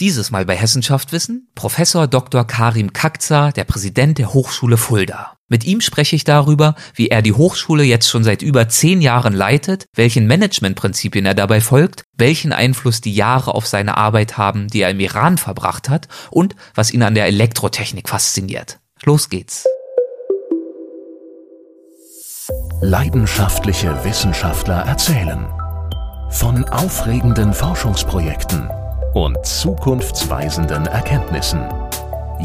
Dieses 0.00 0.32
Mal 0.32 0.44
bei 0.44 0.56
Hessenschaft 0.56 1.12
Wissen 1.12 1.46
Professor 1.54 2.08
Dr. 2.08 2.44
Karim 2.44 2.92
Kakza, 2.92 3.52
der 3.52 3.62
Präsident 3.62 4.18
der 4.18 4.34
Hochschule 4.34 4.76
Fulda. 4.76 5.36
Mit 5.46 5.62
ihm 5.62 5.80
spreche 5.80 6.16
ich 6.16 6.24
darüber, 6.24 6.74
wie 6.96 7.10
er 7.10 7.22
die 7.22 7.32
Hochschule 7.32 7.84
jetzt 7.84 8.10
schon 8.10 8.24
seit 8.24 8.42
über 8.42 8.68
zehn 8.68 9.00
Jahren 9.00 9.34
leitet, 9.34 9.86
welchen 9.94 10.26
Managementprinzipien 10.26 11.24
er 11.26 11.34
dabei 11.34 11.60
folgt, 11.60 12.02
welchen 12.16 12.52
Einfluss 12.52 13.02
die 13.02 13.14
Jahre 13.14 13.54
auf 13.54 13.68
seine 13.68 13.96
Arbeit 13.96 14.36
haben, 14.36 14.66
die 14.66 14.80
er 14.80 14.90
im 14.90 14.98
Iran 14.98 15.38
verbracht 15.38 15.88
hat 15.88 16.08
und 16.32 16.56
was 16.74 16.90
ihn 16.90 17.04
an 17.04 17.14
der 17.14 17.26
Elektrotechnik 17.26 18.08
fasziniert. 18.08 18.80
Los 19.04 19.28
geht's. 19.28 19.64
Leidenschaftliche 22.80 24.04
Wissenschaftler 24.04 24.80
erzählen 24.86 25.46
von 26.30 26.64
aufregenden 26.64 27.54
Forschungsprojekten 27.54 28.68
und 29.14 29.44
zukunftsweisenden 29.46 30.86
Erkenntnissen. 30.86 31.64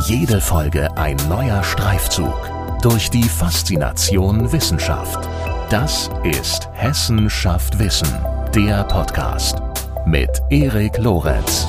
Jede 0.08 0.40
Folge 0.40 0.88
ein 0.96 1.18
neuer 1.28 1.64
Streifzug 1.64 2.50
durch 2.82 3.10
die 3.10 3.24
Faszination 3.24 4.52
Wissenschaft. 4.52 5.28
Das 5.70 6.10
ist 6.24 6.70
Hessen 6.74 7.30
schafft 7.30 7.78
Wissen, 7.80 8.10
der 8.56 8.84
Podcast 8.86 9.62
mit 10.06 10.42
Erik 10.50 10.98
Lorenz. 10.98 11.68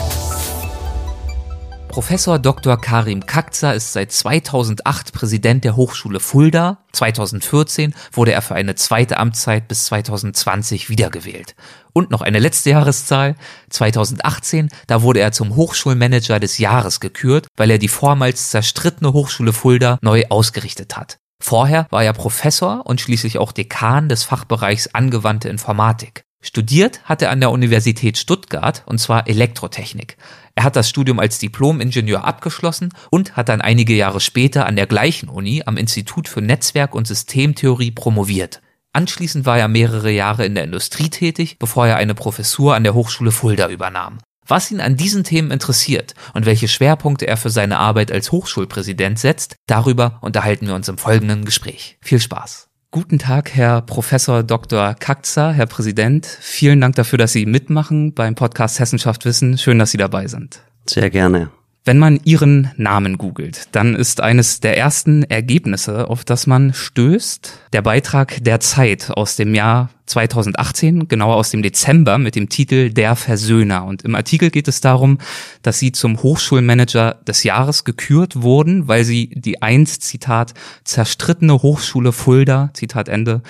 Professor 1.90 2.38
Dr. 2.38 2.80
Karim 2.80 3.26
Kakza 3.26 3.72
ist 3.72 3.92
seit 3.92 4.12
2008 4.12 5.12
Präsident 5.12 5.64
der 5.64 5.74
Hochschule 5.74 6.20
Fulda. 6.20 6.78
2014 6.92 7.94
wurde 8.12 8.30
er 8.30 8.42
für 8.42 8.54
eine 8.54 8.76
zweite 8.76 9.16
Amtszeit 9.16 9.66
bis 9.66 9.86
2020 9.86 10.88
wiedergewählt. 10.88 11.56
Und 11.92 12.12
noch 12.12 12.20
eine 12.20 12.38
letzte 12.38 12.70
Jahreszahl. 12.70 13.34
2018, 13.70 14.68
da 14.86 15.02
wurde 15.02 15.18
er 15.18 15.32
zum 15.32 15.56
Hochschulmanager 15.56 16.38
des 16.38 16.58
Jahres 16.58 17.00
gekürt, 17.00 17.48
weil 17.56 17.72
er 17.72 17.78
die 17.78 17.88
vormals 17.88 18.50
zerstrittene 18.50 19.12
Hochschule 19.12 19.52
Fulda 19.52 19.98
neu 20.00 20.26
ausgerichtet 20.28 20.96
hat. 20.96 21.18
Vorher 21.42 21.88
war 21.90 22.04
er 22.04 22.12
Professor 22.12 22.86
und 22.86 23.00
schließlich 23.00 23.38
auch 23.38 23.50
Dekan 23.50 24.08
des 24.08 24.22
Fachbereichs 24.22 24.94
angewandte 24.94 25.48
Informatik. 25.48 26.22
Studiert 26.42 27.02
hat 27.04 27.20
er 27.20 27.30
an 27.30 27.40
der 27.40 27.50
Universität 27.50 28.16
Stuttgart 28.16 28.82
und 28.86 28.98
zwar 28.98 29.28
Elektrotechnik. 29.28 30.16
Er 30.54 30.64
hat 30.64 30.76
das 30.76 30.88
Studium 30.88 31.18
als 31.18 31.38
Diplom-Ingenieur 31.38 32.24
abgeschlossen 32.24 32.90
und 33.10 33.36
hat 33.36 33.48
dann 33.48 33.60
einige 33.60 33.94
Jahre 33.94 34.20
später 34.20 34.66
an 34.66 34.76
der 34.76 34.86
gleichen 34.86 35.28
Uni 35.28 35.62
am 35.66 35.76
Institut 35.76 36.28
für 36.28 36.40
Netzwerk- 36.40 36.94
und 36.94 37.06
Systemtheorie 37.06 37.90
promoviert. 37.92 38.60
Anschließend 38.92 39.46
war 39.46 39.58
er 39.58 39.68
mehrere 39.68 40.10
Jahre 40.10 40.44
in 40.44 40.54
der 40.54 40.64
Industrie 40.64 41.10
tätig, 41.10 41.58
bevor 41.58 41.86
er 41.86 41.96
eine 41.96 42.14
Professur 42.14 42.74
an 42.74 42.82
der 42.82 42.94
Hochschule 42.94 43.30
Fulda 43.30 43.68
übernahm. 43.68 44.18
Was 44.46 44.70
ihn 44.72 44.80
an 44.80 44.96
diesen 44.96 45.22
Themen 45.22 45.52
interessiert 45.52 46.14
und 46.34 46.44
welche 46.44 46.66
Schwerpunkte 46.66 47.28
er 47.28 47.36
für 47.36 47.50
seine 47.50 47.78
Arbeit 47.78 48.10
als 48.10 48.32
Hochschulpräsident 48.32 49.18
setzt, 49.18 49.54
darüber 49.66 50.18
unterhalten 50.22 50.66
wir 50.66 50.74
uns 50.74 50.88
im 50.88 50.98
folgenden 50.98 51.44
Gespräch. 51.44 51.98
Viel 52.00 52.18
Spaß! 52.18 52.69
Guten 52.92 53.20
Tag, 53.20 53.54
Herr 53.54 53.82
Professor 53.82 54.42
Dr. 54.42 54.94
Kakza, 54.94 55.52
Herr 55.52 55.66
Präsident. 55.66 56.26
Vielen 56.26 56.80
Dank 56.80 56.96
dafür, 56.96 57.18
dass 57.18 57.32
Sie 57.32 57.46
mitmachen 57.46 58.14
beim 58.14 58.34
Podcast 58.34 58.80
Hessenschaft 58.80 59.24
Wissen. 59.24 59.58
Schön, 59.58 59.78
dass 59.78 59.92
Sie 59.92 59.96
dabei 59.96 60.26
sind. 60.26 60.64
Sehr 60.88 61.08
gerne. 61.08 61.50
Wenn 61.82 61.96
man 61.98 62.20
Ihren 62.24 62.70
Namen 62.76 63.16
googelt, 63.16 63.68
dann 63.72 63.94
ist 63.94 64.20
eines 64.20 64.60
der 64.60 64.76
ersten 64.76 65.22
Ergebnisse, 65.22 66.08
auf 66.10 66.26
das 66.26 66.46
man 66.46 66.74
stößt, 66.74 67.58
der 67.72 67.80
Beitrag 67.80 68.44
der 68.44 68.60
Zeit 68.60 69.10
aus 69.10 69.36
dem 69.36 69.54
Jahr 69.54 69.88
2018, 70.04 71.08
genauer 71.08 71.36
aus 71.36 71.48
dem 71.48 71.62
Dezember 71.62 72.18
mit 72.18 72.36
dem 72.36 72.50
Titel 72.50 72.90
Der 72.90 73.16
Versöhner. 73.16 73.86
Und 73.86 74.02
im 74.02 74.14
Artikel 74.14 74.50
geht 74.50 74.68
es 74.68 74.82
darum, 74.82 75.18
dass 75.62 75.78
Sie 75.78 75.90
zum 75.90 76.22
Hochschulmanager 76.22 77.14
des 77.26 77.44
Jahres 77.44 77.84
gekürt 77.84 78.42
wurden, 78.42 78.86
weil 78.86 79.04
Sie 79.04 79.30
die 79.30 79.62
einst, 79.62 80.02
Zitat, 80.02 80.52
zerstrittene 80.84 81.62
Hochschule 81.62 82.12
Fulda, 82.12 82.70
Zitat 82.74 83.08
Ende, 83.08 83.42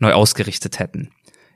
neu 0.00 0.12
ausgerichtet 0.12 0.80
hätten. 0.80 1.10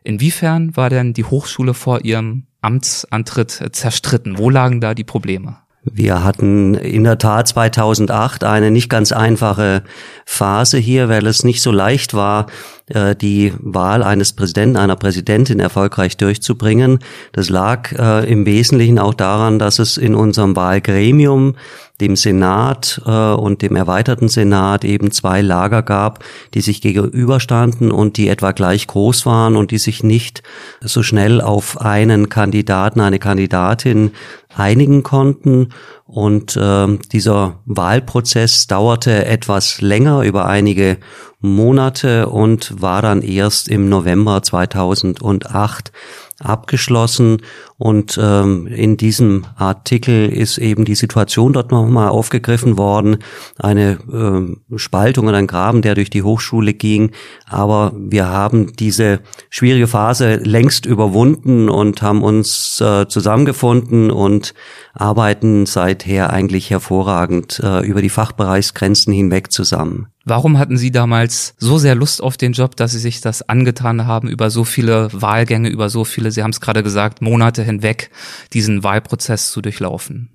Inwiefern 0.05 0.77
war 0.77 0.91
denn 0.91 1.13
die 1.13 1.25
Hochschule 1.25 1.75
vor 1.75 2.05
Ihrem 2.05 2.45
Amtsantritt 2.61 3.71
zerstritten? 3.73 4.39
Wo 4.39 4.49
lagen 4.49 4.81
da 4.81 4.95
die 4.95 5.05
Probleme? 5.05 5.57
Wir 5.93 6.23
hatten 6.23 6.75
in 6.75 7.05
der 7.05 7.19
Tat 7.19 7.49
2008 7.49 8.45
eine 8.45 8.71
nicht 8.71 8.89
ganz 8.89 9.13
einfache 9.13 9.83
Phase 10.25 10.79
hier, 10.79 11.09
weil 11.09 11.27
es 11.27 11.43
nicht 11.43 11.63
so 11.63 11.73
leicht 11.73 12.15
war, 12.15 12.47
äh, 12.91 13.17
die 13.17 13.53
Wahl 13.59 14.03
eines 14.03 14.33
Präsidenten, 14.33 14.77
einer 14.77 14.97
Präsidentin 14.97 15.61
erfolgreich 15.61 16.17
durchzubringen. 16.17 16.99
Das 17.33 17.49
lag 17.49 17.93
äh, 17.93 18.31
im 18.31 18.47
Wesentlichen 18.47 18.99
auch 18.99 19.15
daran, 19.15 19.59
dass 19.59 19.79
es 19.79 19.97
in 19.97 20.15
unserem 20.15 20.57
Wahlgremium 20.57 21.55
dem 22.01 22.17
Senat 22.17 23.01
äh, 23.07 23.11
und 23.11 23.63
dem 23.63 23.77
erweiterten 23.77 24.29
Senat 24.29 24.85
eben 24.85 25.11
zwei 25.11 25.43
Lager 25.43 25.83
gab, 25.83 26.25
die 26.55 26.61
sich 26.61 26.81
gegenüberstanden 26.81 27.91
und 27.91 28.17
die 28.17 28.29
etwa 28.29 28.53
gleich 28.53 28.87
groß 28.87 29.27
waren 29.27 29.57
und 29.57 29.71
die 29.71 29.79
sich 29.79 30.03
nicht 30.03 30.43
so 30.81 31.03
schnell 31.03 31.41
auf 31.41 31.81
einen 31.81 32.29
Kandidaten, 32.29 33.01
eine 33.01 33.19
Kandidatin 33.19 34.13
einigen 34.55 35.03
konnten. 35.03 35.69
Und 36.07 36.57
äh, 36.57 36.99
dieser 37.13 37.61
Wahlprozess 37.67 38.67
dauerte 38.67 39.27
etwas 39.27 39.81
länger, 39.81 40.23
über 40.23 40.47
einige 40.47 40.99
Monate 41.41 42.29
und 42.29 42.81
war 42.83 43.03
dann 43.03 43.23
erst 43.23 43.69
im 43.69 43.89
November 43.89 44.43
2008 44.43 45.93
abgeschlossen 46.41 47.39
und 47.81 48.21
ähm, 48.23 48.67
in 48.67 48.99
diesem 48.99 49.47
Artikel 49.57 50.29
ist 50.29 50.59
eben 50.59 50.85
die 50.85 50.95
Situation 50.95 51.55
dort 51.55 51.71
nochmal 51.71 52.11
aufgegriffen 52.11 52.77
worden, 52.77 53.17
eine 53.59 53.99
ähm, 54.13 54.61
Spaltung 54.77 55.29
und 55.29 55.35
ein 55.35 55.47
Graben, 55.47 55.81
der 55.81 55.95
durch 55.95 56.11
die 56.11 56.23
Hochschule 56.23 56.75
ging. 56.75 57.13
Aber 57.49 57.93
wir 57.97 58.29
haben 58.29 58.75
diese 58.77 59.21
schwierige 59.49 59.87
Phase 59.87 60.37
längst 60.37 60.85
überwunden 60.85 61.71
und 61.71 62.03
haben 62.03 62.23
uns 62.23 62.83
äh, 62.83 63.09
zusammengefunden 63.09 64.11
und 64.11 64.53
arbeiten 64.93 65.65
seither 65.65 66.31
eigentlich 66.31 66.69
hervorragend 66.69 67.61
äh, 67.65 67.81
über 67.87 68.03
die 68.03 68.11
Fachbereichsgrenzen 68.11 69.11
hinweg 69.13 69.53
zusammen. 69.53 70.09
Warum 70.27 70.59
hatten 70.59 70.77
Sie 70.77 70.91
damals 70.91 71.55
so 71.57 71.79
sehr 71.79 71.95
Lust 71.95 72.23
auf 72.23 72.37
den 72.37 72.53
Job, 72.53 72.77
dass 72.77 72.93
Sie 72.93 72.99
sich 72.99 73.23
das 73.23 73.49
angetan 73.49 74.07
haben, 74.07 74.29
über 74.29 74.51
so 74.51 74.65
viele 74.65 75.09
Wahlgänge, 75.13 75.71
über 75.71 75.89
so 75.89 76.05
viele, 76.05 76.30
Sie 76.31 76.43
haben 76.43 76.51
es 76.51 76.61
gerade 76.61 76.83
gesagt, 76.83 77.23
Monate 77.23 77.63
hinweg 77.63 78.11
diesen 78.53 78.83
Wahlprozess 78.83 79.51
zu 79.51 79.61
durchlaufen? 79.61 80.31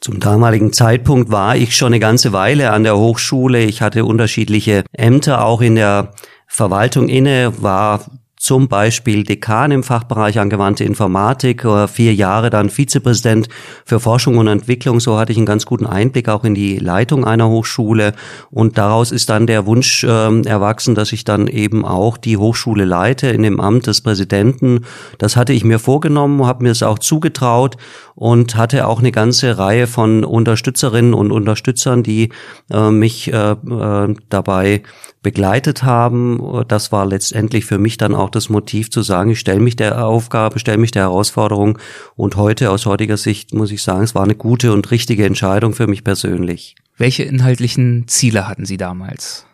Zum 0.00 0.20
damaligen 0.20 0.72
Zeitpunkt 0.72 1.30
war 1.30 1.56
ich 1.56 1.76
schon 1.76 1.88
eine 1.88 2.00
ganze 2.00 2.32
Weile 2.32 2.70
an 2.70 2.84
der 2.84 2.96
Hochschule. 2.96 3.64
Ich 3.64 3.82
hatte 3.82 4.04
unterschiedliche 4.04 4.84
Ämter 4.92 5.44
auch 5.44 5.60
in 5.60 5.74
der 5.74 6.12
Verwaltung 6.46 7.08
inne, 7.08 7.52
war 7.62 8.06
zum 8.46 8.68
Beispiel 8.68 9.24
Dekan 9.24 9.72
im 9.72 9.82
Fachbereich 9.82 10.38
angewandte 10.38 10.84
Informatik, 10.84 11.64
äh, 11.64 11.88
vier 11.88 12.14
Jahre 12.14 12.48
dann 12.48 12.70
Vizepräsident 12.70 13.48
für 13.84 13.98
Forschung 13.98 14.38
und 14.38 14.46
Entwicklung. 14.46 15.00
So 15.00 15.18
hatte 15.18 15.32
ich 15.32 15.38
einen 15.38 15.46
ganz 15.46 15.66
guten 15.66 15.84
Einblick 15.84 16.28
auch 16.28 16.44
in 16.44 16.54
die 16.54 16.78
Leitung 16.78 17.24
einer 17.24 17.48
Hochschule. 17.48 18.12
Und 18.52 18.78
daraus 18.78 19.10
ist 19.10 19.30
dann 19.30 19.48
der 19.48 19.66
Wunsch 19.66 20.04
äh, 20.04 20.42
erwachsen, 20.42 20.94
dass 20.94 21.10
ich 21.10 21.24
dann 21.24 21.48
eben 21.48 21.84
auch 21.84 22.16
die 22.16 22.36
Hochschule 22.36 22.84
leite 22.84 23.26
in 23.26 23.42
dem 23.42 23.58
Amt 23.58 23.88
des 23.88 24.00
Präsidenten. 24.00 24.84
Das 25.18 25.34
hatte 25.34 25.52
ich 25.52 25.64
mir 25.64 25.80
vorgenommen, 25.80 26.46
habe 26.46 26.62
mir 26.62 26.70
es 26.70 26.84
auch 26.84 27.00
zugetraut 27.00 27.76
und 28.14 28.54
hatte 28.54 28.86
auch 28.86 29.00
eine 29.00 29.10
ganze 29.10 29.58
Reihe 29.58 29.88
von 29.88 30.24
Unterstützerinnen 30.24 31.14
und 31.14 31.32
Unterstützern, 31.32 32.04
die 32.04 32.30
äh, 32.70 32.92
mich 32.92 33.32
äh, 33.32 33.50
äh, 33.50 34.14
dabei 34.28 34.82
begleitet 35.26 35.82
haben. 35.82 36.62
Das 36.68 36.92
war 36.92 37.04
letztendlich 37.04 37.64
für 37.64 37.78
mich 37.78 37.96
dann 37.96 38.14
auch 38.14 38.30
das 38.30 38.48
Motiv 38.48 38.92
zu 38.92 39.02
sagen, 39.02 39.30
ich 39.30 39.40
stelle 39.40 39.58
mich 39.58 39.74
der 39.74 40.06
Aufgabe, 40.06 40.60
stelle 40.60 40.78
mich 40.78 40.92
der 40.92 41.02
Herausforderung 41.02 41.78
und 42.14 42.36
heute 42.36 42.70
aus 42.70 42.86
heutiger 42.86 43.16
Sicht 43.16 43.52
muss 43.52 43.72
ich 43.72 43.82
sagen, 43.82 44.04
es 44.04 44.14
war 44.14 44.22
eine 44.22 44.36
gute 44.36 44.72
und 44.72 44.88
richtige 44.92 45.26
Entscheidung 45.26 45.72
für 45.72 45.88
mich 45.88 46.04
persönlich. 46.04 46.76
Welche 46.96 47.24
inhaltlichen 47.24 48.06
Ziele 48.06 48.46
hatten 48.46 48.66
Sie 48.66 48.76
damals? 48.76 49.46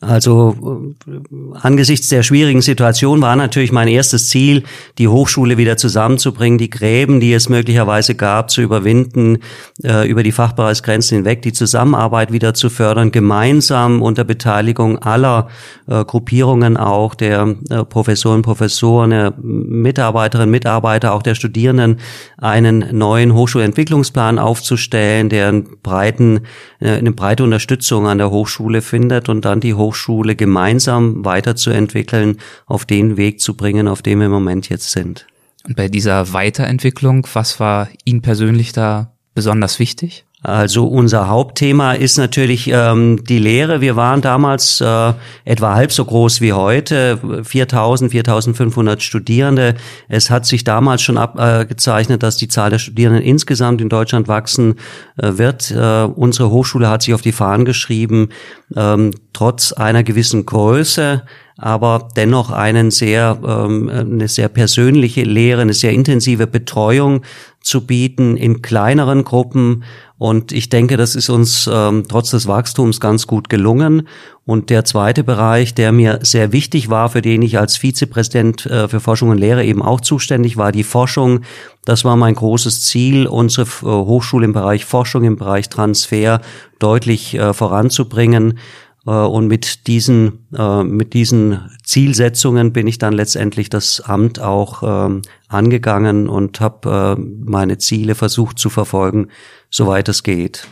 Also 0.00 0.94
äh, 1.08 1.58
angesichts 1.60 2.08
der 2.08 2.22
schwierigen 2.22 2.62
Situation 2.62 3.20
war 3.20 3.34
natürlich 3.34 3.72
mein 3.72 3.88
erstes 3.88 4.28
Ziel, 4.28 4.62
die 4.96 5.08
Hochschule 5.08 5.58
wieder 5.58 5.76
zusammenzubringen, 5.76 6.56
die 6.56 6.70
Gräben, 6.70 7.18
die 7.18 7.32
es 7.32 7.48
möglicherweise 7.48 8.14
gab, 8.14 8.48
zu 8.48 8.62
überwinden, 8.62 9.38
äh, 9.82 10.08
über 10.08 10.22
die 10.22 10.30
Fachbereichsgrenzen 10.30 11.16
hinweg, 11.16 11.42
die 11.42 11.52
Zusammenarbeit 11.52 12.30
wieder 12.30 12.54
zu 12.54 12.70
fördern, 12.70 13.10
gemeinsam 13.10 14.00
unter 14.00 14.22
Beteiligung 14.22 14.98
aller 14.98 15.48
äh, 15.88 16.04
Gruppierungen 16.04 16.76
auch 16.76 17.16
der 17.16 17.56
Professoren, 17.88 18.42
Professoren, 18.42 19.10
der 19.10 19.34
Mitarbeiterinnen, 19.36 20.50
Mitarbeiter, 20.50 21.12
auch 21.12 21.22
der 21.22 21.34
Studierenden, 21.34 21.98
einen 22.36 22.96
neuen 22.96 23.34
Hochschulentwicklungsplan 23.34 24.38
aufzustellen, 24.38 25.28
der 25.28 25.48
einen 25.48 25.80
breiten, 25.82 26.40
eine 26.80 27.12
breite 27.12 27.42
Unterstützung 27.42 28.06
an 28.06 28.18
der 28.18 28.30
Hochschule 28.30 28.80
findet 28.82 29.28
und 29.28 29.44
dann 29.44 29.60
die 29.60 29.74
Hochschule 29.74 29.87
Hochschule 29.88 30.36
gemeinsam 30.36 31.24
weiterzuentwickeln, 31.24 32.38
auf 32.66 32.84
den 32.84 33.16
Weg 33.16 33.40
zu 33.40 33.54
bringen, 33.54 33.88
auf 33.88 34.02
dem 34.02 34.18
wir 34.18 34.26
im 34.26 34.32
Moment 34.32 34.68
jetzt 34.68 34.90
sind. 34.92 35.26
Und 35.66 35.76
bei 35.76 35.88
dieser 35.88 36.32
Weiterentwicklung, 36.32 37.26
was 37.32 37.58
war 37.58 37.88
Ihnen 38.04 38.22
persönlich 38.22 38.72
da 38.72 39.12
besonders 39.34 39.78
wichtig? 39.78 40.24
Also 40.48 40.86
unser 40.86 41.28
Hauptthema 41.28 41.92
ist 41.92 42.16
natürlich 42.16 42.70
ähm, 42.72 43.22
die 43.22 43.38
Lehre. 43.38 43.82
Wir 43.82 43.96
waren 43.96 44.22
damals 44.22 44.80
äh, 44.80 45.12
etwa 45.44 45.74
halb 45.74 45.92
so 45.92 46.06
groß 46.06 46.40
wie 46.40 46.54
heute, 46.54 47.18
4.000, 47.22 48.10
4.500 48.10 49.00
Studierende. 49.00 49.74
Es 50.08 50.30
hat 50.30 50.46
sich 50.46 50.64
damals 50.64 51.02
schon 51.02 51.18
abgezeichnet, 51.18 52.22
dass 52.22 52.38
die 52.38 52.48
Zahl 52.48 52.70
der 52.70 52.78
Studierenden 52.78 53.22
insgesamt 53.22 53.82
in 53.82 53.90
Deutschland 53.90 54.26
wachsen 54.26 54.76
äh, 55.18 55.36
wird. 55.36 55.70
Äh, 55.70 56.04
unsere 56.04 56.50
Hochschule 56.50 56.88
hat 56.88 57.02
sich 57.02 57.12
auf 57.12 57.20
die 57.20 57.32
Fahnen 57.32 57.66
geschrieben, 57.66 58.30
ähm, 58.74 59.10
trotz 59.34 59.72
einer 59.72 60.02
gewissen 60.02 60.46
Größe 60.46 61.24
aber 61.60 62.08
dennoch 62.16 62.52
einen 62.52 62.92
sehr, 62.92 63.36
ähm, 63.44 63.88
eine 63.88 64.28
sehr 64.28 64.48
persönliche 64.48 65.24
Lehre, 65.24 65.60
eine 65.60 65.74
sehr 65.74 65.92
intensive 65.92 66.46
Betreuung 66.46 67.22
zu 67.60 67.86
bieten 67.86 68.36
in 68.36 68.62
kleineren 68.62 69.24
Gruppen. 69.24 69.84
Und 70.16 70.52
ich 70.52 70.68
denke, 70.68 70.96
das 70.96 71.14
ist 71.14 71.28
uns 71.28 71.68
ähm, 71.72 72.04
trotz 72.08 72.30
des 72.30 72.48
Wachstums 72.48 72.98
ganz 72.98 73.26
gut 73.26 73.48
gelungen. 73.48 74.08
Und 74.44 74.70
der 74.70 74.84
zweite 74.84 75.22
Bereich, 75.22 75.74
der 75.74 75.92
mir 75.92 76.20
sehr 76.22 76.52
wichtig 76.52 76.88
war, 76.88 77.08
für 77.10 77.22
den 77.22 77.42
ich 77.42 77.58
als 77.58 77.76
Vizepräsident 77.76 78.66
äh, 78.66 78.88
für 78.88 79.00
Forschung 79.00 79.28
und 79.28 79.38
Lehre 79.38 79.64
eben 79.64 79.82
auch 79.82 80.00
zuständig 80.00 80.56
war, 80.56 80.72
die 80.72 80.84
Forschung. 80.84 81.40
Das 81.84 82.04
war 82.04 82.16
mein 82.16 82.34
großes 82.34 82.86
Ziel, 82.86 83.26
unsere 83.26 83.66
äh, 83.66 83.84
Hochschule 83.84 84.46
im 84.46 84.52
Bereich 84.52 84.84
Forschung, 84.84 85.24
im 85.24 85.36
Bereich 85.36 85.68
Transfer 85.68 86.40
deutlich 86.78 87.34
äh, 87.34 87.52
voranzubringen. 87.52 88.58
Äh, 89.06 89.10
und 89.10 89.46
mit 89.46 89.86
diesen, 89.86 90.46
äh, 90.56 90.84
mit 90.84 91.14
diesen 91.14 91.70
Zielsetzungen 91.84 92.72
bin 92.72 92.86
ich 92.86 92.98
dann 92.98 93.14
letztendlich 93.14 93.70
das 93.70 94.00
Amt 94.00 94.40
auch 94.40 94.82
ähm, 94.82 95.22
angegangen 95.48 96.28
und 96.28 96.60
habe 96.60 97.16
äh, 97.18 97.20
meine 97.20 97.78
Ziele 97.78 98.14
versucht 98.14 98.58
zu 98.58 98.70
verfolgen, 98.70 99.28
soweit 99.70 100.08
es 100.08 100.22
geht. 100.22 100.68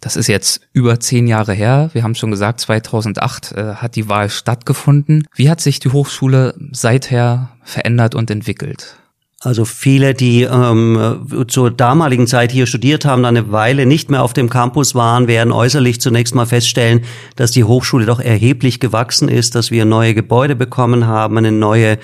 Das 0.00 0.16
ist 0.16 0.26
jetzt 0.26 0.62
über 0.72 0.98
zehn 0.98 1.28
Jahre 1.28 1.52
her. 1.52 1.90
Wir 1.92 2.02
haben 2.02 2.16
schon 2.16 2.32
gesagt, 2.32 2.58
2008 2.60 3.52
äh, 3.52 3.74
hat 3.74 3.94
die 3.94 4.08
Wahl 4.08 4.30
stattgefunden. 4.30 5.28
Wie 5.34 5.48
hat 5.48 5.60
sich 5.60 5.78
die 5.78 5.90
Hochschule 5.90 6.56
seither 6.72 7.50
verändert 7.62 8.16
und 8.16 8.28
entwickelt? 8.28 8.96
Also 9.44 9.64
viele, 9.64 10.14
die 10.14 10.42
ähm, 10.42 11.44
zur 11.48 11.72
damaligen 11.72 12.28
Zeit 12.28 12.52
hier 12.52 12.66
studiert 12.66 13.04
haben, 13.04 13.24
dann 13.24 13.36
eine 13.36 13.50
Weile 13.50 13.86
nicht 13.86 14.08
mehr 14.08 14.22
auf 14.22 14.32
dem 14.32 14.48
Campus 14.48 14.94
waren, 14.94 15.26
werden 15.26 15.52
äußerlich 15.52 16.00
zunächst 16.00 16.34
mal 16.34 16.46
feststellen, 16.46 17.02
dass 17.34 17.50
die 17.50 17.64
Hochschule 17.64 18.06
doch 18.06 18.20
erheblich 18.20 18.78
gewachsen 18.78 19.28
ist, 19.28 19.56
dass 19.56 19.72
wir 19.72 19.84
neue 19.84 20.14
Gebäude 20.14 20.54
bekommen 20.54 21.08
haben, 21.08 21.38
eine 21.38 21.50
neue 21.50 21.98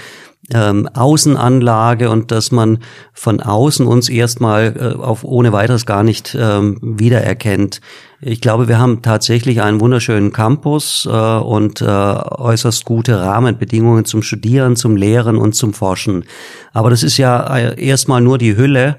ähm, 0.52 0.88
Außenanlage 0.94 2.10
und 2.10 2.30
dass 2.30 2.50
man 2.50 2.78
von 3.12 3.40
außen 3.40 3.86
uns 3.86 4.08
erstmal 4.08 4.74
äh, 4.76 5.02
auf 5.02 5.24
ohne 5.24 5.52
weiteres 5.52 5.84
gar 5.84 6.02
nicht 6.02 6.36
ähm, 6.38 6.78
wiedererkennt. 6.80 7.80
Ich 8.20 8.40
glaube, 8.40 8.66
wir 8.66 8.78
haben 8.78 9.02
tatsächlich 9.02 9.60
einen 9.62 9.80
wunderschönen 9.80 10.32
Campus 10.32 11.06
äh, 11.06 11.10
und 11.10 11.82
äh, 11.82 11.84
äußerst 11.84 12.84
gute 12.84 13.20
Rahmenbedingungen 13.20 14.06
zum 14.06 14.22
Studieren, 14.22 14.74
zum 14.74 14.96
Lehren 14.96 15.36
und 15.36 15.54
zum 15.54 15.74
Forschen. 15.74 16.24
Aber 16.72 16.90
das 16.90 17.02
ist 17.02 17.18
ja 17.18 17.56
äh, 17.56 17.84
erstmal 17.84 18.20
nur 18.20 18.38
die 18.38 18.56
Hülle. 18.56 18.96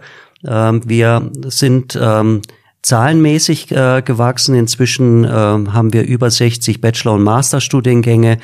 Ähm, 0.47 0.81
wir 0.85 1.31
sind 1.47 1.99
ähm, 2.01 2.41
zahlenmäßig 2.81 3.71
äh, 3.71 4.01
gewachsen. 4.03 4.55
Inzwischen 4.55 5.25
äh, 5.25 5.29
haben 5.29 5.93
wir 5.93 6.03
über 6.03 6.29
60 6.29 6.79
Bachelor- 6.79 7.13
und 7.13 7.23
Masterstudiengänge 7.23 8.37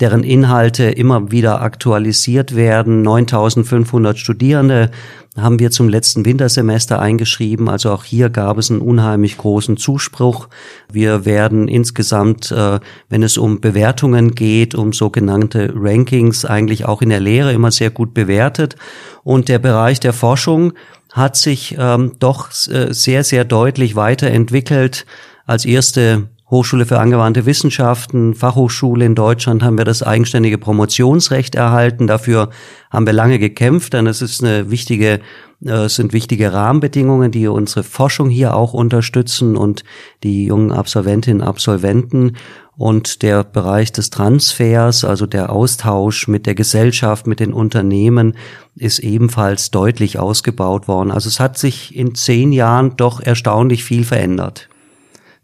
deren 0.00 0.22
Inhalte 0.22 0.84
immer 0.84 1.30
wieder 1.30 1.60
aktualisiert 1.60 2.54
werden. 2.54 3.02
9500 3.02 4.18
Studierende 4.18 4.90
haben 5.36 5.58
wir 5.58 5.70
zum 5.70 5.88
letzten 5.88 6.24
Wintersemester 6.24 7.00
eingeschrieben. 7.00 7.68
Also 7.68 7.90
auch 7.90 8.04
hier 8.04 8.30
gab 8.30 8.58
es 8.58 8.70
einen 8.70 8.80
unheimlich 8.80 9.38
großen 9.38 9.76
Zuspruch. 9.76 10.48
Wir 10.92 11.24
werden 11.24 11.68
insgesamt, 11.68 12.50
äh, 12.50 12.80
wenn 13.08 13.22
es 13.22 13.38
um 13.38 13.60
Bewertungen 13.60 14.34
geht, 14.34 14.74
um 14.74 14.92
sogenannte 14.92 15.72
Rankings, 15.74 16.44
eigentlich 16.44 16.84
auch 16.86 17.02
in 17.02 17.10
der 17.10 17.20
Lehre 17.20 17.52
immer 17.52 17.70
sehr 17.70 17.90
gut 17.90 18.14
bewertet. 18.14 18.76
Und 19.24 19.48
der 19.48 19.58
Bereich 19.58 20.00
der 20.00 20.12
Forschung 20.12 20.72
hat 21.12 21.36
sich 21.36 21.76
ähm, 21.78 22.12
doch 22.18 22.48
äh, 22.68 22.92
sehr, 22.92 23.24
sehr 23.24 23.44
deutlich 23.44 23.96
weiterentwickelt. 23.96 25.06
Als 25.46 25.64
erste 25.64 26.28
Hochschule 26.50 26.86
für 26.86 26.98
angewandte 26.98 27.44
Wissenschaften, 27.44 28.34
Fachhochschule 28.34 29.04
in 29.04 29.14
Deutschland 29.14 29.62
haben 29.62 29.76
wir 29.76 29.84
das 29.84 30.02
eigenständige 30.02 30.56
Promotionsrecht 30.56 31.54
erhalten. 31.54 32.06
Dafür 32.06 32.48
haben 32.90 33.04
wir 33.04 33.12
lange 33.12 33.38
gekämpft, 33.38 33.92
denn 33.92 34.06
es 34.06 34.22
ist 34.22 34.42
eine 34.42 34.70
wichtige, 34.70 35.20
äh, 35.62 35.70
es 35.70 35.96
sind 35.96 36.14
wichtige 36.14 36.54
Rahmenbedingungen, 36.54 37.30
die 37.30 37.48
unsere 37.48 37.82
Forschung 37.82 38.30
hier 38.30 38.54
auch 38.54 38.72
unterstützen 38.72 39.58
und 39.58 39.84
die 40.22 40.46
jungen 40.46 40.72
Absolventinnen 40.72 41.42
und 41.42 41.48
Absolventen. 41.48 42.36
Und 42.78 43.22
der 43.22 43.44
Bereich 43.44 43.92
des 43.92 44.08
Transfers, 44.08 45.04
also 45.04 45.26
der 45.26 45.50
Austausch 45.50 46.28
mit 46.28 46.46
der 46.46 46.54
Gesellschaft, 46.54 47.26
mit 47.26 47.40
den 47.40 47.52
Unternehmen, 47.52 48.36
ist 48.76 49.00
ebenfalls 49.00 49.70
deutlich 49.70 50.18
ausgebaut 50.18 50.88
worden. 50.88 51.10
Also 51.10 51.28
es 51.28 51.40
hat 51.40 51.58
sich 51.58 51.94
in 51.94 52.14
zehn 52.14 52.52
Jahren 52.52 52.96
doch 52.96 53.20
erstaunlich 53.20 53.84
viel 53.84 54.04
verändert. 54.04 54.68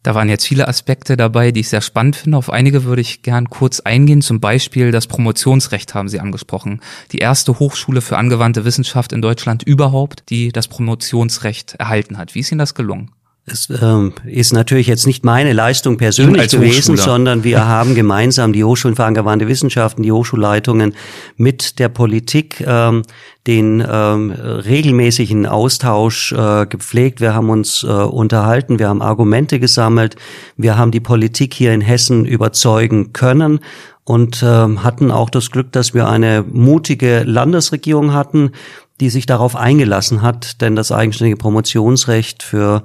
Da 0.04 0.14
waren 0.14 0.28
jetzt 0.28 0.46
viele 0.46 0.68
Aspekte 0.68 1.16
dabei, 1.16 1.50
die 1.50 1.60
ich 1.60 1.70
sehr 1.70 1.80
spannend 1.80 2.16
finde. 2.16 2.36
Auf 2.36 2.50
einige 2.50 2.84
würde 2.84 3.00
ich 3.00 3.22
gern 3.22 3.48
kurz 3.48 3.80
eingehen. 3.80 4.20
Zum 4.20 4.38
Beispiel 4.38 4.92
das 4.92 5.06
Promotionsrecht 5.06 5.94
haben 5.94 6.10
Sie 6.10 6.20
angesprochen. 6.20 6.82
Die 7.10 7.18
erste 7.18 7.58
Hochschule 7.58 8.02
für 8.02 8.18
angewandte 8.18 8.66
Wissenschaft 8.66 9.14
in 9.14 9.22
Deutschland 9.22 9.62
überhaupt, 9.62 10.24
die 10.28 10.52
das 10.52 10.68
Promotionsrecht 10.68 11.76
erhalten 11.76 12.18
hat. 12.18 12.34
Wie 12.34 12.40
ist 12.40 12.52
Ihnen 12.52 12.58
das 12.58 12.74
gelungen? 12.74 13.12
Es 13.46 13.68
ähm, 13.68 14.14
ist 14.24 14.54
natürlich 14.54 14.86
jetzt 14.86 15.06
nicht 15.06 15.22
meine 15.22 15.52
Leistung 15.52 15.98
persönlich 15.98 16.50
gewesen, 16.50 16.96
sondern 16.96 17.44
wir 17.44 17.66
haben 17.68 17.94
gemeinsam 17.94 18.54
die 18.54 18.64
Hochschulen 18.64 18.96
für 18.96 19.04
angewandte 19.04 19.46
Wissenschaften, 19.46 20.02
die 20.02 20.12
Hochschulleitungen 20.12 20.94
mit 21.36 21.78
der 21.78 21.90
Politik 21.90 22.64
ähm, 22.66 23.02
den 23.46 23.84
ähm, 23.86 24.30
regelmäßigen 24.30 25.44
Austausch 25.44 26.32
äh, 26.32 26.64
gepflegt. 26.64 27.20
Wir 27.20 27.34
haben 27.34 27.50
uns 27.50 27.82
äh, 27.82 27.88
unterhalten, 27.88 28.78
wir 28.78 28.88
haben 28.88 29.02
Argumente 29.02 29.60
gesammelt, 29.60 30.16
wir 30.56 30.78
haben 30.78 30.90
die 30.90 31.00
Politik 31.00 31.52
hier 31.52 31.74
in 31.74 31.82
Hessen 31.82 32.24
überzeugen 32.24 33.12
können 33.12 33.60
und 34.04 34.42
äh, 34.42 34.46
hatten 34.46 35.10
auch 35.10 35.28
das 35.28 35.50
Glück, 35.50 35.70
dass 35.72 35.92
wir 35.92 36.08
eine 36.08 36.42
mutige 36.50 37.24
Landesregierung 37.24 38.14
hatten, 38.14 38.52
die 39.00 39.10
sich 39.10 39.26
darauf 39.26 39.56
eingelassen 39.56 40.22
hat, 40.22 40.62
denn 40.62 40.76
das 40.76 40.92
eigenständige 40.92 41.36
Promotionsrecht 41.36 42.42
für 42.42 42.82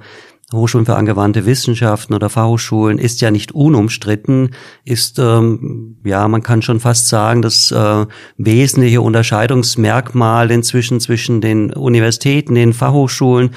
Hochschulen 0.52 0.86
für 0.86 0.96
angewandte 0.96 1.46
Wissenschaften 1.46 2.14
oder 2.14 2.28
Fachhochschulen 2.28 2.98
ist 2.98 3.20
ja 3.20 3.30
nicht 3.30 3.52
unumstritten, 3.52 4.50
ist, 4.84 5.18
ähm, 5.18 5.98
ja, 6.04 6.26
man 6.26 6.42
kann 6.42 6.62
schon 6.62 6.80
fast 6.80 7.08
sagen, 7.08 7.40
das 7.40 7.70
äh, 7.70 8.06
wesentliche 8.36 9.00
Unterscheidungsmerkmal 9.00 10.50
inzwischen 10.50 10.98
zwischen 10.98 11.40
den 11.40 11.72
Universitäten, 11.72 12.54
den 12.54 12.72
Fachhochschulen 12.72 13.50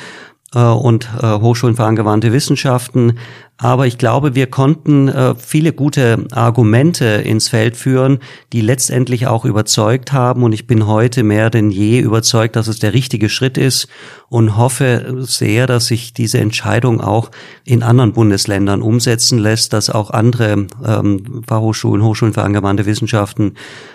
und 0.59 1.09
äh, 1.21 1.39
Hochschulen 1.39 1.75
für 1.75 1.85
angewandte 1.85 2.33
Wissenschaften. 2.33 3.17
Aber 3.57 3.85
ich 3.85 3.97
glaube, 3.97 4.35
wir 4.35 4.47
konnten 4.47 5.07
äh, 5.07 5.35
viele 5.35 5.73
gute 5.73 6.25
Argumente 6.31 7.05
ins 7.05 7.49
Feld 7.49 7.77
führen, 7.77 8.19
die 8.51 8.61
letztendlich 8.61 9.27
auch 9.27 9.45
überzeugt 9.45 10.11
haben. 10.11 10.43
Und 10.43 10.53
ich 10.53 10.65
bin 10.65 10.87
heute 10.87 11.23
mehr 11.23 11.49
denn 11.49 11.69
je 11.69 11.99
überzeugt, 11.99 12.55
dass 12.55 12.67
es 12.67 12.79
der 12.79 12.93
richtige 12.93 13.29
Schritt 13.29 13.57
ist 13.57 13.87
und 14.27 14.57
hoffe 14.57 15.17
sehr, 15.19 15.67
dass 15.67 15.87
sich 15.87 16.13
diese 16.13 16.39
Entscheidung 16.39 16.99
auch 16.99 17.29
in 17.63 17.83
anderen 17.83 18.13
Bundesländern 18.13 18.81
umsetzen 18.81 19.37
lässt, 19.37 19.71
dass 19.71 19.91
auch 19.91 20.09
andere 20.09 20.67
ähm, 20.85 21.43
Fachhochschulen, 21.47 22.03
Hochschulen 22.03 22.33
für 22.33 22.43
angewandte 22.43 22.87
Wissenschaften 22.87 23.53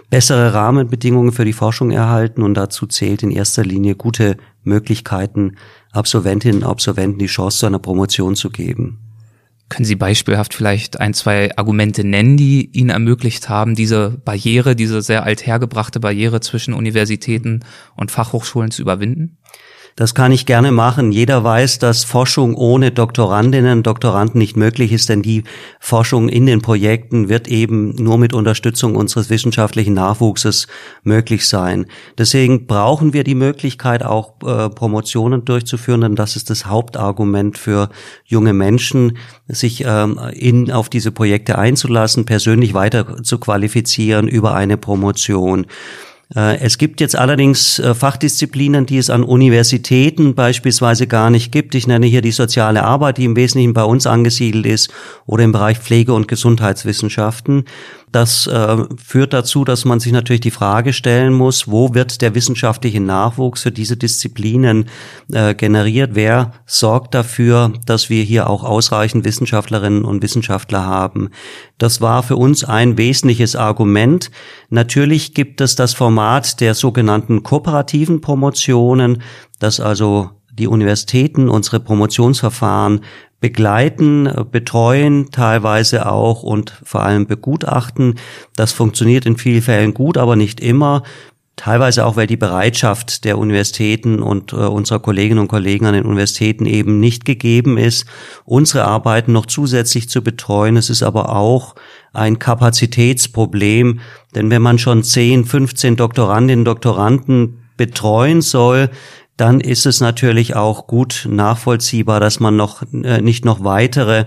bessere 0.08 0.54
Rahmenbedingungen 0.54 1.32
für 1.32 1.44
die 1.44 1.52
Forschung 1.52 1.90
erhalten. 1.90 2.42
Und 2.42 2.54
dazu 2.54 2.86
zählt 2.86 3.24
in 3.24 3.32
erster 3.32 3.64
Linie 3.64 3.96
gute 3.96 4.36
Möglichkeiten, 4.62 5.56
Absolventinnen 5.98 6.62
und 6.62 6.68
Absolventen 6.68 7.18
die 7.18 7.26
Chance 7.26 7.58
zu 7.58 7.66
einer 7.66 7.78
Promotion 7.78 8.36
zu 8.36 8.50
geben. 8.50 9.00
Können 9.68 9.84
Sie 9.84 9.96
beispielhaft 9.96 10.54
vielleicht 10.54 10.98
ein, 10.98 11.12
zwei 11.12 11.54
Argumente 11.56 12.02
nennen, 12.02 12.38
die 12.38 12.70
Ihnen 12.72 12.88
ermöglicht 12.88 13.50
haben, 13.50 13.74
diese 13.74 14.10
Barriere, 14.24 14.74
diese 14.74 15.02
sehr 15.02 15.24
althergebrachte 15.24 16.00
Barriere 16.00 16.40
zwischen 16.40 16.72
Universitäten 16.72 17.60
und 17.94 18.10
Fachhochschulen 18.10 18.70
zu 18.70 18.80
überwinden? 18.80 19.36
Das 19.98 20.14
kann 20.14 20.30
ich 20.30 20.46
gerne 20.46 20.70
machen. 20.70 21.10
Jeder 21.10 21.42
weiß, 21.42 21.80
dass 21.80 22.04
Forschung 22.04 22.54
ohne 22.54 22.92
Doktorandinnen 22.92 23.78
und 23.78 23.86
Doktoranden 23.88 24.38
nicht 24.38 24.56
möglich 24.56 24.92
ist, 24.92 25.08
denn 25.08 25.22
die 25.22 25.42
Forschung 25.80 26.28
in 26.28 26.46
den 26.46 26.62
Projekten 26.62 27.28
wird 27.28 27.48
eben 27.48 27.96
nur 27.96 28.16
mit 28.16 28.32
Unterstützung 28.32 28.94
unseres 28.94 29.28
wissenschaftlichen 29.28 29.94
Nachwuchses 29.94 30.68
möglich 31.02 31.48
sein. 31.48 31.86
Deswegen 32.16 32.68
brauchen 32.68 33.12
wir 33.12 33.24
die 33.24 33.34
Möglichkeit, 33.34 34.04
auch 34.04 34.34
äh, 34.46 34.68
Promotionen 34.68 35.44
durchzuführen, 35.44 36.02
denn 36.02 36.14
das 36.14 36.36
ist 36.36 36.48
das 36.48 36.66
Hauptargument 36.66 37.58
für 37.58 37.88
junge 38.24 38.52
Menschen, 38.52 39.18
sich 39.48 39.82
ähm, 39.84 40.20
in, 40.32 40.70
auf 40.70 40.90
diese 40.90 41.10
Projekte 41.10 41.58
einzulassen, 41.58 42.24
persönlich 42.24 42.72
weiter 42.72 43.24
zu 43.24 43.38
qualifizieren 43.38 44.28
über 44.28 44.54
eine 44.54 44.76
Promotion. 44.76 45.66
Äh, 46.34 46.58
es 46.58 46.78
gibt 46.78 47.00
jetzt 47.00 47.16
allerdings 47.16 47.78
äh, 47.78 47.94
Fachdisziplinen, 47.94 48.86
die 48.86 48.98
es 48.98 49.10
an 49.10 49.22
Universitäten 49.22 50.34
beispielsweise 50.34 51.06
gar 51.06 51.30
nicht 51.30 51.52
gibt. 51.52 51.74
Ich 51.74 51.86
nenne 51.86 52.06
hier 52.06 52.20
die 52.20 52.32
soziale 52.32 52.84
Arbeit, 52.84 53.18
die 53.18 53.24
im 53.24 53.36
Wesentlichen 53.36 53.72
bei 53.72 53.84
uns 53.84 54.06
angesiedelt 54.06 54.66
ist, 54.66 54.90
oder 55.26 55.44
im 55.44 55.52
Bereich 55.52 55.78
Pflege- 55.78 56.12
und 56.12 56.28
Gesundheitswissenschaften. 56.28 57.64
Das 58.12 58.46
äh, 58.46 58.76
führt 58.96 59.32
dazu, 59.32 59.64
dass 59.64 59.84
man 59.84 60.00
sich 60.00 60.12
natürlich 60.12 60.40
die 60.40 60.50
Frage 60.50 60.92
stellen 60.92 61.32
muss, 61.32 61.68
wo 61.68 61.94
wird 61.94 62.22
der 62.22 62.34
wissenschaftliche 62.34 63.00
Nachwuchs 63.00 63.62
für 63.62 63.72
diese 63.72 63.96
Disziplinen 63.96 64.86
äh, 65.32 65.54
generiert? 65.54 66.10
Wer 66.14 66.52
sorgt 66.66 67.14
dafür, 67.14 67.72
dass 67.86 68.10
wir 68.10 68.22
hier 68.22 68.48
auch 68.48 68.64
ausreichend 68.64 69.24
Wissenschaftlerinnen 69.24 70.04
und 70.04 70.22
Wissenschaftler 70.22 70.84
haben? 70.84 71.30
Das 71.76 72.00
war 72.00 72.22
für 72.22 72.36
uns 72.36 72.64
ein 72.64 72.96
wesentliches 72.98 73.56
Argument. 73.56 74.30
Natürlich 74.70 75.34
gibt 75.34 75.60
es 75.60 75.76
das 75.76 75.94
Format 75.94 76.60
der 76.60 76.74
sogenannten 76.74 77.42
kooperativen 77.42 78.20
Promotionen, 78.20 79.22
dass 79.58 79.80
also 79.80 80.30
die 80.58 80.66
Universitäten 80.66 81.48
unsere 81.48 81.80
Promotionsverfahren 81.80 83.00
begleiten, 83.40 84.30
betreuen 84.50 85.30
teilweise 85.30 86.10
auch 86.10 86.42
und 86.42 86.80
vor 86.82 87.02
allem 87.02 87.26
begutachten. 87.26 88.16
Das 88.56 88.72
funktioniert 88.72 89.26
in 89.26 89.36
vielen 89.36 89.62
Fällen 89.62 89.94
gut, 89.94 90.18
aber 90.18 90.36
nicht 90.36 90.60
immer. 90.60 91.02
Teilweise 91.54 92.06
auch, 92.06 92.14
weil 92.14 92.28
die 92.28 92.36
Bereitschaft 92.36 93.24
der 93.24 93.36
Universitäten 93.36 94.22
und 94.22 94.52
äh, 94.52 94.56
unserer 94.56 95.00
Kolleginnen 95.00 95.40
und 95.40 95.48
Kollegen 95.48 95.86
an 95.86 95.94
den 95.94 96.04
Universitäten 96.04 96.66
eben 96.66 97.00
nicht 97.00 97.24
gegeben 97.24 97.78
ist, 97.78 98.06
unsere 98.44 98.84
Arbeiten 98.84 99.32
noch 99.32 99.46
zusätzlich 99.46 100.08
zu 100.08 100.22
betreuen. 100.22 100.76
Es 100.76 100.88
ist 100.88 101.02
aber 101.02 101.34
auch 101.34 101.74
ein 102.12 102.38
Kapazitätsproblem, 102.38 103.98
denn 104.36 104.50
wenn 104.52 104.62
man 104.62 104.78
schon 104.78 105.02
10, 105.02 105.46
15 105.46 105.96
Doktorandinnen 105.96 106.60
und 106.60 106.66
Doktoranden 106.66 107.68
betreuen 107.76 108.40
soll, 108.40 108.90
dann 109.38 109.60
ist 109.60 109.86
es 109.86 110.00
natürlich 110.00 110.56
auch 110.56 110.86
gut 110.86 111.26
nachvollziehbar, 111.30 112.20
dass 112.20 112.40
man 112.40 112.56
noch 112.56 112.82
äh, 112.92 113.22
nicht 113.22 113.44
noch 113.44 113.64
weitere 113.64 114.26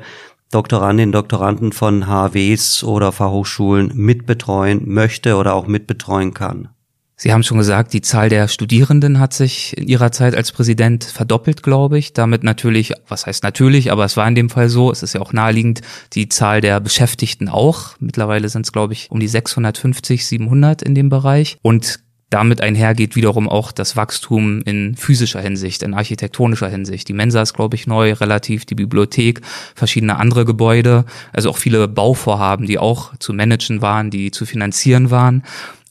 Doktorandinnen, 0.51 1.11
Doktoranden 1.11 1.71
von 1.71 2.07
HWs 2.07 2.83
oder 2.83 3.11
Fachhochschulen 3.11 3.91
mitbetreuen 3.93 4.81
möchte 4.85 5.35
oder 5.35 5.53
auch 5.53 5.67
mitbetreuen 5.67 6.33
kann. 6.33 6.69
Sie 7.15 7.31
haben 7.31 7.43
schon 7.43 7.59
gesagt, 7.59 7.93
die 7.93 8.01
Zahl 8.01 8.29
der 8.29 8.47
Studierenden 8.47 9.19
hat 9.19 9.33
sich 9.33 9.77
in 9.77 9.87
Ihrer 9.87 10.11
Zeit 10.11 10.35
als 10.35 10.51
Präsident 10.51 11.03
verdoppelt, 11.03 11.61
glaube 11.61 11.99
ich. 11.99 12.13
Damit 12.13 12.43
natürlich, 12.43 12.93
was 13.07 13.27
heißt 13.27 13.43
natürlich, 13.43 13.91
aber 13.91 14.05
es 14.05 14.17
war 14.17 14.27
in 14.27 14.33
dem 14.33 14.49
Fall 14.49 14.69
so, 14.69 14.91
es 14.91 15.03
ist 15.03 15.13
ja 15.13 15.21
auch 15.21 15.31
naheliegend, 15.31 15.81
die 16.13 16.29
Zahl 16.29 16.61
der 16.61 16.79
Beschäftigten 16.79 17.47
auch. 17.47 17.95
Mittlerweile 17.99 18.49
sind 18.49 18.65
es, 18.65 18.71
glaube 18.71 18.93
ich, 18.93 19.11
um 19.11 19.19
die 19.19 19.27
650, 19.27 20.25
700 20.25 20.81
in 20.81 20.95
dem 20.95 21.09
Bereich. 21.09 21.57
Und 21.61 21.99
damit 22.31 22.61
einhergeht 22.61 23.15
wiederum 23.15 23.47
auch 23.47 23.71
das 23.71 23.95
Wachstum 23.95 24.61
in 24.63 24.95
physischer 24.95 25.41
Hinsicht, 25.41 25.83
in 25.83 25.93
architektonischer 25.93 26.69
Hinsicht. 26.69 27.07
Die 27.09 27.13
Mensa 27.13 27.41
ist, 27.41 27.53
glaube 27.53 27.75
ich, 27.75 27.85
neu, 27.87 28.13
relativ, 28.13 28.65
die 28.65 28.73
Bibliothek, 28.73 29.41
verschiedene 29.75 30.15
andere 30.15 30.45
Gebäude, 30.45 31.05
also 31.33 31.49
auch 31.49 31.57
viele 31.57 31.87
Bauvorhaben, 31.87 32.65
die 32.65 32.79
auch 32.79 33.15
zu 33.17 33.33
managen 33.33 33.81
waren, 33.81 34.09
die 34.09 34.31
zu 34.31 34.45
finanzieren 34.45 35.11
waren. 35.11 35.43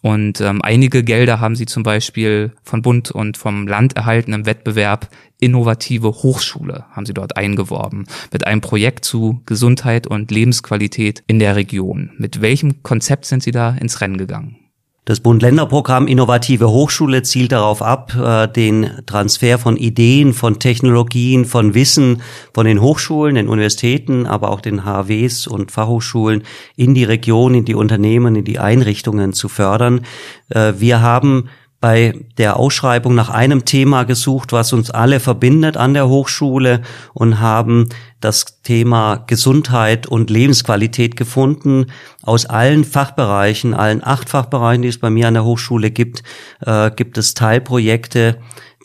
Und 0.03 0.41
ähm, 0.41 0.63
einige 0.63 1.05
Gelder 1.05 1.41
haben 1.41 1.57
sie 1.57 1.67
zum 1.67 1.83
Beispiel 1.83 2.53
von 2.63 2.81
Bund 2.81 3.11
und 3.11 3.37
vom 3.37 3.69
Land 3.69 3.97
erhalten 3.97 4.33
im 4.33 4.47
Wettbewerb 4.47 5.11
Innovative 5.41 6.09
Hochschule, 6.09 6.87
haben 6.93 7.05
sie 7.05 7.15
dort 7.15 7.37
eingeworben, 7.37 8.07
mit 8.33 8.47
einem 8.47 8.63
Projekt 8.63 9.05
zu 9.05 9.43
Gesundheit 9.45 10.07
und 10.07 10.31
Lebensqualität 10.31 11.23
in 11.27 11.39
der 11.39 11.57
Region. 11.57 12.13
Mit 12.17 12.41
welchem 12.41 12.83
Konzept 12.83 13.27
sind 13.27 13.43
Sie 13.43 13.51
da 13.51 13.71
ins 13.71 14.01
Rennen 14.01 14.17
gegangen? 14.17 14.60
Das 15.07 15.21
Bund-Länder-Programm 15.21 16.07
Innovative 16.07 16.69
Hochschule 16.69 17.23
zielt 17.23 17.53
darauf 17.53 17.81
ab, 17.81 18.15
äh, 18.15 18.47
den 18.47 18.91
Transfer 19.07 19.59
von 19.59 19.79
Ideen, 19.79 20.35
von 20.35 20.59
Technologien, 20.59 21.47
von 21.47 21.75
Wissen 21.75 22.21
von 22.53 22.67
den 22.67 22.83
Hochschulen, 22.83 23.35
den 23.35 23.49
Universitäten, 23.49 24.27
aber 24.27 24.51
auch 24.51 24.61
den 24.61 24.85
HWs 24.85 25.47
und 25.47 25.73
Fachhochschulen 25.73 26.43
in 26.77 26.95
die 26.95 27.05
Region, 27.05 27.55
in 27.55 27.65
die 27.65 27.75
Unternehmen, 27.75 28.37
in 28.37 28.45
die 28.45 28.59
Einrichtungen 28.59 29.33
zu 29.33 29.49
fördern. 29.49 30.03
Äh, 30.51 30.75
wir 30.77 31.01
haben 31.01 31.49
bei 31.81 32.27
der 32.37 32.59
Ausschreibung 32.59 33.15
nach 33.15 33.31
einem 33.31 33.65
Thema 33.65 34.05
gesucht, 34.05 34.53
was 34.53 34.73
uns 34.75 34.91
alle 34.91 35.19
verbindet 35.19 35.79
an 35.79 35.95
der 35.95 36.09
Hochschule 36.09 36.83
und 37.15 37.41
haben 37.41 37.89
das 38.21 38.61
Thema 38.63 39.17
Gesundheit 39.27 40.07
und 40.07 40.29
Lebensqualität 40.29 41.17
gefunden. 41.17 41.87
Aus 42.23 42.45
allen 42.45 42.85
Fachbereichen, 42.85 43.73
allen 43.73 44.05
acht 44.05 44.29
Fachbereichen, 44.29 44.83
die 44.83 44.89
es 44.89 44.99
bei 44.99 45.09
mir 45.09 45.29
an 45.29 45.35
der 45.35 45.45
Hochschule 45.45 45.91
gibt, 45.91 46.23
äh, 46.61 46.91
gibt 46.91 47.17
es 47.17 47.33
Teilprojekte, 47.33 48.37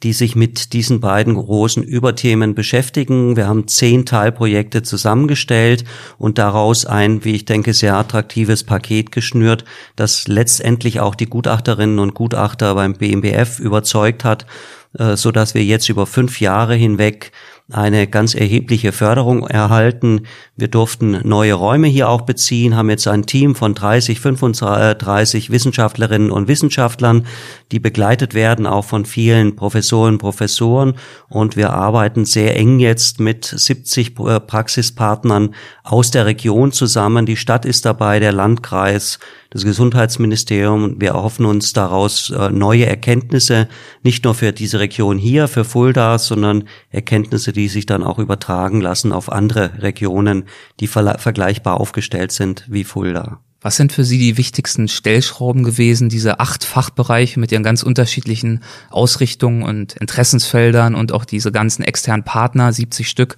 die 0.04 0.14
sich 0.14 0.36
mit 0.36 0.74
diesen 0.74 1.00
beiden 1.00 1.36
großen 1.36 1.82
Überthemen 1.82 2.54
beschäftigen. 2.54 3.36
Wir 3.36 3.48
haben 3.48 3.68
zehn 3.68 4.06
Teilprojekte 4.06 4.84
zusammengestellt 4.84 5.86
und 6.18 6.38
daraus 6.38 6.86
ein, 6.86 7.24
wie 7.24 7.36
ich 7.36 7.46
denke, 7.46 7.74
sehr 7.74 7.96
attraktives 7.96 8.64
Paket 8.64 9.12
geschnürt, 9.12 9.64
das 9.96 10.28
letztendlich 10.28 11.00
auch 11.00 11.16
die 11.16 11.28
Gutachterinnen 11.28 12.00
und 12.00 12.14
Gutachter 12.14 12.76
beim 12.76 12.94
BMBF 12.94 13.60
überzeugt 13.60 14.26
hat, 14.26 14.46
äh, 14.98 15.16
so 15.16 15.32
dass 15.32 15.54
wir 15.54 15.64
jetzt 15.64 15.90
über 15.90 16.06
fünf 16.06 16.42
Jahre 16.42 16.76
hinweg 16.76 17.32
eine 17.72 18.06
ganz 18.06 18.36
erhebliche 18.36 18.92
Förderung 18.92 19.48
erhalten. 19.48 20.28
Wir 20.56 20.68
durften 20.68 21.20
neue 21.28 21.56
Räume 21.56 21.88
hier 21.88 22.10
auch 22.10 22.22
beziehen, 22.22 22.76
haben 22.76 22.92
jetzt 22.92 23.08
ein 23.08 23.26
Team 23.26 23.56
von 23.56 23.74
30, 23.74 24.20
35 24.20 25.50
Wissenschaftlerinnen 25.50 26.30
und 26.30 26.48
Wissenschaftlern, 26.48 27.26
die 27.72 27.80
begleitet 27.80 28.36
werden 28.36 28.68
auch 28.68 28.86
von 28.86 29.06
vielen 29.06 29.56
Professoren, 29.56 30.20
Professoren. 30.20 30.94
Und 31.28 31.56
wir 31.58 31.72
arbeiten 31.74 32.26
sehr 32.26 32.56
eng 32.56 32.80
jetzt 32.80 33.20
mit 33.20 33.46
70 33.46 34.14
Praxispartnern 34.14 35.56
aus 35.84 36.12
der 36.12 36.28
Region 36.28 36.72
zusammen. 36.72 37.26
Die 37.26 37.38
Stadt 37.38 37.66
ist 37.66 37.86
dabei, 37.86 38.20
der 38.20 38.32
Landkreis, 38.32 39.18
das 39.56 39.64
Gesundheitsministerium. 39.64 41.00
Wir 41.00 41.12
erhoffen 41.12 41.46
uns 41.46 41.72
daraus 41.72 42.30
äh, 42.30 42.50
neue 42.50 42.88
Erkenntnisse, 42.88 43.70
nicht 44.04 44.26
nur 44.26 44.36
für 44.36 44.52
diese 44.52 44.82
Region 44.82 45.18
hier, 45.18 45.48
für 45.48 45.64
Fulda, 45.64 46.20
sondern 46.20 46.66
Erkenntnisse, 46.90 47.54
die 47.54 47.70
sich 47.70 47.86
dann 47.86 48.04
auch 48.04 48.20
übertragen 48.20 48.82
lassen 48.82 49.14
auf 49.14 49.32
andere 49.32 49.82
Regionen, 49.82 50.44
die 50.82 50.88
vergleichbar 50.88 51.80
aufgestellt 51.80 52.34
sind 52.34 52.66
wie 52.68 52.84
Fulda. 52.84 53.40
Was 53.62 53.78
sind 53.78 53.94
für 53.94 54.04
Sie 54.04 54.20
die 54.20 54.38
wichtigsten 54.38 54.90
Stellschrauben 54.90 55.64
gewesen, 55.64 56.10
diese 56.10 56.42
acht 56.42 56.66
Fachbereiche 56.66 57.40
mit 57.40 57.54
ihren 57.54 57.64
ganz 57.64 57.82
unterschiedlichen 57.82 58.62
Ausrichtungen 58.90 59.64
und 59.64 59.94
Interessensfeldern 59.94 60.96
und 60.96 61.14
auch 61.14 61.24
diese 61.24 61.54
ganzen 61.54 61.84
externen 61.84 62.26
Partner, 62.26 62.74
70 62.74 63.08
Stück, 63.08 63.38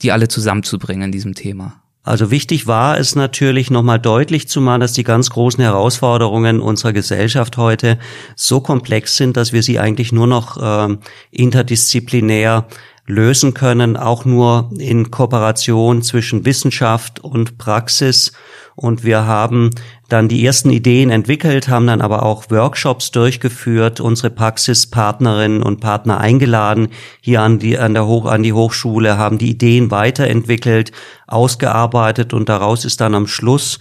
die 0.00 0.12
alle 0.12 0.28
zusammenzubringen 0.28 1.02
in 1.02 1.12
diesem 1.12 1.34
Thema? 1.34 1.82
Also 2.08 2.30
wichtig 2.30 2.66
war 2.66 2.98
es 2.98 3.16
natürlich 3.16 3.70
nochmal 3.70 3.98
deutlich 3.98 4.48
zu 4.48 4.62
machen, 4.62 4.80
dass 4.80 4.94
die 4.94 5.04
ganz 5.04 5.28
großen 5.28 5.62
Herausforderungen 5.62 6.58
unserer 6.58 6.94
Gesellschaft 6.94 7.58
heute 7.58 7.98
so 8.34 8.62
komplex 8.62 9.18
sind, 9.18 9.36
dass 9.36 9.52
wir 9.52 9.62
sie 9.62 9.78
eigentlich 9.78 10.10
nur 10.10 10.26
noch 10.26 10.56
äh, 10.56 10.96
interdisziplinär 11.30 12.66
lösen 13.08 13.54
können, 13.54 13.96
auch 13.96 14.24
nur 14.24 14.70
in 14.78 15.10
Kooperation 15.10 16.02
zwischen 16.02 16.44
Wissenschaft 16.44 17.20
und 17.20 17.58
Praxis. 17.58 18.32
Und 18.76 19.02
wir 19.02 19.26
haben 19.26 19.70
dann 20.08 20.28
die 20.28 20.44
ersten 20.46 20.70
Ideen 20.70 21.10
entwickelt, 21.10 21.68
haben 21.68 21.88
dann 21.88 22.00
aber 22.00 22.22
auch 22.22 22.50
Workshops 22.50 23.10
durchgeführt, 23.10 23.98
unsere 23.98 24.30
Praxispartnerinnen 24.30 25.62
und 25.62 25.80
Partner 25.80 26.18
eingeladen, 26.18 26.88
hier 27.20 27.42
an 27.42 27.58
die, 27.58 27.78
an 27.78 27.94
der 27.94 28.06
Hoch, 28.06 28.26
an 28.26 28.44
die 28.44 28.52
Hochschule, 28.52 29.18
haben 29.18 29.38
die 29.38 29.50
Ideen 29.50 29.90
weiterentwickelt, 29.90 30.92
ausgearbeitet 31.26 32.32
und 32.32 32.48
daraus 32.48 32.84
ist 32.84 33.00
dann 33.00 33.14
am 33.14 33.26
Schluss 33.26 33.80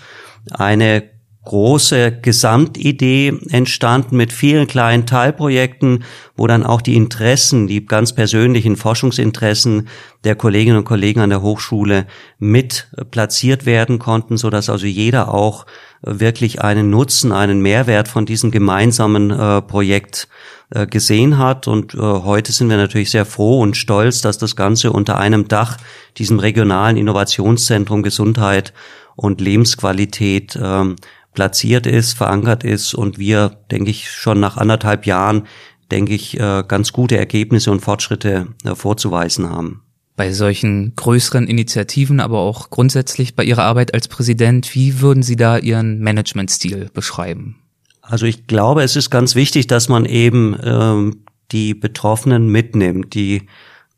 eine 0.51 1.16
große 1.47 2.19
Gesamtidee 2.21 3.33
entstanden 3.51 4.17
mit 4.17 4.33
vielen 4.33 4.67
kleinen 4.67 5.05
Teilprojekten, 5.05 6.03
wo 6.35 6.45
dann 6.45 6.65
auch 6.65 6.81
die 6.81 6.97
Interessen, 6.97 7.67
die 7.67 7.85
ganz 7.85 8.13
persönlichen 8.13 8.75
Forschungsinteressen 8.75 9.87
der 10.25 10.35
Kolleginnen 10.35 10.79
und 10.79 10.83
Kollegen 10.83 11.21
an 11.21 11.29
der 11.29 11.41
Hochschule 11.41 12.05
mit 12.37 12.89
platziert 13.11 13.65
werden 13.65 13.97
konnten, 13.97 14.35
so 14.35 14.49
dass 14.49 14.69
also 14.69 14.87
jeder 14.87 15.33
auch 15.33 15.65
wirklich 16.01 16.61
einen 16.61 16.89
Nutzen, 16.89 17.31
einen 17.31 17.61
Mehrwert 17.61 18.09
von 18.09 18.25
diesem 18.25 18.51
gemeinsamen 18.51 19.31
äh, 19.31 19.61
Projekt 19.61 20.27
äh, 20.69 20.85
gesehen 20.85 21.37
hat. 21.37 21.69
Und 21.69 21.93
äh, 21.93 21.97
heute 21.99 22.51
sind 22.51 22.69
wir 22.69 22.75
natürlich 22.75 23.09
sehr 23.09 23.25
froh 23.25 23.61
und 23.61 23.77
stolz, 23.77 24.19
dass 24.19 24.37
das 24.37 24.57
Ganze 24.57 24.91
unter 24.91 25.17
einem 25.17 25.47
Dach, 25.47 25.77
diesem 26.17 26.39
regionalen 26.39 26.97
Innovationszentrum 26.97 28.03
Gesundheit 28.03 28.73
und 29.15 29.41
Lebensqualität 29.41 30.57
ähm, 30.61 30.95
platziert 31.37 31.85
ist, 31.85 32.13
verankert 32.13 32.63
ist 32.63 32.95
und 32.95 33.19
wir, 33.19 33.59
denke 33.69 33.91
ich, 33.91 34.09
schon 34.09 34.39
nach 34.39 34.57
anderthalb 34.57 35.05
Jahren, 35.05 35.43
denke 35.91 36.15
ich, 36.15 36.39
äh, 36.39 36.63
ganz 36.67 36.91
gute 36.91 37.15
Ergebnisse 37.15 37.69
und 37.69 37.81
Fortschritte 37.81 38.47
äh, 38.65 38.73
vorzuweisen 38.73 39.47
haben 39.47 39.83
bei 40.15 40.31
solchen 40.31 40.95
größeren 40.95 41.45
Initiativen, 41.45 42.19
aber 42.19 42.39
auch 42.39 42.71
grundsätzlich 42.71 43.35
bei 43.35 43.43
Ihrer 43.43 43.65
Arbeit 43.65 43.93
als 43.93 44.07
Präsident, 44.07 44.73
wie 44.73 44.99
würden 44.99 45.21
Sie 45.21 45.35
da 45.35 45.59
Ihren 45.59 45.99
Managementstil 45.99 46.89
beschreiben? 46.91 47.57
Also 48.01 48.25
ich 48.25 48.47
glaube, 48.47 48.81
es 48.81 48.95
ist 48.95 49.11
ganz 49.11 49.35
wichtig, 49.35 49.67
dass 49.67 49.89
man 49.89 50.05
eben 50.05 50.57
ähm, 50.63 51.17
die 51.51 51.75
Betroffenen 51.75 52.47
mitnimmt, 52.49 53.13
die 53.13 53.43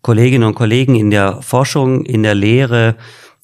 Kolleginnen 0.01 0.43
und 0.43 0.55
Kollegen 0.55 0.95
in 0.95 1.09
der 1.09 1.41
Forschung, 1.41 2.03
in 2.03 2.23
der 2.23 2.35
Lehre, 2.35 2.97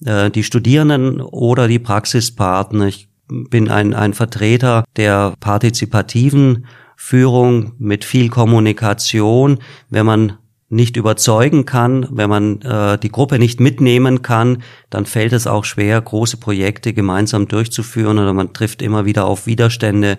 äh, 0.04 0.30
die 0.30 0.44
Studierenden 0.44 1.22
oder 1.22 1.70
die 1.70 1.80
Praxispartner. 1.80 2.88
Ich 2.88 3.08
bin 3.28 3.70
ein, 3.70 3.94
ein 3.94 4.14
Vertreter 4.14 4.84
der 4.96 5.34
partizipativen 5.40 6.66
Führung 6.96 7.74
mit 7.78 8.06
viel 8.06 8.30
Kommunikation. 8.30 9.60
Wenn 9.90 10.06
man 10.06 10.34
nicht 10.70 10.98
überzeugen 10.98 11.66
kann, 11.66 12.08
wenn 12.12 12.30
man 12.30 12.62
äh, 12.62 12.98
die 12.98 13.12
Gruppe 13.12 13.38
nicht 13.38 13.60
mitnehmen 13.60 14.22
kann, 14.22 14.64
dann 14.90 15.06
fällt 15.06 15.34
es 15.34 15.46
auch 15.46 15.64
schwer, 15.64 16.02
große 16.02 16.38
Projekte 16.38 16.94
gemeinsam 16.94 17.48
durchzuführen 17.48 18.18
oder 18.18 18.34
man 18.34 18.54
trifft 18.54 18.82
immer 18.82 19.06
wieder 19.06 19.26
auf 19.26 19.46
Widerstände. 19.46 20.18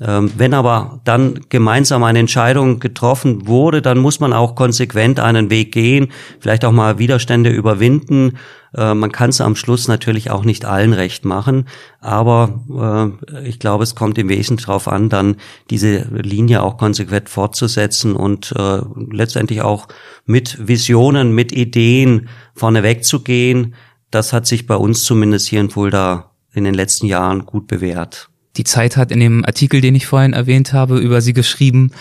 Ähm, 0.00 0.32
wenn 0.36 0.54
aber 0.54 1.00
dann 1.04 1.40
gemeinsam 1.50 2.02
eine 2.04 2.20
Entscheidung 2.20 2.80
getroffen 2.80 3.46
wurde, 3.46 3.82
dann 3.82 3.98
muss 3.98 4.18
man 4.18 4.32
auch 4.32 4.54
konsequent 4.54 5.20
einen 5.20 5.50
Weg 5.50 5.72
gehen, 5.72 6.08
vielleicht 6.38 6.64
auch 6.64 6.72
mal 6.72 6.98
Widerstände 6.98 7.50
überwinden. 7.50 8.38
Äh, 8.74 8.94
man 8.94 9.12
kann 9.12 9.28
es 9.28 9.42
am 9.42 9.56
Schluss 9.56 9.88
natürlich 9.88 10.30
auch 10.30 10.44
nicht 10.44 10.64
allen 10.64 10.94
recht 10.94 11.26
machen, 11.26 11.66
aber 12.00 13.14
äh, 13.30 13.46
ich 13.46 13.58
glaube, 13.58 13.84
es 13.84 13.94
kommt 13.94 14.16
im 14.16 14.30
Wesentlichen 14.30 14.68
darauf 14.68 14.88
an, 14.88 15.10
dann 15.10 15.36
diese 15.68 16.06
Linie 16.12 16.62
auch 16.62 16.78
konsequent 16.78 17.28
fortzusetzen 17.28 18.16
und 18.16 18.54
äh, 18.56 18.80
letztendlich 19.10 19.60
auch 19.60 19.86
mit 20.24 20.66
Visionen, 20.66 21.34
mit 21.34 21.52
Ideen 21.52 22.28
vorneweg 22.54 23.04
zu 23.04 23.20
gehen. 23.20 23.74
Das 24.10 24.32
hat 24.32 24.46
sich 24.46 24.66
bei 24.66 24.76
uns 24.76 25.04
zumindest 25.04 25.48
hier 25.48 25.60
in 25.60 25.70
Fulda 25.70 26.30
in 26.54 26.64
den 26.64 26.74
letzten 26.74 27.06
Jahren 27.06 27.44
gut 27.44 27.66
bewährt. 27.66 28.29
Die 28.60 28.64
Zeit 28.64 28.98
hat 28.98 29.10
in 29.10 29.20
dem 29.20 29.42
Artikel, 29.42 29.80
den 29.80 29.94
ich 29.94 30.06
vorhin 30.06 30.34
erwähnt 30.34 30.74
habe, 30.74 30.98
über 30.98 31.22
sie 31.22 31.32
geschrieben, 31.32 31.92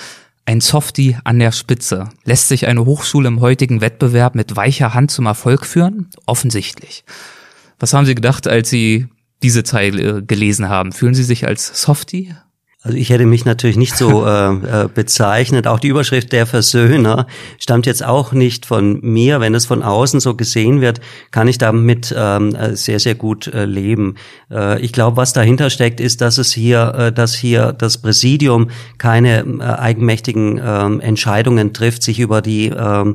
ein 0.46 0.60
Softie 0.60 1.16
an 1.24 1.40
der 1.40 1.54
Spitze. 1.54 2.10
Lässt 2.26 2.50
sich 2.50 2.68
eine 2.68 2.84
Hochschule 2.84 3.30
im 3.30 3.40
heutigen 3.40 3.80
Wettbewerb 3.80 4.36
mit 4.36 4.58
weicher 4.58 4.94
Hand 4.94 5.10
zum 5.10 5.26
Erfolg 5.26 5.66
führen? 5.66 6.10
Offensichtlich. 6.26 7.06
Was 7.80 7.94
haben 7.94 8.06
Sie 8.06 8.14
gedacht, 8.14 8.46
als 8.46 8.70
Sie 8.70 9.08
diese 9.42 9.64
Zeile 9.64 10.22
gelesen 10.22 10.68
haben? 10.68 10.92
Fühlen 10.92 11.14
Sie 11.14 11.24
sich 11.24 11.48
als 11.48 11.82
Softie? 11.82 12.36
Also 12.82 12.98
ich 12.98 13.10
hätte 13.10 13.26
mich 13.26 13.44
natürlich 13.44 13.76
nicht 13.76 13.98
so 13.98 14.26
äh, 14.26 14.84
äh, 14.84 14.88
bezeichnet. 14.88 15.68
Auch 15.68 15.80
die 15.80 15.90
Überschrift 15.90 16.32
der 16.32 16.46
Versöhner 16.46 17.28
stammt 17.58 17.86
jetzt 17.86 18.06
auch 18.06 18.32
nicht 18.32 18.66
von 18.66 19.02
mir. 19.02 19.42
Wenn 19.42 19.54
es 19.54 19.66
von 19.66 19.84
außen 19.84 20.22
so 20.22 20.36
gesehen 20.36 20.80
wird, 20.80 21.02
kann 21.32 21.50
ich 21.50 21.58
damit 21.58 22.16
ähm, 22.18 22.56
äh, 22.56 22.78
sehr, 22.78 23.00
sehr 23.00 23.16
gut 23.16 23.48
äh, 23.48 23.66
leben. 23.66 24.16
Äh, 24.50 24.80
ich 24.80 24.94
glaube, 24.94 25.18
was 25.18 25.34
dahinter 25.34 25.70
steckt, 25.70 26.00
ist, 26.00 26.22
dass 26.22 26.38
es 26.38 26.54
hier, 26.54 26.94
äh, 26.98 27.12
dass 27.12 27.36
hier 27.36 27.74
das 27.74 27.98
Präsidium 27.98 28.70
keine 28.98 29.40
äh, 29.40 29.62
eigenmächtigen 29.62 30.58
äh, 30.58 31.04
Entscheidungen 31.04 31.74
trifft, 31.74 32.02
sich 32.02 32.20
über 32.20 32.42
die 32.42 32.68
äh, 32.68 33.14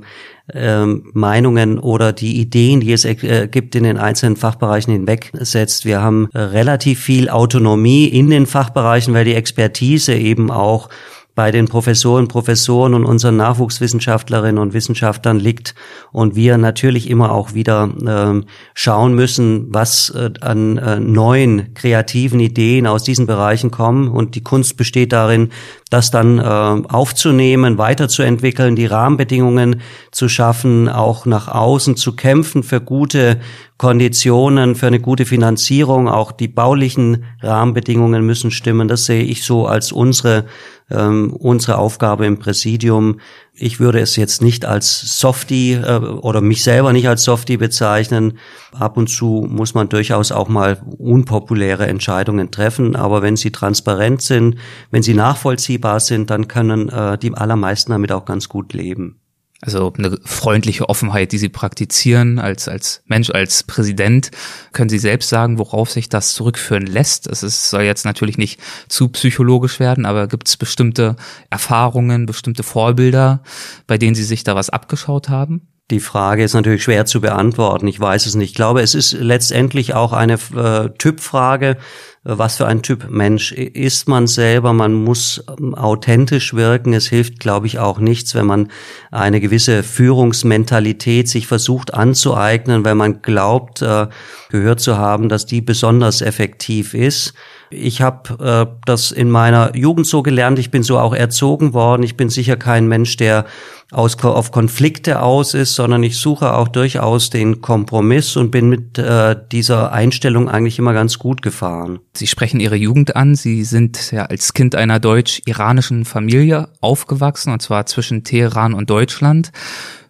ähm, 0.52 1.10
Meinungen 1.14 1.78
oder 1.78 2.12
die 2.12 2.40
Ideen, 2.40 2.80
die 2.80 2.92
es 2.92 3.04
äh, 3.04 3.48
gibt, 3.50 3.74
in 3.74 3.84
den 3.84 3.96
einzelnen 3.96 4.36
Fachbereichen 4.36 4.92
hinwegsetzt. 4.92 5.84
Wir 5.86 6.02
haben 6.02 6.28
äh, 6.34 6.40
relativ 6.40 7.00
viel 7.00 7.30
Autonomie 7.30 8.06
in 8.06 8.28
den 8.28 8.46
Fachbereichen, 8.46 9.14
weil 9.14 9.24
die 9.24 9.34
Expertise 9.34 10.14
eben 10.14 10.50
auch 10.50 10.90
bei 11.34 11.50
den 11.50 11.66
Professoren, 11.66 12.28
Professoren 12.28 12.94
und 12.94 13.04
unseren 13.04 13.36
Nachwuchswissenschaftlerinnen 13.36 14.58
und 14.58 14.72
Wissenschaftlern 14.72 15.40
liegt 15.40 15.74
und 16.12 16.36
wir 16.36 16.58
natürlich 16.58 17.10
immer 17.10 17.32
auch 17.32 17.54
wieder 17.54 17.90
äh, 18.06 18.46
schauen 18.74 19.14
müssen, 19.14 19.66
was 19.74 20.10
äh, 20.10 20.30
an 20.40 20.78
äh, 20.78 21.00
neuen 21.00 21.74
kreativen 21.74 22.38
Ideen 22.38 22.86
aus 22.86 23.02
diesen 23.02 23.26
Bereichen 23.26 23.70
kommen 23.70 24.08
und 24.08 24.36
die 24.36 24.42
Kunst 24.42 24.76
besteht 24.76 25.12
darin, 25.12 25.50
das 25.90 26.10
dann 26.10 26.38
äh, 26.38 26.42
aufzunehmen, 26.42 27.78
weiterzuentwickeln, 27.78 28.76
die 28.76 28.86
Rahmenbedingungen 28.86 29.80
zu 30.12 30.28
schaffen, 30.28 30.88
auch 30.88 31.26
nach 31.26 31.48
außen 31.48 31.96
zu 31.96 32.16
kämpfen 32.16 32.62
für 32.62 32.80
gute 32.80 33.38
Konditionen, 33.76 34.76
für 34.76 34.86
eine 34.86 35.00
gute 35.00 35.24
Finanzierung. 35.26 36.08
Auch 36.08 36.32
die 36.32 36.48
baulichen 36.48 37.24
Rahmenbedingungen 37.40 38.24
müssen 38.24 38.50
stimmen. 38.50 38.88
Das 38.88 39.06
sehe 39.06 39.22
ich 39.22 39.44
so 39.44 39.66
als 39.66 39.92
unsere 39.92 40.46
ähm, 40.90 41.32
unsere 41.32 41.78
Aufgabe 41.78 42.26
im 42.26 42.38
Präsidium. 42.38 43.20
Ich 43.54 43.80
würde 43.80 44.00
es 44.00 44.16
jetzt 44.16 44.42
nicht 44.42 44.64
als 44.64 45.18
Softie 45.18 45.74
äh, 45.74 45.98
oder 45.98 46.40
mich 46.40 46.62
selber 46.62 46.92
nicht 46.92 47.08
als 47.08 47.24
Softie 47.24 47.56
bezeichnen. 47.56 48.38
Ab 48.72 48.96
und 48.96 49.08
zu 49.08 49.46
muss 49.48 49.74
man 49.74 49.88
durchaus 49.88 50.32
auch 50.32 50.48
mal 50.48 50.82
unpopuläre 50.98 51.86
Entscheidungen 51.86 52.50
treffen, 52.50 52.96
aber 52.96 53.22
wenn 53.22 53.36
sie 53.36 53.52
transparent 53.52 54.22
sind, 54.22 54.56
wenn 54.90 55.02
sie 55.02 55.14
nachvollziehbar 55.14 56.00
sind, 56.00 56.30
dann 56.30 56.48
können 56.48 56.88
äh, 56.88 57.16
die 57.18 57.32
allermeisten 57.34 57.92
damit 57.92 58.12
auch 58.12 58.24
ganz 58.24 58.48
gut 58.48 58.72
leben. 58.72 59.20
Also 59.60 59.92
eine 59.96 60.18
freundliche 60.24 60.88
Offenheit, 60.88 61.32
die 61.32 61.38
Sie 61.38 61.48
praktizieren 61.48 62.38
als, 62.38 62.68
als 62.68 63.02
Mensch, 63.06 63.30
als 63.30 63.62
Präsident. 63.62 64.30
Können 64.72 64.90
Sie 64.90 64.98
selbst 64.98 65.30
sagen, 65.30 65.58
worauf 65.58 65.90
sich 65.90 66.08
das 66.08 66.34
zurückführen 66.34 66.86
lässt? 66.86 67.26
Es 67.26 67.70
soll 67.70 67.82
jetzt 67.82 68.04
natürlich 68.04 68.36
nicht 68.36 68.60
zu 68.88 69.08
psychologisch 69.08 69.80
werden, 69.80 70.04
aber 70.04 70.26
gibt 70.26 70.48
es 70.48 70.56
bestimmte 70.56 71.16
Erfahrungen, 71.48 72.26
bestimmte 72.26 72.62
Vorbilder, 72.62 73.42
bei 73.86 73.96
denen 73.96 74.14
Sie 74.14 74.24
sich 74.24 74.44
da 74.44 74.54
was 74.54 74.70
abgeschaut 74.70 75.28
haben? 75.30 75.73
Die 75.90 76.00
Frage 76.00 76.42
ist 76.42 76.54
natürlich 76.54 76.82
schwer 76.82 77.04
zu 77.04 77.20
beantworten. 77.20 77.86
Ich 77.88 78.00
weiß 78.00 78.26
es 78.26 78.34
nicht. 78.34 78.50
Ich 78.50 78.54
glaube, 78.54 78.80
es 78.80 78.94
ist 78.94 79.12
letztendlich 79.12 79.94
auch 79.94 80.12
eine 80.12 80.38
äh, 80.56 80.88
Typfrage 80.96 81.76
was 82.24 82.56
für 82.56 82.66
ein 82.66 82.80
Typ 82.80 83.10
Mensch 83.10 83.52
ist 83.52 84.08
man 84.08 84.26
selber. 84.26 84.72
Man 84.72 84.94
muss 84.94 85.44
ähm, 85.58 85.74
authentisch 85.74 86.54
wirken. 86.54 86.94
Es 86.94 87.06
hilft, 87.06 87.38
glaube 87.38 87.66
ich, 87.66 87.78
auch 87.78 87.98
nichts, 87.98 88.34
wenn 88.34 88.46
man 88.46 88.70
eine 89.10 89.40
gewisse 89.40 89.82
Führungsmentalität 89.82 91.28
sich 91.28 91.46
versucht 91.46 91.92
anzueignen, 91.92 92.84
weil 92.84 92.94
man 92.94 93.20
glaubt, 93.20 93.82
äh, 93.82 94.06
gehört 94.48 94.80
zu 94.80 94.96
haben, 94.96 95.28
dass 95.28 95.44
die 95.44 95.60
besonders 95.60 96.22
effektiv 96.22 96.94
ist. 96.94 97.34
Ich 97.74 98.00
habe 98.00 98.68
äh, 98.70 98.80
das 98.86 99.10
in 99.10 99.30
meiner 99.30 99.74
Jugend 99.76 100.06
so 100.06 100.22
gelernt, 100.22 100.58
ich 100.58 100.70
bin 100.70 100.82
so 100.82 100.98
auch 100.98 101.14
erzogen 101.14 101.74
worden. 101.74 102.02
Ich 102.02 102.16
bin 102.16 102.28
sicher 102.28 102.56
kein 102.56 102.86
Mensch, 102.86 103.16
der 103.16 103.46
aus, 103.90 104.16
auf 104.22 104.50
Konflikte 104.50 105.20
aus 105.20 105.54
ist, 105.54 105.74
sondern 105.74 106.02
ich 106.02 106.16
suche 106.16 106.54
auch 106.54 106.68
durchaus 106.68 107.30
den 107.30 107.60
Kompromiss 107.60 108.36
und 108.36 108.50
bin 108.50 108.68
mit 108.68 108.98
äh, 108.98 109.36
dieser 109.52 109.92
Einstellung 109.92 110.48
eigentlich 110.48 110.78
immer 110.78 110.92
ganz 110.92 111.18
gut 111.18 111.42
gefahren. 111.42 112.00
Sie 112.14 112.26
sprechen 112.26 112.60
Ihre 112.60 112.76
Jugend 112.76 113.16
an. 113.16 113.34
Sie 113.34 113.64
sind 113.64 114.12
ja 114.12 114.24
als 114.26 114.54
Kind 114.54 114.74
einer 114.74 115.00
deutsch-iranischen 115.00 116.04
Familie 116.04 116.68
aufgewachsen, 116.80 117.52
und 117.52 117.60
zwar 117.60 117.86
zwischen 117.86 118.24
Teheran 118.24 118.74
und 118.74 118.90
Deutschland. 118.90 119.52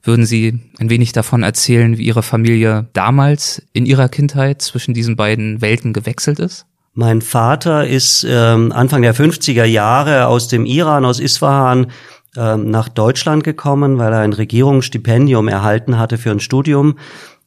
Würden 0.03 0.27
Sie 0.27 0.61
ein 0.79 0.91
wenig 0.91 1.13
davon 1.13 1.43
erzählen, 1.43 1.97
wie 1.97 2.05
Ihre 2.05 2.23
Familie 2.23 2.89
damals 2.93 3.63
in 3.73 3.87
ihrer 3.87 4.11
Kindheit 4.11 4.61
zwischen 4.61 4.93
diesen 4.93 5.17
beiden 5.17 5.63
Welten 5.63 5.95
gewechselt 5.95 6.39
ist? 6.39 6.67
Mein 6.97 7.23
Vater 7.23 7.89
ist 7.89 8.25
ähm, 8.29 8.71
Anfang 8.71 9.03
der 9.03 9.17
50er 9.17 9.65
Jahre 9.65 10.29
aus 10.29 10.47
dem 10.47 10.65
Iran, 10.65 11.05
aus 11.05 11.19
Isfahan, 11.19 11.89
ähm, 12.37 12.71
nach 12.71 12.89
Deutschland 12.89 13.43
gekommen, 13.43 13.99
weil 13.99 14.13
er 14.13 14.21
ein 14.21 14.33
Regierungsstipendium 14.33 15.49
erhalten 15.49 15.99
hatte 15.99 16.19
für 16.19 16.31
ein 16.31 16.39
Studium, 16.39 16.97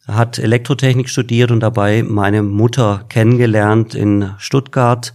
hat 0.05 0.37
Elektrotechnik 0.37 1.07
studiert 1.07 1.51
und 1.51 1.61
dabei 1.61 2.03
meine 2.03 2.43
Mutter 2.43 3.05
kennengelernt 3.07 3.95
in 3.95 4.31
Stuttgart. 4.37 5.13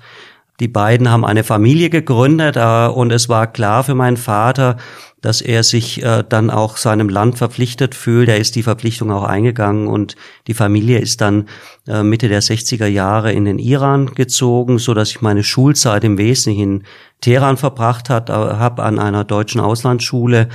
Die 0.60 0.68
beiden 0.68 1.10
haben 1.10 1.26
eine 1.26 1.44
Familie 1.44 1.90
gegründet 1.90 2.56
äh, 2.56 2.86
und 2.86 3.12
es 3.12 3.28
war 3.28 3.46
klar 3.46 3.84
für 3.84 3.94
meinen 3.94 4.16
Vater, 4.16 4.78
dass 5.22 5.40
er 5.40 5.62
sich 5.62 6.02
äh, 6.02 6.22
dann 6.28 6.50
auch 6.50 6.76
seinem 6.76 7.08
Land 7.08 7.38
verpflichtet 7.38 7.94
fühlt. 7.94 8.28
Er 8.28 8.38
ist 8.38 8.54
die 8.56 8.62
Verpflichtung 8.62 9.10
auch 9.10 9.22
eingegangen 9.22 9.86
und 9.86 10.16
die 10.46 10.54
Familie 10.54 10.98
ist 10.98 11.22
dann 11.22 11.48
äh, 11.88 12.02
Mitte 12.02 12.28
der 12.28 12.42
60er 12.42 12.86
Jahre 12.86 13.32
in 13.32 13.46
den 13.46 13.58
Iran 13.58 14.06
gezogen, 14.14 14.78
so 14.78 14.92
dass 14.92 15.10
ich 15.10 15.22
meine 15.22 15.44
Schulzeit 15.44 16.04
im 16.04 16.18
Wesentlichen 16.18 16.62
in 16.62 16.82
Teheran 17.20 17.56
verbracht 17.56 18.10
hat, 18.10 18.28
äh, 18.28 18.32
habe 18.32 18.82
an 18.82 18.98
einer 18.98 19.24
deutschen 19.24 19.60
Auslandsschule 19.60 20.48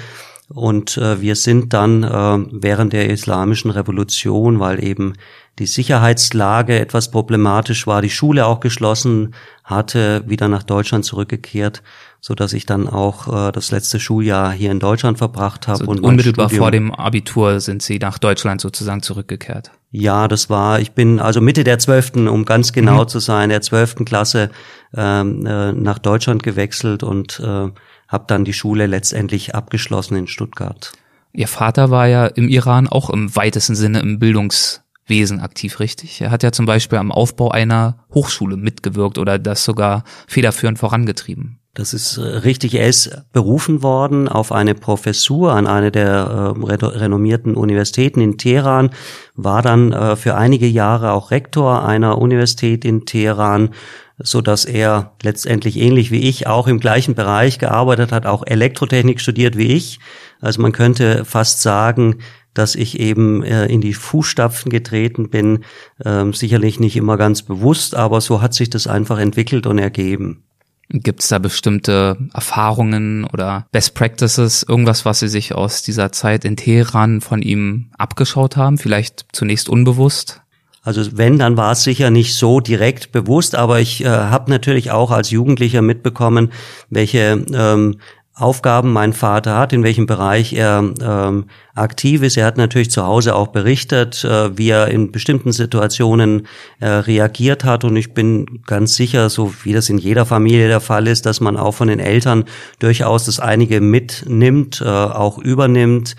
und 0.49 0.97
äh, 0.97 1.19
wir 1.19 1.35
sind 1.35 1.73
dann 1.73 2.03
äh, 2.03 2.45
während 2.51 2.93
der 2.93 3.09
islamischen 3.09 3.71
Revolution, 3.71 4.59
weil 4.59 4.83
eben 4.83 5.13
die 5.59 5.65
Sicherheitslage 5.65 6.79
etwas 6.79 7.11
problematisch 7.11 7.87
war, 7.87 8.01
die 8.01 8.09
Schule 8.09 8.45
auch 8.45 8.59
geschlossen 8.59 9.33
hatte, 9.63 10.23
wieder 10.27 10.47
nach 10.47 10.63
Deutschland 10.63 11.03
zurückgekehrt 11.03 11.83
so 12.27 12.35
dass 12.35 12.51
ich 12.51 12.65
dann 12.65 12.89
auch 12.89 13.47
äh, 13.47 13.51
das 13.53 13.71
letzte 13.71 14.01
Schuljahr 14.01 14.51
hier 14.51 14.69
in 14.69 14.81
Deutschland 14.81 15.17
verbracht 15.17 15.69
habe. 15.69 15.79
Also 15.79 15.89
und 15.89 16.01
unmittelbar 16.01 16.49
vor 16.49 16.71
dem 16.71 16.93
Abitur 16.93 17.61
sind 17.61 17.81
Sie 17.81 17.99
nach 17.99 18.17
Deutschland 18.17 18.59
sozusagen 18.59 19.01
zurückgekehrt. 19.01 19.71
Ja, 19.91 20.27
das 20.27 20.49
war, 20.49 20.81
ich 20.81 20.91
bin 20.91 21.21
also 21.21 21.39
Mitte 21.39 21.63
der 21.63 21.79
zwölften, 21.79 22.27
um 22.27 22.43
ganz 22.43 22.73
genau 22.73 23.03
mhm. 23.03 23.07
zu 23.07 23.19
sein, 23.19 23.47
der 23.47 23.61
zwölften 23.61 24.03
Klasse 24.03 24.49
ähm, 24.93 25.45
äh, 25.45 25.71
nach 25.71 25.99
Deutschland 25.99 26.43
gewechselt 26.43 27.01
und 27.01 27.39
äh, 27.39 27.69
habe 28.09 28.25
dann 28.27 28.43
die 28.43 28.51
Schule 28.51 28.87
letztendlich 28.87 29.55
abgeschlossen 29.55 30.17
in 30.17 30.27
Stuttgart. 30.27 30.91
Ihr 31.31 31.47
Vater 31.47 31.91
war 31.91 32.07
ja 32.07 32.25
im 32.25 32.49
Iran 32.49 32.89
auch 32.89 33.09
im 33.09 33.33
weitesten 33.37 33.75
Sinne 33.75 34.01
im 34.01 34.19
Bildungs 34.19 34.83
Wesen 35.07 35.39
aktiv, 35.39 35.79
richtig? 35.79 36.21
Er 36.21 36.31
hat 36.31 36.43
ja 36.43 36.51
zum 36.51 36.65
Beispiel 36.65 36.97
am 36.97 37.11
Aufbau 37.11 37.49
einer 37.49 38.05
Hochschule 38.13 38.57
mitgewirkt 38.57 39.17
oder 39.17 39.39
das 39.39 39.63
sogar 39.63 40.03
federführend 40.27 40.77
vorangetrieben. 40.77 41.59
Das 41.77 41.93
ist 41.93 42.17
äh, 42.17 42.21
richtig. 42.21 42.73
Er 42.73 42.87
ist 42.87 43.31
berufen 43.33 43.83
worden 43.83 44.27
auf 44.27 44.51
eine 44.51 44.73
Professur 44.73 45.53
an 45.53 45.67
eine 45.67 45.91
der 45.91 46.55
äh, 46.57 46.85
renommierten 46.85 47.53
Universitäten 47.53 48.19
in 48.19 48.39
Teheran, 48.39 48.89
war 49.35 49.61
dann 49.61 49.93
äh, 49.93 50.15
für 50.15 50.35
einige 50.35 50.65
Jahre 50.65 51.11
auch 51.11 51.29
Rektor 51.29 51.85
einer 51.85 52.17
Universität 52.17 52.83
in 52.83 53.05
Teheran, 53.05 53.69
so 54.17 54.41
dass 54.41 54.65
er 54.65 55.11
letztendlich 55.21 55.77
ähnlich 55.77 56.09
wie 56.09 56.27
ich 56.27 56.47
auch 56.47 56.67
im 56.67 56.79
gleichen 56.79 57.13
Bereich 57.13 57.59
gearbeitet 57.59 58.11
hat, 58.11 58.25
auch 58.25 58.41
Elektrotechnik 58.43 59.21
studiert 59.21 59.55
wie 59.55 59.73
ich. 59.73 59.99
Also 60.41 60.63
man 60.63 60.71
könnte 60.71 61.25
fast 61.25 61.61
sagen, 61.61 62.17
dass 62.57 62.75
ich 62.75 62.99
eben 62.99 63.43
äh, 63.43 63.65
in 63.67 63.81
die 63.81 63.93
Fußstapfen 63.93 64.71
getreten 64.71 65.29
bin. 65.29 65.63
Ähm, 66.03 66.33
sicherlich 66.33 66.79
nicht 66.79 66.95
immer 66.95 67.17
ganz 67.17 67.41
bewusst, 67.41 67.95
aber 67.95 68.21
so 68.21 68.41
hat 68.41 68.53
sich 68.53 68.69
das 68.69 68.87
einfach 68.87 69.19
entwickelt 69.19 69.67
und 69.67 69.77
ergeben. 69.77 70.43
Gibt 70.89 71.21
es 71.21 71.27
da 71.27 71.37
bestimmte 71.37 72.17
Erfahrungen 72.33 73.25
oder 73.25 73.67
Best 73.73 73.93
Practices, 73.93 74.63
irgendwas, 74.63 75.03
was 75.03 75.19
Sie 75.19 75.27
sich 75.27 75.53
aus 75.53 75.81
dieser 75.81 76.13
Zeit 76.13 76.45
in 76.45 76.55
Teheran 76.55 77.19
von 77.19 77.41
ihm 77.41 77.91
abgeschaut 77.97 78.55
haben? 78.55 78.77
Vielleicht 78.77 79.25
zunächst 79.33 79.67
unbewusst? 79.67 80.41
Also 80.87 81.17
wenn, 81.17 81.37
dann 81.37 81.57
war 81.57 81.73
es 81.73 81.83
sicher 81.83 82.11
nicht 82.11 82.33
so 82.35 82.61
direkt 82.61 83.11
bewusst, 83.11 83.55
aber 83.55 83.81
ich 83.81 84.05
äh, 84.05 84.07
habe 84.07 84.49
natürlich 84.49 84.89
auch 84.89 85.11
als 85.11 85.31
Jugendlicher 85.31 85.81
mitbekommen, 85.81 86.53
welche 86.89 87.43
ähm, 87.53 87.97
Aufgaben 88.39 88.93
mein 88.93 89.13
Vater 89.13 89.57
hat, 89.57 89.73
in 89.73 89.83
welchem 89.83 90.05
Bereich 90.05 90.53
er 90.53 90.93
ähm, 91.01 91.45
aktiv 91.73 92.21
ist. 92.21 92.37
Er 92.37 92.45
hat 92.45 92.57
natürlich 92.57 92.91
zu 92.91 93.03
Hause 93.03 93.35
auch 93.35 93.47
berichtet, 93.47 94.23
äh, 94.23 94.55
wie 94.55 94.69
er 94.69 94.89
in 94.89 95.11
bestimmten 95.11 95.51
Situationen 95.51 96.47
äh, 96.79 96.87
reagiert 96.87 97.63
hat. 97.63 97.83
Und 97.83 97.95
ich 97.95 98.13
bin 98.13 98.61
ganz 98.67 98.95
sicher, 98.95 99.31
so 99.31 99.53
wie 99.63 99.73
das 99.73 99.89
in 99.89 99.97
jeder 99.97 100.27
Familie 100.27 100.67
der 100.67 100.81
Fall 100.81 101.07
ist, 101.07 101.25
dass 101.25 101.41
man 101.41 101.57
auch 101.57 101.73
von 101.73 101.87
den 101.87 101.99
Eltern 101.99 102.45
durchaus 102.77 103.25
das 103.25 103.39
einige 103.39 103.81
mitnimmt, 103.81 104.81
äh, 104.85 104.87
auch 104.87 105.39
übernimmt. 105.39 106.15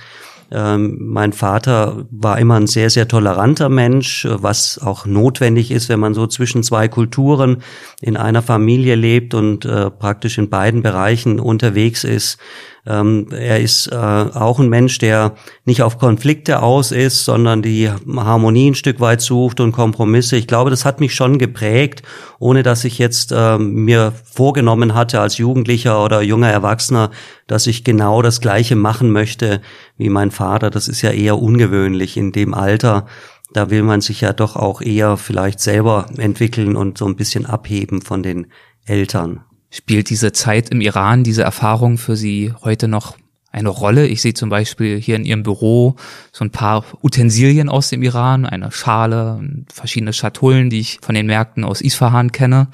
Ähm, 0.51 0.97
mein 1.01 1.33
Vater 1.33 2.07
war 2.11 2.39
immer 2.39 2.57
ein 2.57 2.67
sehr, 2.67 2.89
sehr 2.89 3.07
toleranter 3.07 3.69
Mensch, 3.69 4.27
was 4.29 4.79
auch 4.79 5.05
notwendig 5.05 5.71
ist, 5.71 5.89
wenn 5.89 6.01
man 6.01 6.15
so 6.15 6.27
zwischen 6.27 6.63
zwei 6.63 6.89
Kulturen 6.89 7.63
in 8.01 8.17
einer 8.17 8.41
Familie 8.41 8.95
lebt 8.95 9.35
und 9.35 9.67
äh, 9.67 9.91
praktisch 9.91 10.39
in 10.39 10.49
beiden 10.49 10.83
Bereichen 10.83 11.39
unterwegs 11.39 12.05
ist. 12.05 12.39
Ähm, 12.89 13.27
er 13.31 13.61
ist 13.61 13.89
äh, 13.89 13.95
auch 13.95 14.59
ein 14.59 14.71
Mensch, 14.71 14.97
der 14.97 15.35
nicht 15.67 15.83
auf 15.83 15.99
Konflikte 15.99 16.63
aus 16.63 16.91
ist, 16.91 17.27
sondern 17.27 17.61
die 17.61 17.91
Harmonie 17.91 18.71
ein 18.71 18.75
Stück 18.75 18.99
weit 18.99 19.21
sucht 19.21 19.61
und 19.61 19.73
Kompromisse. 19.73 20.37
Ich 20.37 20.47
glaube, 20.47 20.71
das 20.71 20.87
hat 20.87 20.99
mich 20.99 21.15
schon 21.15 21.39
geprägt, 21.39 22.03
ohne 22.39 22.63
dass 22.63 22.85
ich 22.85 22.99
jetzt 22.99 23.31
äh, 23.31 23.59
mir 23.59 24.15
vorgenommen 24.25 24.95
hatte 24.95 25.21
als 25.21 25.37
Jugendlicher 25.37 26.03
oder 26.03 26.23
junger 26.23 26.49
Erwachsener, 26.49 27.11
dass 27.47 27.67
ich 27.67 27.85
genau 27.85 28.23
das 28.23 28.41
Gleiche 28.41 28.75
machen 28.75 29.11
möchte 29.11 29.61
wie 29.99 30.09
mein 30.09 30.31
Vater. 30.31 30.71
Das 30.71 30.89
ist 30.89 31.03
ja 31.03 31.11
eher 31.11 31.39
ungewöhnlich 31.39 32.17
in 32.17 32.33
dem 32.33 32.55
Alter. 32.55 33.05
Da 33.53 33.69
will 33.69 33.83
man 33.83 34.01
sich 34.01 34.23
ja 34.23 34.33
doch 34.33 34.57
auch 34.57 34.81
eher 34.81 35.19
vielleicht 35.19 35.61
selber 35.61 36.07
entwickeln 36.17 36.75
und 36.75 36.97
so 36.97 37.05
ein 37.05 37.17
bisschen 37.17 37.45
abheben 37.45 38.01
von 38.01 38.23
den 38.23 38.47
Eltern. 38.87 39.45
Spielt 39.71 40.09
diese 40.09 40.33
Zeit 40.33 40.71
im 40.71 40.81
Iran, 40.81 41.25
diese 41.25 41.43
Erfahrung 41.43 41.99
für 41.99 42.17
Sie 42.17 42.55
heute 42.63 42.89
noch 42.89 43.17
eine 43.53 43.69
Rolle? 43.69 44.07
Ich 44.07 44.23
sehe 44.23 44.33
zum 44.33 44.49
Beispiel 44.49 44.99
hier 44.99 45.17
in 45.17 45.27
Ihrem 45.27 45.43
Büro 45.43 45.97
so 46.33 46.45
ein 46.45 46.51
paar 46.51 46.85
Utensilien 47.03 47.69
aus 47.69 47.91
dem 47.91 48.03
Iran, 48.03 48.47
eine 48.47 48.73
Schale, 48.73 49.41
verschiedene 49.73 50.15
Schatullen, 50.15 50.71
die 50.71 50.81
ich 50.81 50.99
von 51.03 51.15
den 51.15 51.27
Märkten 51.27 51.65
aus 51.65 51.83
Isfahan 51.83 52.33
kenne. 52.33 52.69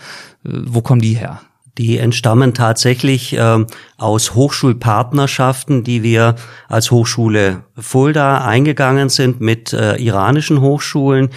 Äh, 0.45 0.51
wo 0.67 0.83
kommen 0.83 1.01
die 1.01 1.15
her? 1.15 1.41
Die 1.79 1.99
entstammen 1.99 2.55
tatsächlich 2.55 3.33
äh, 3.33 3.65
aus 3.97 4.35
Hochschulpartnerschaften, 4.37 5.83
die 5.83 6.05
wir 6.05 6.37
als 6.69 6.93
Hochschule 6.93 7.65
Fulda 7.77 8.45
eingegangen 8.45 9.09
sind 9.09 9.41
mit 9.41 9.73
äh, 9.73 9.97
iranischen 9.97 10.61
Hochschulen. 10.61 11.31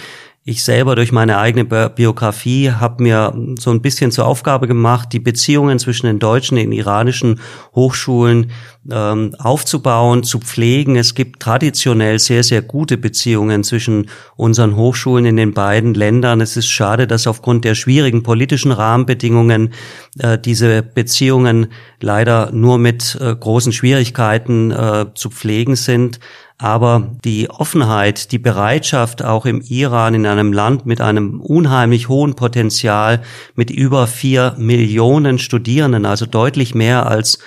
Ich 0.48 0.64
selber 0.64 0.96
durch 0.96 1.12
meine 1.12 1.36
eigene 1.36 1.66
Biografie 1.90 2.70
habe 2.70 3.02
mir 3.02 3.34
so 3.58 3.70
ein 3.70 3.82
bisschen 3.82 4.10
zur 4.10 4.26
Aufgabe 4.26 4.66
gemacht, 4.66 5.12
die 5.12 5.18
Beziehungen 5.18 5.78
zwischen 5.78 6.06
den 6.06 6.18
deutschen 6.18 6.56
und 6.56 6.62
den 6.62 6.72
iranischen 6.72 7.40
Hochschulen 7.74 8.50
ähm, 8.90 9.34
aufzubauen, 9.38 10.22
zu 10.22 10.38
pflegen. 10.38 10.96
Es 10.96 11.14
gibt 11.14 11.40
traditionell 11.40 12.18
sehr, 12.18 12.42
sehr 12.42 12.62
gute 12.62 12.96
Beziehungen 12.96 13.62
zwischen 13.62 14.08
unseren 14.36 14.74
Hochschulen 14.74 15.26
in 15.26 15.36
den 15.36 15.52
beiden 15.52 15.92
Ländern. 15.92 16.40
Es 16.40 16.56
ist 16.56 16.68
schade, 16.68 17.06
dass 17.06 17.26
aufgrund 17.26 17.66
der 17.66 17.74
schwierigen 17.74 18.22
politischen 18.22 18.72
Rahmenbedingungen 18.72 19.74
äh, 20.18 20.38
diese 20.38 20.82
Beziehungen 20.82 21.66
leider 22.00 22.52
nur 22.52 22.78
mit 22.78 23.18
äh, 23.20 23.36
großen 23.36 23.72
Schwierigkeiten 23.72 24.70
äh, 24.70 25.06
zu 25.14 25.28
pflegen 25.28 25.76
sind. 25.76 26.20
Aber 26.60 27.12
die 27.24 27.48
Offenheit, 27.48 28.32
die 28.32 28.38
Bereitschaft 28.38 29.24
auch 29.24 29.46
im 29.46 29.60
Iran, 29.60 30.14
in 30.14 30.26
einem 30.26 30.52
Land 30.52 30.86
mit 30.86 31.00
einem 31.00 31.40
unheimlich 31.40 32.08
hohen 32.08 32.34
Potenzial, 32.34 33.22
mit 33.54 33.70
über 33.70 34.08
vier 34.08 34.56
Millionen 34.58 35.38
Studierenden, 35.38 36.04
also 36.04 36.26
deutlich 36.26 36.74
mehr 36.74 37.06
als 37.06 37.38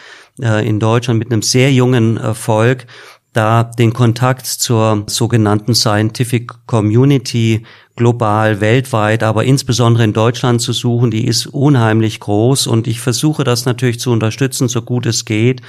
äh, 0.42 0.66
in 0.66 0.80
Deutschland 0.80 1.20
mit 1.20 1.30
einem 1.30 1.42
sehr 1.42 1.74
jungen 1.74 2.18
äh, 2.18 2.34
Volk, 2.34 2.88
da 3.34 3.66
den 3.66 3.92
Kontakt 3.92 4.46
zur 4.46 5.04
sogenannten 5.08 5.76
Scientific 5.76 6.52
Community 6.66 7.66
global, 7.98 8.62
weltweit, 8.62 9.24
aber 9.24 9.44
insbesondere 9.44 10.06
in 10.06 10.14
Deutschland 10.14 10.62
zu 10.62 10.72
suchen, 10.72 11.12
die 11.12 11.28
ist 11.28 11.48
unheimlich 11.48 12.22
groß. 12.22 12.68
Und 12.68 12.88
ich 12.88 13.02
versuche 13.02 13.44
das 13.44 13.66
natürlich 13.66 14.00
zu 14.00 14.12
unterstützen, 14.12 14.70
so 14.70 14.82
gut 14.82 15.06
es 15.06 15.26
geht 15.26 15.62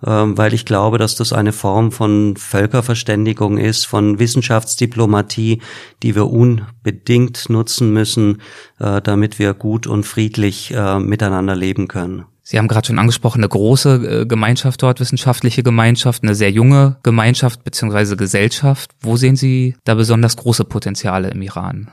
weil 0.00 0.54
ich 0.54 0.64
glaube, 0.64 0.98
dass 0.98 1.16
das 1.16 1.32
eine 1.32 1.52
Form 1.52 1.90
von 1.90 2.36
Völkerverständigung 2.36 3.58
ist, 3.58 3.86
von 3.86 4.18
Wissenschaftsdiplomatie, 4.18 5.60
die 6.02 6.14
wir 6.14 6.30
unbedingt 6.30 7.50
nutzen 7.50 7.92
müssen, 7.92 8.40
äh, 8.78 9.00
damit 9.02 9.38
wir 9.38 9.54
gut 9.54 9.86
und 9.86 10.04
friedlich 10.04 10.72
äh, 10.72 10.98
miteinander 11.00 11.56
leben 11.56 11.88
können. 11.88 12.24
Sie 12.42 12.56
haben 12.56 12.68
gerade 12.68 12.86
schon 12.86 12.98
angesprochen, 12.98 13.40
eine 13.40 13.48
große 13.50 14.22
äh, 14.22 14.26
Gemeinschaft 14.26 14.82
dort, 14.82 15.00
wissenschaftliche 15.00 15.62
Gemeinschaft, 15.62 16.22
eine 16.22 16.34
sehr 16.34 16.50
junge 16.50 16.96
Gemeinschaft 17.02 17.62
beziehungsweise 17.62 18.16
Gesellschaft. 18.16 18.92
Wo 19.00 19.16
sehen 19.16 19.36
Sie 19.36 19.76
da 19.84 19.94
besonders 19.94 20.36
große 20.36 20.64
Potenziale 20.64 21.28
im 21.28 21.42
Iran? 21.42 21.90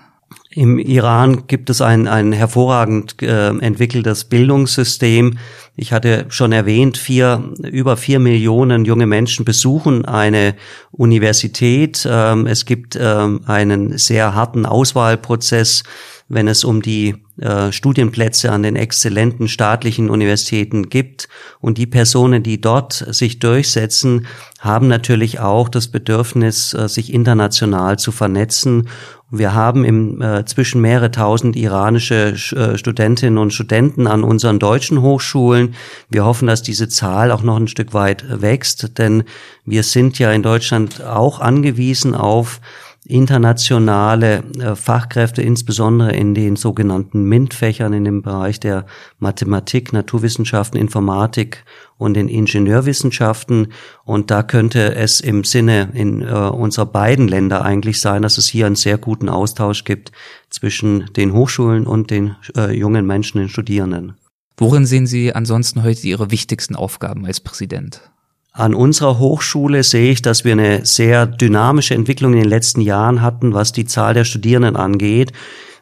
Im 0.49 0.79
Iran 0.79 1.47
gibt 1.47 1.69
es 1.69 1.81
ein, 1.81 2.07
ein 2.07 2.31
hervorragend 2.31 3.21
äh, 3.21 3.49
entwickeltes 3.49 4.23
Bildungssystem. 4.23 5.37
Ich 5.75 5.91
hatte 5.91 6.25
schon 6.29 6.53
erwähnt, 6.53 6.97
vier, 6.97 7.51
über 7.61 7.97
vier 7.97 8.19
Millionen 8.19 8.85
junge 8.85 9.05
Menschen 9.05 9.43
besuchen 9.43 10.05
eine 10.05 10.55
Universität. 10.91 12.07
Ähm, 12.09 12.47
es 12.47 12.65
gibt 12.65 12.97
ähm, 12.99 13.41
einen 13.45 13.97
sehr 13.97 14.33
harten 14.33 14.65
Auswahlprozess, 14.65 15.83
wenn 16.27 16.47
es 16.47 16.63
um 16.63 16.81
die 16.81 17.15
äh, 17.39 17.71
Studienplätze 17.71 18.51
an 18.51 18.63
den 18.63 18.75
exzellenten 18.75 19.47
staatlichen 19.47 20.09
Universitäten 20.09 20.89
gibt. 20.89 21.27
Und 21.59 21.77
die 21.77 21.85
Personen, 21.85 22.41
die 22.41 22.59
dort 22.59 22.93
sich 22.93 23.39
durchsetzen, 23.39 24.25
haben 24.59 24.87
natürlich 24.87 25.39
auch 25.39 25.69
das 25.69 25.87
Bedürfnis, 25.87 26.73
äh, 26.73 26.89
sich 26.89 27.13
international 27.13 27.99
zu 27.99 28.11
vernetzen 28.11 28.87
wir 29.31 29.53
haben 29.53 29.83
im, 29.85 30.21
äh, 30.21 30.45
zwischen 30.45 30.81
mehrere 30.81 31.09
tausend 31.09 31.55
iranische 31.55 32.35
äh, 32.55 32.77
Studentinnen 32.77 33.39
und 33.39 33.53
Studenten 33.53 34.05
an 34.07 34.23
unseren 34.23 34.59
deutschen 34.59 35.01
Hochschulen. 35.01 35.75
Wir 36.09 36.25
hoffen, 36.25 36.47
dass 36.47 36.61
diese 36.61 36.89
Zahl 36.89 37.31
auch 37.31 37.41
noch 37.41 37.57
ein 37.57 37.67
Stück 37.67 37.93
weit 37.93 38.23
wächst, 38.41 38.97
denn 38.99 39.23
wir 39.65 39.83
sind 39.83 40.19
ja 40.19 40.31
in 40.31 40.43
Deutschland 40.43 41.03
auch 41.03 41.39
angewiesen 41.39 42.13
auf 42.13 42.61
internationale 43.05 44.43
äh, 44.59 44.75
Fachkräfte, 44.75 45.41
insbesondere 45.41 46.13
in 46.13 46.33
den 46.33 46.55
sogenannten 46.55 47.23
MINT-Fächern 47.23 47.93
in 47.93 48.03
dem 48.03 48.21
Bereich 48.21 48.59
der 48.59 48.85
Mathematik, 49.19 49.93
Naturwissenschaften, 49.93 50.79
Informatik 50.79 51.63
und 51.97 52.15
den 52.15 52.27
Ingenieurwissenschaften. 52.27 53.73
Und 54.03 54.31
da 54.31 54.43
könnte 54.43 54.95
es 54.95 55.21
im 55.21 55.43
Sinne 55.43 55.89
in 55.93 56.21
äh, 56.21 56.25
unserer 56.25 56.87
beiden 56.87 57.27
Länder 57.27 57.63
eigentlich 57.63 58.01
sein, 58.01 58.23
dass 58.23 58.37
es 58.37 58.47
hier 58.47 58.65
einen 58.65 58.75
sehr 58.75 58.97
guten 58.97 59.29
Austausch 59.29 59.83
gibt 59.83 60.11
zwischen 60.49 61.05
den 61.15 61.33
Hochschulen 61.33 61.85
und 61.85 62.09
den 62.09 62.35
äh, 62.57 62.75
jungen 62.75 63.05
Menschen, 63.05 63.39
den 63.39 63.49
Studierenden. 63.49 64.15
Worin 64.57 64.85
sehen 64.85 65.05
Sie 65.05 65.33
ansonsten 65.35 65.83
heute 65.83 66.07
Ihre 66.07 66.31
wichtigsten 66.31 66.75
Aufgaben 66.75 67.25
als 67.25 67.39
Präsident? 67.41 68.01
An 68.57 68.73
unserer 68.73 69.19
Hochschule 69.19 69.83
sehe 69.83 70.13
ich, 70.13 70.21
dass 70.21 70.45
wir 70.45 70.53
eine 70.53 70.85
sehr 70.85 71.25
dynamische 71.25 71.93
Entwicklung 71.93 72.31
in 72.31 72.39
den 72.39 72.47
letzten 72.47 72.79
Jahren 72.79 73.21
hatten, 73.21 73.53
was 73.53 73.73
die 73.73 73.83
Zahl 73.83 74.13
der 74.13 74.23
Studierenden 74.23 74.77
angeht. 74.77 75.33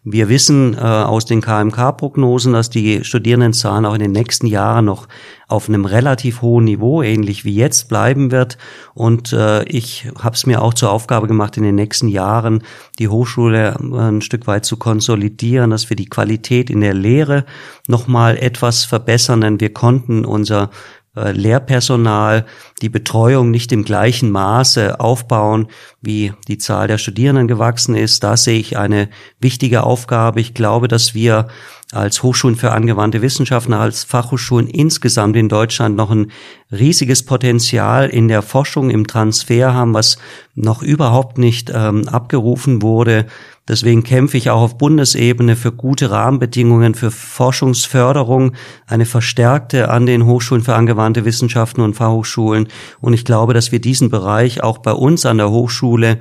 Wir 0.03 0.27
wissen 0.27 0.73
äh, 0.73 0.79
aus 0.79 1.25
den 1.25 1.39
KMK-Prognosen, 1.39 2.51
dass 2.51 2.71
die 2.71 3.03
Studierendenzahlen 3.03 3.85
auch 3.85 3.93
in 3.93 4.01
den 4.01 4.11
nächsten 4.11 4.47
Jahren 4.47 4.85
noch 4.85 5.07
auf 5.47 5.69
einem 5.69 5.85
relativ 5.85 6.41
hohen 6.41 6.65
Niveau, 6.65 7.03
ähnlich 7.03 7.45
wie 7.45 7.53
jetzt, 7.53 7.89
bleiben 7.89 8.31
wird. 8.31 8.57
Und 8.95 9.33
äh, 9.33 9.63
ich 9.65 10.07
habe 10.19 10.35
es 10.35 10.47
mir 10.47 10.63
auch 10.63 10.73
zur 10.73 10.91
Aufgabe 10.91 11.27
gemacht, 11.27 11.55
in 11.57 11.63
den 11.63 11.75
nächsten 11.75 12.07
Jahren 12.07 12.63
die 12.97 13.07
Hochschule 13.07 13.77
äh, 13.79 13.95
ein 13.95 14.21
Stück 14.21 14.47
weit 14.47 14.65
zu 14.65 14.77
konsolidieren, 14.77 15.69
dass 15.69 15.91
wir 15.91 15.95
die 15.95 16.09
Qualität 16.09 16.71
in 16.71 16.81
der 16.81 16.95
Lehre 16.95 17.45
nochmal 17.87 18.35
etwas 18.35 18.83
verbessern, 18.83 19.41
denn 19.41 19.59
wir 19.59 19.71
konnten 19.73 20.25
unser 20.25 20.71
Lehrpersonal 21.15 22.45
die 22.81 22.89
Betreuung 22.89 23.51
nicht 23.51 23.71
im 23.71 23.85
gleichen 23.85 24.31
Maße 24.31 24.99
aufbauen, 24.99 25.67
wie 26.01 26.33
die 26.47 26.57
Zahl 26.57 26.87
der 26.87 26.97
Studierenden 26.97 27.47
gewachsen 27.47 27.95
ist. 27.95 28.23
Da 28.23 28.35
sehe 28.35 28.59
ich 28.59 28.77
eine 28.77 29.09
wichtige 29.39 29.83
Aufgabe. 29.83 30.41
Ich 30.41 30.53
glaube, 30.53 30.87
dass 30.87 31.13
wir 31.13 31.47
als 31.93 32.23
Hochschulen 32.23 32.55
für 32.55 32.71
angewandte 32.71 33.21
Wissenschaften, 33.21 33.73
als 33.73 34.03
Fachhochschulen 34.03 34.67
insgesamt 34.67 35.35
in 35.35 35.49
Deutschland 35.49 35.95
noch 35.95 36.11
ein 36.11 36.31
riesiges 36.71 37.23
Potenzial 37.23 38.09
in 38.09 38.27
der 38.27 38.41
Forschung, 38.41 38.89
im 38.89 39.07
Transfer 39.07 39.73
haben, 39.73 39.93
was 39.93 40.17
noch 40.55 40.81
überhaupt 40.81 41.37
nicht 41.37 41.71
ähm, 41.73 42.07
abgerufen 42.07 42.81
wurde. 42.81 43.25
Deswegen 43.67 44.03
kämpfe 44.03 44.35
ich 44.35 44.49
auch 44.49 44.61
auf 44.61 44.77
Bundesebene 44.77 45.55
für 45.55 45.71
gute 45.71 46.11
Rahmenbedingungen 46.11 46.95
für 46.95 47.11
Forschungsförderung, 47.11 48.53
eine 48.87 49.05
verstärkte 49.05 49.89
an 49.89 50.05
den 50.05 50.25
Hochschulen 50.25 50.63
für 50.63 50.75
angewandte 50.75 51.23
Wissenschaften 51.23 51.79
und 51.81 51.93
Fachhochschulen. 51.93 52.67
Und 52.99 53.13
ich 53.13 53.23
glaube, 53.23 53.53
dass 53.53 53.71
wir 53.71 53.79
diesen 53.79 54.09
Bereich 54.09 54.61
auch 54.61 54.79
bei 54.79 54.91
uns 54.91 55.25
an 55.25 55.37
der 55.37 55.49
Hochschule 55.49 56.19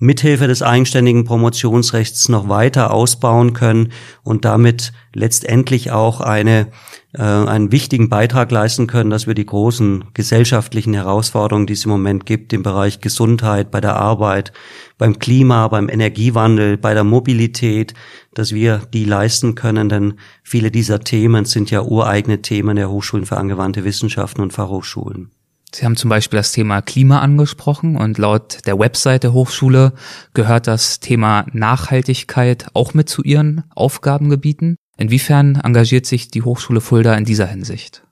mithilfe 0.00 0.46
des 0.46 0.62
eigenständigen 0.62 1.24
Promotionsrechts 1.24 2.28
noch 2.30 2.48
weiter 2.48 2.90
ausbauen 2.92 3.52
können 3.52 3.92
und 4.22 4.46
damit 4.46 4.92
letztendlich 5.14 5.90
auch 5.90 6.22
eine, 6.22 6.68
äh, 7.12 7.22
einen 7.22 7.70
wichtigen 7.70 8.08
Beitrag 8.08 8.50
leisten 8.50 8.86
können, 8.86 9.10
dass 9.10 9.26
wir 9.26 9.34
die 9.34 9.44
großen 9.44 10.06
gesellschaftlichen 10.14 10.94
Herausforderungen, 10.94 11.66
die 11.66 11.74
es 11.74 11.84
im 11.84 11.90
Moment 11.90 12.24
gibt, 12.24 12.54
im 12.54 12.62
Bereich 12.62 13.00
Gesundheit, 13.02 13.70
bei 13.70 13.82
der 13.82 13.96
Arbeit, 13.96 14.52
beim 14.96 15.18
Klima, 15.18 15.68
beim 15.68 15.90
Energiewandel, 15.90 16.78
bei 16.78 16.94
der 16.94 17.04
Mobilität, 17.04 17.92
dass 18.32 18.52
wir 18.52 18.80
die 18.94 19.04
leisten 19.04 19.54
können, 19.54 19.90
denn 19.90 20.14
viele 20.42 20.70
dieser 20.70 21.00
Themen 21.00 21.44
sind 21.44 21.70
ja 21.70 21.82
ureigene 21.82 22.40
Themen 22.40 22.76
der 22.76 22.90
Hochschulen 22.90 23.26
für 23.26 23.36
angewandte 23.36 23.84
Wissenschaften 23.84 24.40
und 24.40 24.54
Fachhochschulen. 24.54 25.30
Sie 25.72 25.84
haben 25.84 25.96
zum 25.96 26.10
Beispiel 26.10 26.38
das 26.38 26.52
Thema 26.52 26.82
Klima 26.82 27.20
angesprochen 27.20 27.96
und 27.96 28.18
laut 28.18 28.58
der 28.66 28.78
Website 28.78 29.22
der 29.22 29.32
Hochschule 29.32 29.92
gehört 30.34 30.66
das 30.66 30.98
Thema 30.98 31.46
Nachhaltigkeit 31.52 32.66
auch 32.74 32.92
mit 32.92 33.08
zu 33.08 33.22
Ihren 33.22 33.64
Aufgabengebieten. 33.74 34.76
Inwiefern 34.96 35.60
engagiert 35.62 36.06
sich 36.06 36.28
die 36.28 36.42
Hochschule 36.42 36.80
Fulda 36.80 37.14
in 37.14 37.24
dieser 37.24 37.46
Hinsicht? 37.46 38.02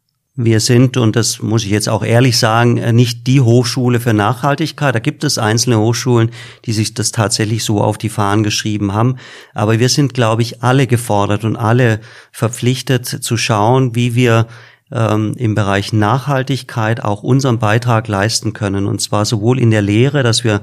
Wir 0.41 0.61
sind, 0.61 0.97
und 0.97 1.17
das 1.17 1.43
muss 1.43 1.65
ich 1.65 1.71
jetzt 1.71 1.89
auch 1.89 2.05
ehrlich 2.05 2.39
sagen, 2.39 2.75
nicht 2.95 3.27
die 3.27 3.41
Hochschule 3.41 3.99
für 3.99 4.15
Nachhaltigkeit. 4.15 4.95
Da 4.95 5.01
gibt 5.01 5.25
es 5.25 5.37
einzelne 5.37 5.81
Hochschulen, 5.81 6.31
die 6.65 6.73
sich 6.73 6.95
das 6.95 7.11
tatsächlich 7.11 7.65
so 7.65 7.83
auf 7.83 7.99
die 7.99 8.09
Fahnen 8.09 8.45
geschrieben 8.45 8.95
haben. 8.95 9.17
Aber 9.53 9.81
wir 9.81 9.89
sind, 9.89 10.15
glaube 10.15 10.43
ich, 10.43 10.63
alle 10.63 10.87
gefordert 10.87 11.43
und 11.43 11.57
alle 11.57 11.99
verpflichtet 12.31 13.05
zu 13.05 13.37
schauen, 13.37 13.97
wie 13.97 14.15
wir 14.15 14.47
ähm, 14.93 15.35
im 15.37 15.55
Bereich 15.55 15.93
Nachhaltigkeit 15.93 17.05
auch 17.05 17.23
unseren 17.23 17.59
Beitrag 17.59 18.09
leisten 18.09 18.53
können. 18.53 18.87
Und 18.87 19.01
zwar 19.01 19.25
sowohl 19.25 19.59
in 19.59 19.71
der 19.71 19.83
Lehre, 19.83 20.23
dass 20.23 20.45
wir 20.45 20.63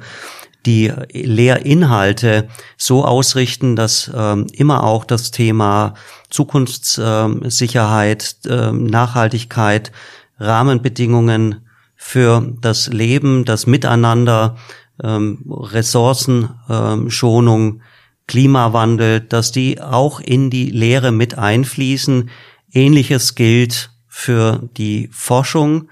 die 0.65 0.91
Lehrinhalte 1.11 2.47
so 2.77 3.03
ausrichten, 3.05 3.75
dass 3.75 4.09
ähm, 4.13 4.47
immer 4.51 4.83
auch 4.83 5.05
das 5.05 5.31
Thema 5.31 5.93
Zukunftssicherheit, 6.29 8.35
ähm, 8.49 8.85
Nachhaltigkeit, 8.85 9.91
Rahmenbedingungen 10.39 11.67
für 11.95 12.53
das 12.61 12.87
Leben, 12.87 13.45
das 13.45 13.67
Miteinander, 13.67 14.57
ähm, 15.03 15.43
Ressourcenschonung, 15.49 17.67
ähm, 17.67 17.81
Klimawandel, 18.27 19.21
dass 19.21 19.51
die 19.51 19.79
auch 19.79 20.19
in 20.19 20.49
die 20.49 20.71
Lehre 20.71 21.11
mit 21.11 21.37
einfließen. 21.37 22.31
Ähnliches 22.73 23.35
gilt 23.35 23.91
für 24.17 24.61
die 24.77 25.09
Forschung. 25.11 25.89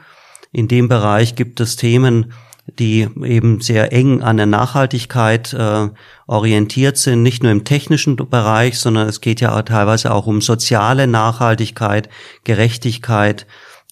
In 0.54 0.70
dem 0.70 0.88
Bereich 0.88 1.36
gibt 1.36 1.60
es 1.60 1.76
Themen, 1.76 2.32
die 2.80 3.10
eben 3.22 3.60
sehr 3.60 3.92
eng 3.92 4.22
an 4.22 4.38
der 4.38 4.46
Nachhaltigkeit 4.46 5.52
äh, 5.52 5.90
orientiert 6.26 6.96
sind, 6.98 7.22
nicht 7.22 7.44
nur 7.44 7.52
im 7.52 7.66
technischen 7.66 8.16
Bereich, 8.16 8.80
sondern 8.80 9.10
es 9.10 9.20
geht 9.20 9.42
ja 9.42 9.62
teilweise 9.64 10.14
auch 10.14 10.26
um 10.26 10.40
soziale 10.40 11.06
Nachhaltigkeit, 11.06 12.08
Gerechtigkeit, 12.46 13.46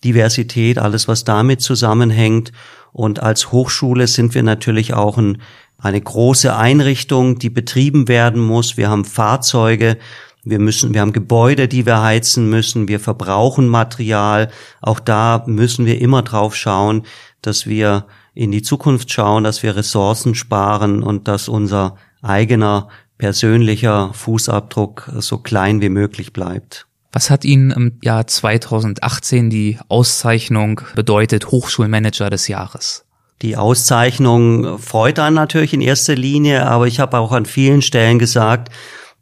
Diversität, 0.05 0.79
alles 0.79 1.09
was 1.09 1.25
damit 1.25 1.61
zusammenhängt. 1.61 2.53
Und 2.93 3.21
als 3.21 3.51
Hochschule 3.51 4.07
sind 4.07 4.33
wir 4.33 4.43
natürlich 4.43 4.93
auch 4.93 5.17
ein, 5.17 5.41
eine 5.77 5.99
große 5.99 6.55
Einrichtung, 6.55 7.37
die 7.37 7.49
betrieben 7.49 8.07
werden 8.07 8.41
muss. 8.41 8.77
Wir 8.77 8.89
haben 8.89 9.03
Fahrzeuge, 9.03 9.97
wir 10.43 10.59
müssen, 10.59 10.93
wir 10.93 11.01
haben 11.01 11.13
Gebäude, 11.13 11.67
die 11.67 11.85
wir 11.85 12.01
heizen 12.01 12.49
müssen. 12.49 12.87
Wir 12.87 12.99
verbrauchen 12.99 13.67
Material. 13.67 14.49
Auch 14.81 14.99
da 14.99 15.43
müssen 15.45 15.85
wir 15.85 16.01
immer 16.01 16.23
drauf 16.23 16.55
schauen, 16.55 17.03
dass 17.41 17.67
wir 17.67 18.05
in 18.33 18.51
die 18.51 18.61
Zukunft 18.61 19.11
schauen, 19.11 19.43
dass 19.43 19.61
wir 19.61 19.75
Ressourcen 19.75 20.35
sparen 20.35 21.03
und 21.03 21.27
dass 21.27 21.47
unser 21.47 21.95
eigener 22.21 22.87
persönlicher 23.17 24.13
Fußabdruck 24.13 25.11
so 25.19 25.37
klein 25.37 25.81
wie 25.81 25.89
möglich 25.89 26.33
bleibt. 26.33 26.87
Was 27.11 27.29
hat 27.29 27.43
Ihnen 27.43 27.71
im 27.71 27.99
Jahr 28.01 28.25
2018 28.25 29.49
die 29.49 29.77
Auszeichnung 29.89 30.81
bedeutet, 30.95 31.51
Hochschulmanager 31.51 32.29
des 32.29 32.47
Jahres? 32.47 33.05
Die 33.41 33.57
Auszeichnung 33.57 34.77
freut 34.79 35.19
einen 35.19 35.35
natürlich 35.35 35.73
in 35.73 35.81
erster 35.81 36.15
Linie, 36.15 36.65
aber 36.67 36.87
ich 36.87 36.99
habe 36.99 37.17
auch 37.17 37.31
an 37.31 37.45
vielen 37.45 37.81
Stellen 37.81 38.17
gesagt, 38.17 38.69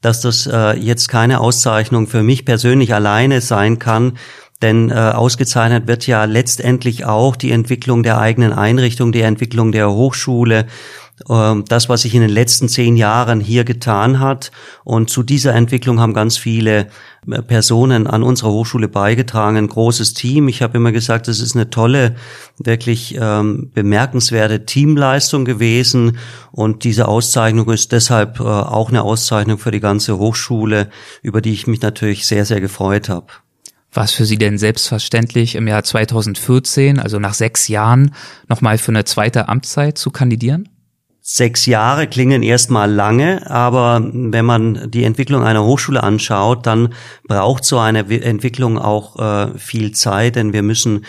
dass 0.02 0.22
das 0.22 0.48
äh, 0.48 0.78
jetzt 0.78 1.10
keine 1.10 1.40
Auszeichnung 1.40 2.08
für 2.08 2.24
mich 2.24 2.46
persönlich 2.46 2.94
alleine 2.94 3.42
sein 3.42 3.80
kann, 3.80 4.18
denn 4.62 4.90
äh, 4.90 4.94
ausgezeichnet 4.94 5.88
wird 5.88 6.06
ja 6.08 6.26
letztendlich 6.26 7.06
auch 7.06 7.36
die 7.36 7.52
Entwicklung 7.52 8.04
der 8.04 8.20
eigenen 8.20 8.52
Einrichtung, 8.52 9.12
die 9.12 9.22
Entwicklung 9.22 9.72
der 9.72 9.90
Hochschule, 9.90 10.66
das, 11.26 11.90
was 11.90 12.02
sich 12.02 12.16
in 12.16 12.22
den 12.22 12.30
letzten 12.30 12.70
zehn 12.70 12.96
Jahren 12.96 13.40
hier 13.42 13.64
getan 13.64 14.20
hat. 14.20 14.52
Und 14.84 15.10
zu 15.10 15.24
dieser 15.24 15.54
Entwicklung 15.54 16.00
haben 16.00 16.14
ganz 16.14 16.38
viele 16.38 16.88
äh, 17.30 17.42
Personen 17.42 18.08
an 18.08 18.24
unserer 18.24 18.52
Hochschule 18.52 18.88
beigetragen, 18.88 19.58
ein 19.58 19.68
großes 19.68 20.14
Team. 20.14 20.48
Ich 20.48 20.62
habe 20.62 20.78
immer 20.78 20.92
gesagt, 20.92 21.28
es 21.28 21.42
ist 21.42 21.56
eine 21.56 21.70
tolle, 21.70 22.16
wirklich 22.58 23.18
ähm, 23.20 23.72
bemerkenswerte 23.74 24.66
Teamleistung 24.66 25.46
gewesen. 25.46 26.18
Und 26.52 26.84
diese 26.84 27.08
Auszeichnung 27.08 27.70
ist 27.70 27.92
deshalb 27.92 28.40
äh, 28.40 28.44
auch 28.44 28.90
eine 28.90 29.04
Auszeichnung 29.04 29.58
für 29.58 29.72
die 29.72 29.82
ganze 29.82 30.18
Hochschule, 30.18 30.90
über 31.22 31.42
die 31.42 31.52
ich 31.52 31.68
mich 31.68 31.82
natürlich 31.82 32.26
sehr, 32.26 32.46
sehr 32.46 32.62
gefreut 32.62 33.10
habe. 33.10 33.28
War 33.92 34.04
es 34.04 34.12
für 34.12 34.26
Sie 34.26 34.38
denn 34.38 34.60
selbstverständlich 34.60 35.56
im 35.56 35.68
Jahr 35.68 35.84
2014, 35.84 37.00
also 37.00 37.18
nach 37.18 37.34
sechs 37.34 37.68
Jahren, 37.68 38.14
nochmal 38.48 38.78
für 38.78 38.92
eine 38.92 39.04
zweite 39.04 39.50
Amtszeit 39.50 39.98
zu 39.98 40.12
kandidieren? 40.12 40.70
Sechs 41.32 41.68
Jahre 41.68 42.08
klingen 42.08 42.42
erstmal 42.42 42.92
lange, 42.92 43.48
aber 43.52 44.02
wenn 44.12 44.46
man 44.46 44.90
die 44.90 45.04
Entwicklung 45.04 45.44
einer 45.44 45.64
Hochschule 45.64 46.02
anschaut, 46.02 46.66
dann 46.66 46.96
braucht 47.28 47.66
so 47.66 47.78
eine 47.78 48.00
Entwicklung 48.00 48.80
auch 48.80 49.20
äh, 49.20 49.56
viel 49.60 49.92
Zeit, 49.92 50.38
denn 50.38 50.54
wir 50.54 50.64
müssen 50.64 51.06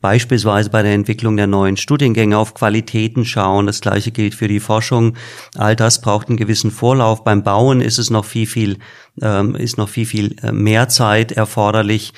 beispielsweise 0.00 0.70
bei 0.70 0.82
der 0.82 0.94
Entwicklung 0.94 1.36
der 1.36 1.48
neuen 1.48 1.76
Studiengänge 1.76 2.38
auf 2.38 2.54
Qualitäten 2.54 3.26
schauen. 3.26 3.66
Das 3.66 3.82
gleiche 3.82 4.10
gilt 4.10 4.34
für 4.34 4.48
die 4.48 4.60
Forschung. 4.60 5.18
All 5.54 5.76
das 5.76 6.00
braucht 6.00 6.28
einen 6.28 6.38
gewissen 6.38 6.70
Vorlauf. 6.70 7.22
Beim 7.22 7.42
Bauen 7.42 7.82
ist 7.82 7.98
es 7.98 8.08
noch 8.08 8.24
viel, 8.24 8.46
viel, 8.46 8.78
ähm, 9.20 9.54
ist 9.54 9.76
noch 9.76 9.90
viel, 9.90 10.06
viel 10.06 10.36
äh, 10.42 10.50
mehr 10.50 10.88
Zeit 10.88 11.32
erforderlich, 11.32 12.14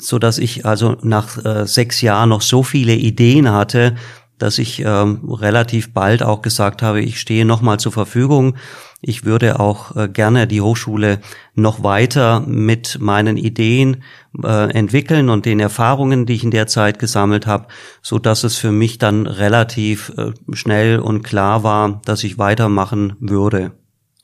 so 0.00 0.18
dass 0.18 0.38
ich 0.38 0.64
also 0.64 0.96
nach 1.02 1.44
äh, 1.44 1.66
sechs 1.66 2.00
Jahren 2.00 2.30
noch 2.30 2.40
so 2.40 2.62
viele 2.62 2.94
Ideen 2.94 3.52
hatte, 3.52 3.94
dass 4.44 4.58
ich 4.58 4.82
ähm, 4.84 5.20
relativ 5.26 5.94
bald 5.94 6.22
auch 6.22 6.42
gesagt 6.42 6.82
habe, 6.82 7.00
ich 7.00 7.18
stehe 7.18 7.46
nochmal 7.46 7.80
zur 7.80 7.92
Verfügung. 7.92 8.56
Ich 9.00 9.24
würde 9.24 9.58
auch 9.58 9.96
äh, 9.96 10.06
gerne 10.06 10.46
die 10.46 10.60
Hochschule 10.60 11.20
noch 11.54 11.82
weiter 11.82 12.40
mit 12.40 12.98
meinen 13.00 13.38
Ideen 13.38 14.02
äh, 14.42 14.70
entwickeln 14.70 15.30
und 15.30 15.46
den 15.46 15.60
Erfahrungen, 15.60 16.26
die 16.26 16.34
ich 16.34 16.44
in 16.44 16.50
der 16.50 16.66
Zeit 16.66 16.98
gesammelt 16.98 17.46
habe, 17.46 17.68
so 18.02 18.18
dass 18.18 18.44
es 18.44 18.58
für 18.58 18.70
mich 18.70 18.98
dann 18.98 19.26
relativ 19.26 20.12
äh, 20.18 20.32
schnell 20.52 20.98
und 20.98 21.22
klar 21.22 21.62
war, 21.62 22.02
dass 22.04 22.22
ich 22.22 22.36
weitermachen 22.36 23.14
würde. 23.20 23.72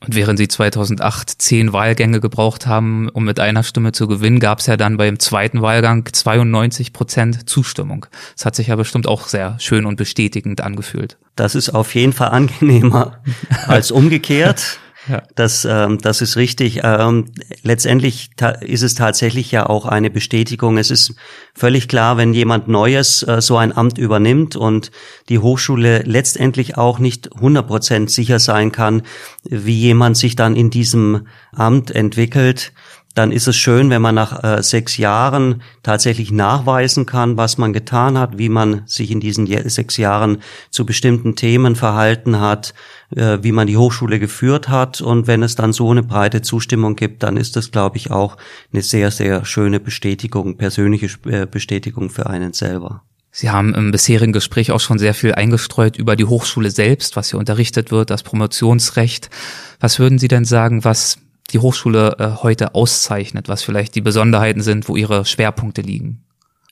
Und 0.03 0.15
während 0.15 0.39
sie 0.39 0.49
2008 0.49 1.31
zehn 1.43 1.75
Wahlgänge 1.75 2.21
gebraucht 2.21 2.67
haben, 2.67 3.11
um 3.11 3.25
mit 3.25 3.39
einer 3.39 3.63
Stimme 3.63 3.93
zu 3.93 4.09
gewinnen, 4.09 4.41
gab 4.41 4.61
es 4.61 4.67
ja 4.67 4.79
dann 4.79 4.97
beim 4.97 5.19
zweiten 5.19 5.61
Wahlgang 5.61 6.09
92 6.11 6.95
Prozent 6.95 7.49
Zustimmung. 7.51 8.07
Das 8.35 8.47
hat 8.47 8.57
sich 8.57 8.69
ja 8.69 8.77
bestimmt 8.77 9.07
auch 9.07 9.29
sehr 9.29 9.59
schön 9.59 9.85
und 9.85 9.97
bestätigend 9.97 10.63
angefühlt. 10.63 11.19
Das 11.37 11.55
ist 11.55 11.71
auf 11.71 11.95
jeden 11.95 12.15
Fall 12.15 12.31
angenehmer 12.31 13.19
als 13.67 13.91
umgekehrt. 13.91 14.79
Ja. 15.09 15.23
Das, 15.35 15.65
ähm, 15.65 15.99
das 15.99 16.21
ist 16.21 16.37
richtig. 16.37 16.81
Ähm, 16.83 17.27
letztendlich 17.63 18.31
ist 18.61 18.83
es 18.83 18.95
tatsächlich 18.95 19.51
ja 19.51 19.67
auch 19.67 19.87
eine 19.87 20.11
Bestätigung. 20.11 20.77
Es 20.77 20.91
ist 20.91 21.15
völlig 21.55 21.89
klar, 21.89 22.17
wenn 22.17 22.35
jemand 22.35 22.69
Neues 22.69 23.23
äh, 23.23 23.41
so 23.41 23.57
ein 23.57 23.77
Amt 23.77 23.99
übernimmt 23.99 24.57
und 24.57 24.91
die 25.29 25.39
Hochschule 25.39 26.03
letztendlich 26.03 26.77
auch 26.77 26.99
nicht 26.99 27.35
100 27.35 27.67
Prozent 27.67 28.11
sicher 28.11 28.39
sein 28.39 28.73
kann, 28.73 29.03
wie 29.45 29.79
jemand 29.79 30.17
sich 30.17 30.37
dann 30.37 30.55
in 30.55 30.71
diesem 30.71 31.27
Amt 31.53 31.91
entwickelt, 31.91 32.73
dann 33.15 33.33
ist 33.33 33.49
es 33.49 33.57
schön, 33.57 33.91
wenn 33.91 34.03
man 34.03 34.15
nach 34.15 34.45
äh, 34.45 34.63
sechs 34.63 34.97
Jahren 34.97 35.63
tatsächlich 35.83 36.31
nachweisen 36.31 37.07
kann, 37.07 37.37
was 37.37 37.59
man 37.59 37.73
getan 37.73 38.17
hat, 38.17 38.39
wie 38.39 38.49
man 38.49 38.83
sich 38.87 39.11
in 39.11 39.21
diesen 39.21 39.47
sechs 39.69 39.97
Jahren 39.97 40.39
zu 40.71 40.87
bestimmten 40.87 41.35
Themen 41.35 41.75
verhalten 41.75 42.41
hat, 42.41 42.73
äh, 43.14 43.38
wie 43.42 43.53
man 43.53 43.66
die 43.66 43.77
Hochschule 43.77 44.18
geführt 44.18 44.68
hat. 44.68 45.01
Und 45.01 45.27
wenn 45.27 45.42
es 45.42 45.55
dann 45.55 45.73
so 45.73 45.90
eine 45.90 46.03
breite 46.03 46.42
Zustimmung 46.42 46.96
gibt, 46.96 47.23
dann 47.23 47.37
ist 47.37 47.57
das, 47.57 47.70
glaube 47.70 47.96
ich, 47.96 48.11
auch 48.11 48.37
eine 48.73 48.83
sehr, 48.83 49.11
sehr 49.11 49.44
schöne 49.44 49.81
Bestätigung, 49.81 50.57
persönliche 50.57 51.09
äh, 51.27 51.46
Bestätigung 51.46 52.11
für 52.11 52.29
einen 52.29 52.53
selber. 52.53 53.03
Sie 53.33 53.51
haben 53.51 53.75
im 53.75 53.92
bisherigen 53.92 54.33
Gespräch 54.33 54.73
auch 54.73 54.81
schon 54.81 54.99
sehr 54.99 55.14
viel 55.14 55.35
eingestreut 55.35 55.96
über 55.96 56.16
die 56.16 56.25
Hochschule 56.25 56.70
selbst, 56.70 57.14
was 57.14 57.31
hier 57.31 57.38
unterrichtet 57.38 57.92
wird, 57.92 58.11
das 58.11 58.25
Promotionsrecht. 58.25 59.31
Was 59.79 60.01
würden 60.01 60.18
Sie 60.18 60.29
denn 60.29 60.44
sagen, 60.44 60.85
was 60.85 61.18
die 61.53 61.61
Hochschule 61.61 62.16
äh, 62.18 62.42
heute 62.42 62.75
auszeichnet, 62.75 63.49
was 63.49 63.62
vielleicht 63.62 63.94
die 63.94 64.01
Besonderheiten 64.01 64.62
sind, 64.62 64.88
wo 64.88 64.96
ihre 64.96 65.25
Schwerpunkte 65.25 65.83
liegen? 65.83 66.25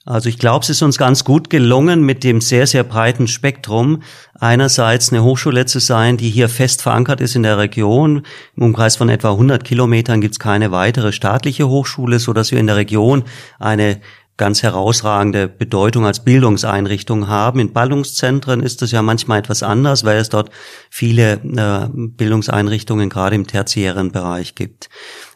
Also 0.09 0.31
ich 0.31 0.39
glaube, 0.39 0.63
es 0.63 0.71
ist 0.71 0.81
uns 0.81 0.97
ganz 0.97 1.23
gut 1.23 1.51
gelungen, 1.51 2.01
mit 2.01 2.25
dem 2.25 2.41
sehr, 2.41 2.67
sehr 2.67 2.83
breiten 2.83 3.29
Spektrum 3.29 4.03
einerseits 4.41 5.13
eine 5.13 5.23
Hochschule 5.23 5.67
zu 5.67 5.81
sein, 5.81 6.17
die 6.17 6.31
hier 6.31 6.49
fest 6.49 6.81
verankert 6.81 7.21
ist 7.21 7.37
in 7.37 7.43
der 7.43 7.59
Region. 7.59 8.23
Im 8.57 8.63
Umkreis 8.63 8.97
von 8.97 9.11
etwa 9.11 9.33
100 9.33 9.65
Kilometern 9.65 10.23
gibt 10.23 10.33
es 10.33 10.39
keine 10.39 10.71
weitere 10.71 11.13
staatliche 11.13 11.69
Hochschule, 11.69 12.21
so 12.21 12.33
dass 12.33 12.53
wir 12.53 12.59
in 12.59 12.69
der 12.69 12.77
Region 12.77 13.25
eine 13.59 14.01
ganz 14.39 14.63
herausragende 14.63 15.49
Bedeutung 15.49 16.07
als 16.07 16.25
Bildungseinrichtung 16.25 17.29
haben. 17.29 17.59
In 17.59 17.73
Ballungszentren 17.73 18.63
ist 18.63 18.81
es 18.81 18.93
ja 18.93 19.03
manchmal 19.03 19.41
etwas 19.41 19.63
anders, 19.63 20.05
weil 20.05 20.17
es 20.17 20.31
dort 20.31 20.51
viele 20.89 21.33
äh, 21.35 21.89
Bildungseinrichtungen 21.93 23.11
gerade 23.11 23.37
im 23.37 23.47
tertiären 23.47 24.13
Bereich 24.13 24.55
gibt. 24.55 24.89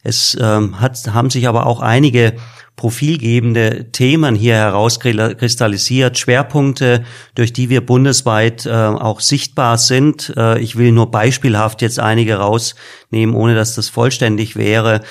Es 0.02 0.36
ähm, 0.40 0.80
hat, 0.80 1.12
haben 1.12 1.30
sich 1.30 1.46
aber 1.46 1.66
auch 1.66 1.80
einige 1.80 2.34
profilgebende 2.76 3.92
Themen 3.92 4.34
hier 4.34 4.54
herauskristallisiert, 4.54 6.18
Schwerpunkte, 6.18 7.04
durch 7.34 7.52
die 7.52 7.68
wir 7.68 7.84
bundesweit 7.84 8.66
äh, 8.66 8.70
auch 8.70 9.20
sichtbar 9.20 9.78
sind. 9.78 10.32
Äh, 10.36 10.58
ich 10.60 10.76
will 10.76 10.90
nur 10.90 11.10
beispielhaft 11.10 11.82
jetzt 11.82 12.00
einige 12.00 12.36
rausnehmen, 12.36 13.34
ohne 13.34 13.54
dass 13.54 13.74
das 13.74 13.88
vollständig 13.88 14.56
wäre. 14.56 15.02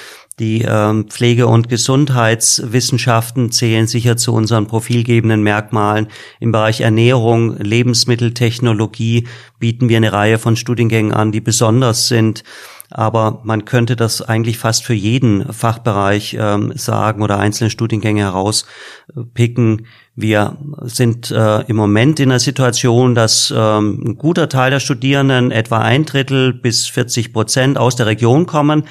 Die 0.42 0.66
ähm, 0.68 1.06
Pflege- 1.08 1.46
und 1.46 1.70
Gesundheitswissenschaften 1.70 3.52
zählen 3.52 3.86
sicher 3.86 4.18
zu 4.18 4.34
unseren 4.34 4.66
profilgebenden 4.66 5.44
Merkmalen. 5.44 6.08
Im 6.40 6.52
Bereich 6.52 6.82
Ernährung, 6.82 7.58
Lebensmitteltechnologie 7.58 9.28
bieten 9.60 9.88
wir 9.88 9.98
eine 9.98 10.14
Reihe 10.14 10.40
von 10.40 10.56
Studiengängen 10.56 11.14
an, 11.14 11.32
die 11.32 11.42
besonders 11.42 12.08
sind. 12.08 12.44
Aber 12.90 13.42
man 13.44 13.66
könnte 13.66 13.96
das 13.96 14.24
eigentlich 14.24 14.58
fast 14.58 14.84
für 14.84 14.96
jeden 14.96 15.54
Fachbereich 15.54 16.36
ähm, 16.40 16.74
sagen 16.76 17.22
oder 17.22 17.38
einzelne 17.38 17.70
Studiengänge 17.70 18.22
herauspicken. 18.22 19.86
Wir 20.16 20.58
sind 20.82 21.30
äh, 21.30 21.62
im 21.68 21.76
Moment 21.76 22.20
in 22.20 22.30
der 22.30 22.40
Situation, 22.40 23.14
dass 23.14 23.54
ähm, 23.56 24.04
ein 24.04 24.18
guter 24.18 24.50
Teil 24.50 24.72
der 24.72 24.80
Studierenden, 24.80 25.52
etwa 25.52 25.78
ein 25.78 26.04
Drittel 26.04 26.52
bis 26.52 26.88
40 26.88 27.32
Prozent 27.32 27.78
aus 27.78 27.96
der 27.96 28.08
Region 28.08 28.48
kommen 28.48 28.86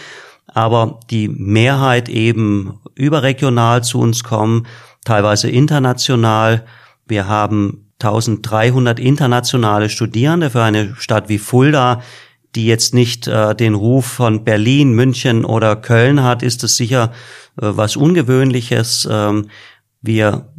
aber 0.54 1.00
die 1.10 1.28
Mehrheit 1.28 2.08
eben 2.08 2.80
überregional 2.94 3.82
zu 3.82 4.00
uns 4.00 4.24
kommen, 4.24 4.66
teilweise 5.04 5.48
international. 5.48 6.64
Wir 7.06 7.28
haben 7.28 7.90
1300 8.00 8.98
internationale 8.98 9.88
Studierende 9.88 10.50
für 10.50 10.62
eine 10.62 10.94
Stadt 10.96 11.28
wie 11.28 11.38
Fulda, 11.38 12.02
die 12.54 12.66
jetzt 12.66 12.94
nicht 12.94 13.28
äh, 13.28 13.54
den 13.54 13.74
Ruf 13.74 14.06
von 14.06 14.44
Berlin, 14.44 14.92
München 14.92 15.44
oder 15.44 15.76
Köln 15.76 16.22
hat, 16.22 16.42
ist 16.42 16.64
es 16.64 16.76
sicher 16.76 17.12
äh, 17.60 17.70
was 17.76 17.96
Ungewöhnliches. 17.96 19.08
Ähm, 19.10 19.48
wir 20.00 20.52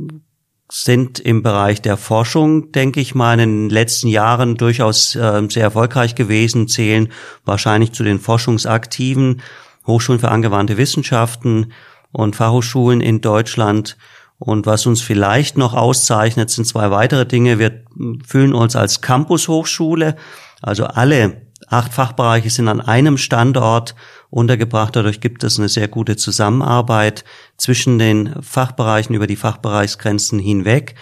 sind 0.71 1.19
im 1.19 1.43
Bereich 1.43 1.81
der 1.81 1.97
Forschung, 1.97 2.71
denke 2.71 3.01
ich 3.01 3.13
mal, 3.13 3.39
in 3.39 3.67
den 3.67 3.69
letzten 3.69 4.07
Jahren 4.07 4.55
durchaus 4.55 5.15
äh, 5.15 5.41
sehr 5.49 5.63
erfolgreich 5.63 6.15
gewesen, 6.15 6.69
zählen 6.69 7.09
wahrscheinlich 7.43 7.91
zu 7.91 8.03
den 8.03 8.19
Forschungsaktiven. 8.19 9.41
Hochschulen 9.87 10.19
für 10.19 10.29
angewandte 10.29 10.77
Wissenschaften 10.77 11.73
und 12.11 12.35
Fachhochschulen 12.35 13.01
in 13.01 13.21
Deutschland. 13.21 13.97
Und 14.37 14.65
was 14.65 14.85
uns 14.85 15.01
vielleicht 15.01 15.57
noch 15.57 15.73
auszeichnet, 15.73 16.49
sind 16.49 16.65
zwei 16.65 16.89
weitere 16.89 17.25
Dinge. 17.25 17.59
Wir 17.59 17.83
fühlen 18.25 18.53
uns 18.53 18.75
als 18.75 19.01
Campus-Hochschule. 19.01 20.15
Also 20.61 20.85
alle 20.85 21.43
acht 21.67 21.93
Fachbereiche 21.93 22.49
sind 22.49 22.67
an 22.67 22.81
einem 22.81 23.17
Standort 23.17 23.95
untergebracht. 24.29 24.95
Dadurch 24.95 25.21
gibt 25.21 25.43
es 25.43 25.59
eine 25.59 25.69
sehr 25.69 25.87
gute 25.87 26.15
Zusammenarbeit 26.17 27.23
zwischen 27.57 27.99
den 27.99 28.41
Fachbereichen 28.41 29.15
über 29.15 29.27
die 29.27 29.35
Fachbereichsgrenzen 29.35 30.39
hinweg. 30.39 30.95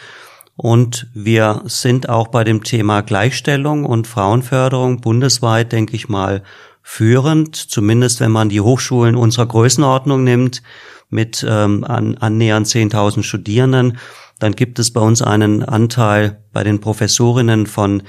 Und 0.56 1.08
wir 1.14 1.62
sind 1.66 2.10
auch 2.10 2.28
bei 2.28 2.44
dem 2.44 2.66
Thema 2.66 3.02
Gleichstellung 3.02 3.86
und 3.86 4.08
Frauenförderung 4.08 5.00
bundesweit, 5.00 5.72
denke 5.72 5.96
ich 5.96 6.10
mal, 6.10 6.44
führend, 6.92 7.56
zumindest 7.56 8.20
wenn 8.20 8.32
man 8.32 8.50
die 8.50 8.62
Hochschulen 8.62 9.16
unserer 9.16 9.46
Größenordnung 9.46 10.24
nimmt, 10.24 10.64
mit 11.10 11.46
ähm, 11.48 11.84
an, 11.84 12.18
annähernd 12.18 12.66
10.000 12.66 13.22
Studierenden, 13.22 14.00
dann 14.40 14.54
gibt 14.54 14.80
es 14.80 14.92
bei 14.92 15.00
uns 15.00 15.22
einen 15.22 15.64
Anteil 15.64 16.44
bei 16.52 16.64
den 16.64 16.82
Professorinnen 16.82 17.68
von 17.68 18.02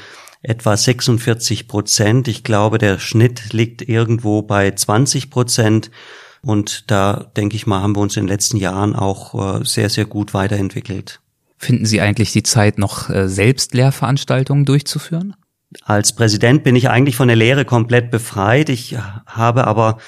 etwa 0.42 0.78
46 0.78 1.68
Prozent. 1.68 2.26
Ich 2.26 2.42
glaube, 2.42 2.78
der 2.78 2.98
Schnitt 2.98 3.52
liegt 3.52 3.86
irgendwo 3.86 4.40
bei 4.40 4.70
20 4.70 5.28
Prozent. 5.28 5.90
Und 6.40 6.90
da, 6.90 7.30
denke 7.36 7.56
ich 7.56 7.66
mal, 7.66 7.82
haben 7.82 7.94
wir 7.94 8.00
uns 8.00 8.16
in 8.16 8.24
den 8.24 8.32
letzten 8.32 8.56
Jahren 8.56 8.96
auch 8.96 9.60
äh, 9.60 9.64
sehr, 9.64 9.90
sehr 9.90 10.06
gut 10.06 10.32
weiterentwickelt. 10.32 11.20
Finden 11.58 11.84
Sie 11.84 12.00
eigentlich 12.00 12.32
die 12.32 12.44
Zeit, 12.44 12.78
noch 12.78 13.10
äh, 13.10 13.28
selbst 13.28 13.74
Lehrveranstaltungen 13.74 14.64
durchzuführen? 14.64 15.36
Als 15.84 16.14
Präsident 16.14 16.64
bin 16.64 16.74
ich 16.74 16.90
eigentlich 16.90 17.16
von 17.16 17.28
der 17.28 17.36
Lehre 17.36 17.64
komplett 17.64 18.10
befreit. 18.10 18.68
Ich 18.68 18.96
habe 19.26 19.66
aber 19.66 19.98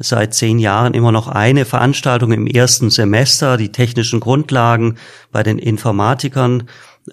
seit 0.00 0.34
zehn 0.34 0.58
Jahren 0.58 0.94
immer 0.94 1.12
noch 1.12 1.28
eine 1.28 1.64
Veranstaltung 1.64 2.32
im 2.32 2.46
ersten 2.46 2.90
Semester, 2.90 3.56
die 3.56 3.70
technischen 3.70 4.18
Grundlagen 4.18 4.96
bei 5.30 5.44
den 5.44 5.58
Informatikern 5.58 6.64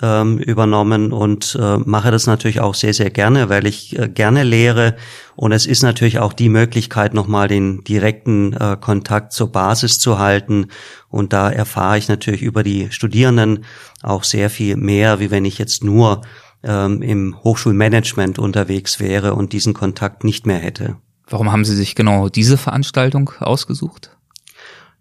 ähm, 0.01 0.37
übernommen 0.37 1.11
und 1.11 1.57
äh, 1.59 1.77
mache 1.77 2.11
das 2.11 2.27
natürlich 2.27 2.59
auch 2.59 2.75
sehr, 2.75 2.93
sehr 2.93 3.09
gerne, 3.09 3.49
weil 3.49 3.65
ich 3.65 3.97
äh, 3.97 4.07
gerne 4.07 4.43
lehre. 4.43 4.95
Und 5.35 5.51
es 5.51 5.65
ist 5.65 5.81
natürlich 5.81 6.19
auch 6.19 6.33
die 6.33 6.49
Möglichkeit, 6.49 7.13
nochmal 7.13 7.47
den 7.47 7.83
direkten 7.83 8.53
äh, 8.53 8.77
Kontakt 8.79 9.33
zur 9.33 9.51
Basis 9.51 9.99
zu 9.99 10.19
halten. 10.19 10.67
Und 11.09 11.33
da 11.33 11.49
erfahre 11.49 11.97
ich 11.97 12.07
natürlich 12.07 12.41
über 12.41 12.63
die 12.63 12.91
Studierenden 12.91 13.65
auch 14.03 14.23
sehr 14.23 14.49
viel 14.49 14.77
mehr, 14.77 15.19
wie 15.19 15.31
wenn 15.31 15.45
ich 15.45 15.57
jetzt 15.57 15.83
nur 15.83 16.21
ähm, 16.63 17.01
im 17.01 17.43
Hochschulmanagement 17.43 18.39
unterwegs 18.39 18.99
wäre 18.99 19.35
und 19.35 19.53
diesen 19.53 19.73
Kontakt 19.73 20.23
nicht 20.23 20.45
mehr 20.45 20.59
hätte. 20.59 20.97
Warum 21.27 21.51
haben 21.51 21.65
Sie 21.65 21.75
sich 21.75 21.95
genau 21.95 22.29
diese 22.29 22.57
Veranstaltung 22.57 23.31
ausgesucht? 23.39 24.17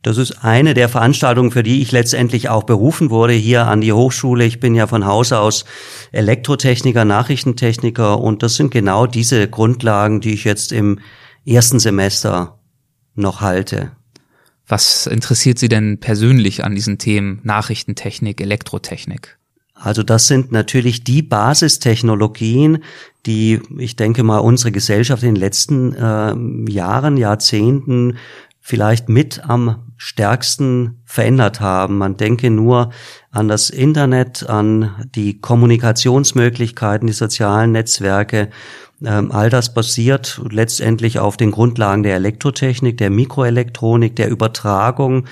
Das 0.03 0.17
ist 0.17 0.45
eine 0.45 0.75
der 0.75 0.89
Veranstaltungen, 0.89 1.51
für 1.51 1.65
die 1.65 1.83
ich 1.83 1.91
letztendlich 1.91 2.49
auch 2.49 2.63
berufen 2.63 3.11
wurde 3.11 3.33
hier 3.33 3.67
an 3.67 3.81
die 3.81 3.93
Hochschule. 3.93 4.45
Ich 4.45 4.61
bin 4.61 4.75
ja 4.75 4.87
von 4.87 5.07
Haus 5.07 5.33
aus 5.33 5.65
Elektrotechniker, 6.13 7.05
Nachrichtentechniker 7.05 8.21
und 8.21 8.43
das 8.43 8.55
sind 8.55 8.71
genau 8.71 9.07
diese 9.07 9.49
Grundlagen, 9.49 10.21
die 10.21 10.35
ich 10.35 10.45
jetzt 10.45 10.71
im 10.71 11.01
ersten 11.45 11.81
Semester 11.81 12.61
noch 13.15 13.41
halte. 13.41 13.91
Was 14.69 15.07
interessiert 15.07 15.59
Sie 15.59 15.69
denn 15.69 15.99
persönlich 15.99 16.63
an 16.63 16.75
diesen 16.75 16.99
Themen 16.99 17.41
Nachrichtentechnik, 17.43 18.41
Elektrotechnik? 18.41 19.39
Also 19.81 20.03
das 20.03 20.27
sind 20.27 20.53
natürlich 20.53 21.05
die 21.05 21.23
Basistechnologien, 21.23 22.83
die, 23.27 23.61
ich 23.79 23.97
denke 23.97 24.23
mal, 24.23 24.39
unsere 24.39 24.73
Gesellschaft 24.73 25.23
in 25.23 25.35
den 25.35 25.41
letzten 25.41 25.95
äh, 25.95 26.71
Jahren, 26.71 27.17
Jahrzehnten 27.17 28.17
vielleicht 28.61 29.09
mit 29.09 29.49
am 29.49 29.93
stärksten 29.97 31.01
verändert 31.05 31.61
haben. 31.61 31.99
Man 31.99 32.17
denke 32.17 32.51
nur 32.51 32.91
an 33.31 33.49
das 33.49 33.71
Internet, 33.71 34.49
an 34.49 35.07
die 35.15 35.41
Kommunikationsmöglichkeiten, 35.41 37.07
die 37.07 37.13
sozialen 37.13 37.73
Netzwerke. 37.73 38.51
Ähm, 39.05 39.33
all 39.33 39.49
das 39.49 39.73
basiert 39.75 40.41
letztendlich 40.51 41.19
auf 41.19 41.37
den 41.37 41.51
Grundlagen 41.51 42.03
der 42.03 42.17
Elektrotechnik, 42.17 42.99
der 42.99 43.11
Mikroelektronik, 43.11 44.17
der 44.17 44.29
Übertragung 44.29 45.25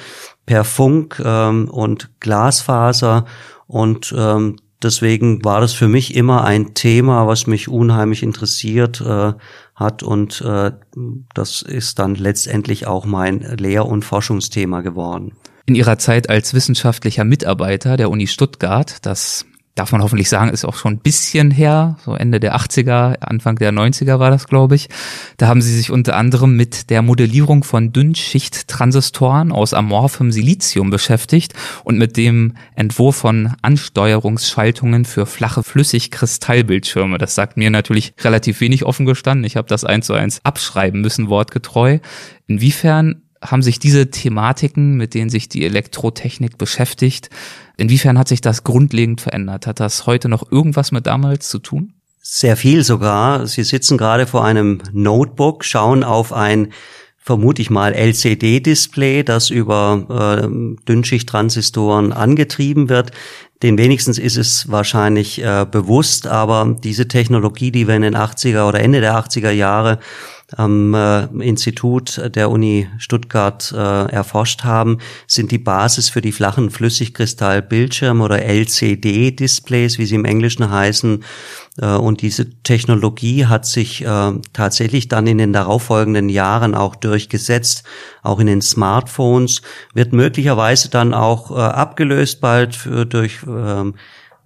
per 0.47 0.65
Funk 0.65 1.21
ähm, 1.25 1.69
und 1.69 2.11
Glasfaser 2.21 3.27
und 3.67 4.15
ähm, 4.17 4.57
deswegen 4.83 5.45
war 5.45 5.61
das 5.61 5.73
für 5.73 5.89
mich 5.89 6.15
immer 6.15 6.45
ein 6.45 6.75
Thema, 6.75 7.27
was 7.27 7.47
mich 7.47 7.69
unheimlich 7.69 8.23
interessiert 8.23 9.01
äh, 9.01 9.33
hat 9.75 10.03
und 10.03 10.41
äh, 10.43 10.73
das 11.35 11.63
ist 11.63 11.99
dann 11.99 12.15
letztendlich 12.15 12.87
auch 12.87 13.05
mein 13.05 13.41
Lehr- 13.41 13.87
und 13.87 14.05
Forschungsthema 14.05 14.81
geworden. 14.81 15.33
In 15.67 15.75
Ihrer 15.75 15.99
Zeit 15.99 16.31
als 16.31 16.55
wissenschaftlicher 16.55 17.25
Mitarbeiter 17.25 17.97
der 17.97 18.11
Uni 18.11 18.29
Stuttgart, 18.29 19.05
das 19.05 19.47
darf 19.77 19.93
man 19.93 20.03
hoffentlich 20.03 20.29
sagen, 20.29 20.51
ist 20.51 20.65
auch 20.65 20.75
schon 20.75 20.95
ein 20.95 20.99
bisschen 20.99 21.51
her, 21.51 21.97
so 22.05 22.15
Ende 22.15 22.41
der 22.41 22.57
80er, 22.57 23.21
Anfang 23.21 23.57
der 23.57 23.73
90er 23.73 24.19
war 24.19 24.31
das, 24.31 24.49
glaube 24.49 24.75
ich. 24.75 24.89
Da 25.37 25.49
haben 25.49 25.61
sie 25.61 25.77
sich 25.77 25.91
unter 25.93 26.17
anderem 26.17 26.57
mit 26.57 26.91
der 26.91 27.03
Modellierung 27.03 27.63
von 27.63 27.93
Dünnschichttransistoren 27.93 29.53
aus 29.53 29.75
amorphem 29.75 30.33
Silizium 30.33 30.91
beschäftigt 30.91 31.53
und 31.85 31.99
mit 31.99 32.17
dem 32.17 32.55
Entwurf 32.75 33.17
von 33.17 33.53
Ansteuerungsschaltungen 33.63 35.05
für 35.05 35.27
flache 35.27 35.63
Flüssigkristallbildschirme. 35.63 37.19
Das 37.19 37.35
sagt 37.35 37.59
mir 37.59 37.71
natürlich 37.71 38.15
relativ 38.25 38.61
wenig 38.61 38.85
offen 38.85 39.05
gestanden. 39.05 39.45
Ich 39.45 39.57
habe 39.57 39.69
das 39.69 39.85
eins 39.85 40.07
zu 40.07 40.15
eins 40.15 40.41
abschreiben 40.43 41.03
müssen, 41.03 41.29
wortgetreu. 41.29 41.99
Inwiefern 42.47 43.26
haben 43.47 43.63
sich 43.63 43.79
diese 43.79 44.11
Thematiken, 44.11 44.97
mit 44.97 45.15
denen 45.15 45.31
sich 45.31 45.49
die 45.49 45.65
Elektrotechnik 45.65 46.59
beschäftigt, 46.59 47.31
inwiefern 47.77 48.19
hat 48.19 48.29
sich 48.29 48.41
das 48.41 48.65
grundlegend 48.65 49.21
verändert? 49.21 49.67
Hat 49.67 49.81
das 49.81 50.07
heute 50.07 50.29
noch 50.29 50.51
irgendwas 50.51 50.93
mit 50.93 51.07
damals 51.07 51.49
zu 51.49 51.59
tun? 51.59 51.95
Sehr 52.21 52.57
viel 52.57 52.83
sogar. 52.83 53.47
Sie 53.47 53.63
sitzen 53.63 53.99
gerade 53.99 54.27
vor 54.27 54.45
einem 54.45 54.83
Notebook, 54.93 55.65
schauen 55.65 56.03
auf 56.03 56.33
ein 56.33 56.73
vermute 57.27 57.61
ich 57.61 57.71
mal 57.71 57.93
LCD-Display, 57.93 59.25
das 59.25 59.51
über 59.51 60.45
äh, 60.45 60.49
Dünnschichttransistoren 60.89 62.13
angetrieben 62.13 62.89
wird. 62.89 63.11
Den 63.65 63.79
wenigstens 63.79 64.19
ist 64.19 64.37
es 64.37 64.71
wahrscheinlich 64.71 65.43
äh, 65.43 65.67
bewusst, 65.69 66.29
aber 66.29 66.77
diese 66.85 67.09
Technologie, 67.09 67.73
die 67.73 67.89
wir 67.89 67.97
in 67.97 68.03
den 68.03 68.17
80er 68.17 68.69
oder 68.69 68.79
Ende 68.79 69.01
der 69.01 69.17
80er 69.17 69.51
Jahre 69.51 69.99
am 70.55 70.95
äh, 70.95 71.25
Institut 71.45 72.21
der 72.35 72.51
Uni 72.51 72.89
Stuttgart 72.99 73.73
äh, 73.73 73.77
erforscht 73.77 74.63
haben, 74.63 74.99
sind 75.27 75.51
die 75.51 75.59
Basis 75.59 76.09
für 76.09 76.21
die 76.21 76.31
flachen 76.31 76.71
Flüssigkristallbildschirme 76.71 78.23
oder 78.23 78.43
LCD-Displays, 78.43 79.99
wie 79.99 80.07
sie 80.07 80.15
im 80.15 80.25
Englischen 80.25 80.71
heißen. 80.71 81.25
Äh, 81.79 81.87
und 81.87 82.23
diese 82.23 82.51
Technologie 82.63 83.47
hat 83.47 83.67
sich 83.67 84.05
äh, 84.05 84.33
tatsächlich 84.53 85.09
dann 85.09 85.27
in 85.27 85.39
den 85.39 85.53
darauffolgenden 85.53 86.29
Jahren 86.29 86.75
auch 86.77 86.95
durchgesetzt, 86.95 87.83
auch 88.23 88.39
in 88.39 88.47
den 88.47 88.63
Smartphones, 88.63 89.63
wird 89.95 90.13
möglicherweise 90.13 90.91
dann 90.91 91.13
auch 91.13 91.51
äh, 91.51 91.61
abgelöst 91.61 92.41
bald 92.41 92.77
für, 92.77 93.05
durch 93.05 93.41
ähm, 93.47 93.95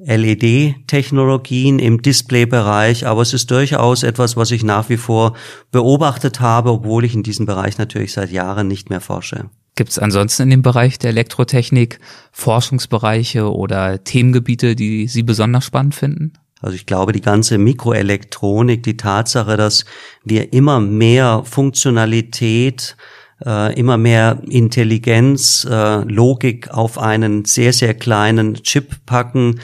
LED-Technologien 0.05 1.79
im 1.79 2.01
Display-Bereich, 2.03 3.07
aber 3.07 3.23
es 3.23 3.35
ist 3.35 3.51
durchaus 3.51 4.03
etwas, 4.03 4.37
was 4.37 4.51
ich 4.51 4.65
nach 4.65 4.89
wie 4.89 4.97
vor 4.97 5.35
beobachtet 5.71 6.41
habe, 6.41 6.71
obwohl 6.71 7.05
ich 7.05 7.15
in 7.15 7.23
diesem 7.23 7.47
Bereich 7.47 7.79
natürlich 7.79 8.13
seit 8.13 8.31
Jahren 8.31 8.69
nicht 8.69 8.91
mehr 8.91 9.01
forsche. 9.01 9.51
Gibt 9.77 9.91
es 9.91 9.99
ansonsten 9.99 10.45
in 10.45 10.51
dem 10.51 10.63
Bereich 10.63 10.99
der 10.99 11.11
Elektrotechnik 11.11 12.01
Forschungsbereiche 12.33 13.53
oder 13.53 14.03
Themengebiete, 14.03 14.75
die 14.75 15.07
Sie 15.07 15.23
besonders 15.23 15.65
spannend 15.65 15.95
finden? 15.95 16.33
Also 16.61 16.77
ich 16.77 16.87
glaube, 16.87 17.13
die 17.13 17.23
ganze 17.23 17.57
Mikroelektronik, 17.57 18.83
die 18.83 18.97
Tatsache, 18.97 19.57
dass 19.57 19.87
wir 20.25 20.53
immer 20.53 20.81
mehr 20.81 21.43
Funktionalität 21.45 22.97
äh, 23.45 23.79
immer 23.79 23.97
mehr 23.97 24.43
Intelligenz, 24.49 25.67
äh, 25.69 26.03
Logik 26.05 26.71
auf 26.71 26.99
einen 26.99 27.45
sehr, 27.45 27.73
sehr 27.73 27.95
kleinen 27.95 28.55
Chip 28.63 29.07
packen, 29.07 29.61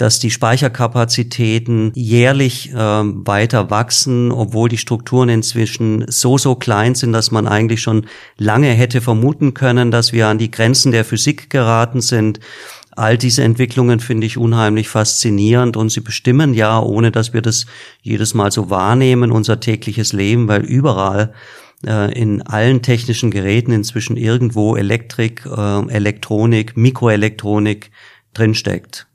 dass 0.00 0.18
die 0.18 0.30
Speicherkapazitäten 0.30 1.92
jährlich 1.94 2.72
äh, 2.72 2.74
weiter 2.74 3.70
wachsen, 3.70 4.32
obwohl 4.32 4.70
die 4.70 4.78
Strukturen 4.78 5.28
inzwischen 5.28 6.06
so, 6.08 6.38
so 6.38 6.54
klein 6.54 6.94
sind, 6.94 7.12
dass 7.12 7.30
man 7.30 7.46
eigentlich 7.46 7.82
schon 7.82 8.06
lange 8.38 8.68
hätte 8.68 9.02
vermuten 9.02 9.52
können, 9.52 9.90
dass 9.90 10.14
wir 10.14 10.28
an 10.28 10.38
die 10.38 10.50
Grenzen 10.50 10.90
der 10.90 11.04
Physik 11.04 11.50
geraten 11.50 12.00
sind. 12.00 12.40
All 12.96 13.18
diese 13.18 13.42
Entwicklungen 13.44 14.00
finde 14.00 14.26
ich 14.26 14.38
unheimlich 14.38 14.88
faszinierend 14.88 15.76
und 15.76 15.90
sie 15.90 16.00
bestimmen 16.00 16.54
ja, 16.54 16.80
ohne 16.80 17.10
dass 17.10 17.34
wir 17.34 17.42
das 17.42 17.66
jedes 18.00 18.32
Mal 18.32 18.50
so 18.50 18.70
wahrnehmen, 18.70 19.30
unser 19.30 19.60
tägliches 19.60 20.14
Leben, 20.14 20.48
weil 20.48 20.62
überall 20.64 21.34
äh, 21.86 22.12
in 22.12 22.42
allen 22.42 22.82
technischen 22.82 23.30
Geräten 23.30 23.72
inzwischen 23.72 24.16
irgendwo 24.16 24.76
Elektrik, 24.76 25.46
äh, 25.46 25.88
Elektronik, 25.88 26.76
Mikroelektronik 26.76 27.90
drinsteckt. 28.34 29.06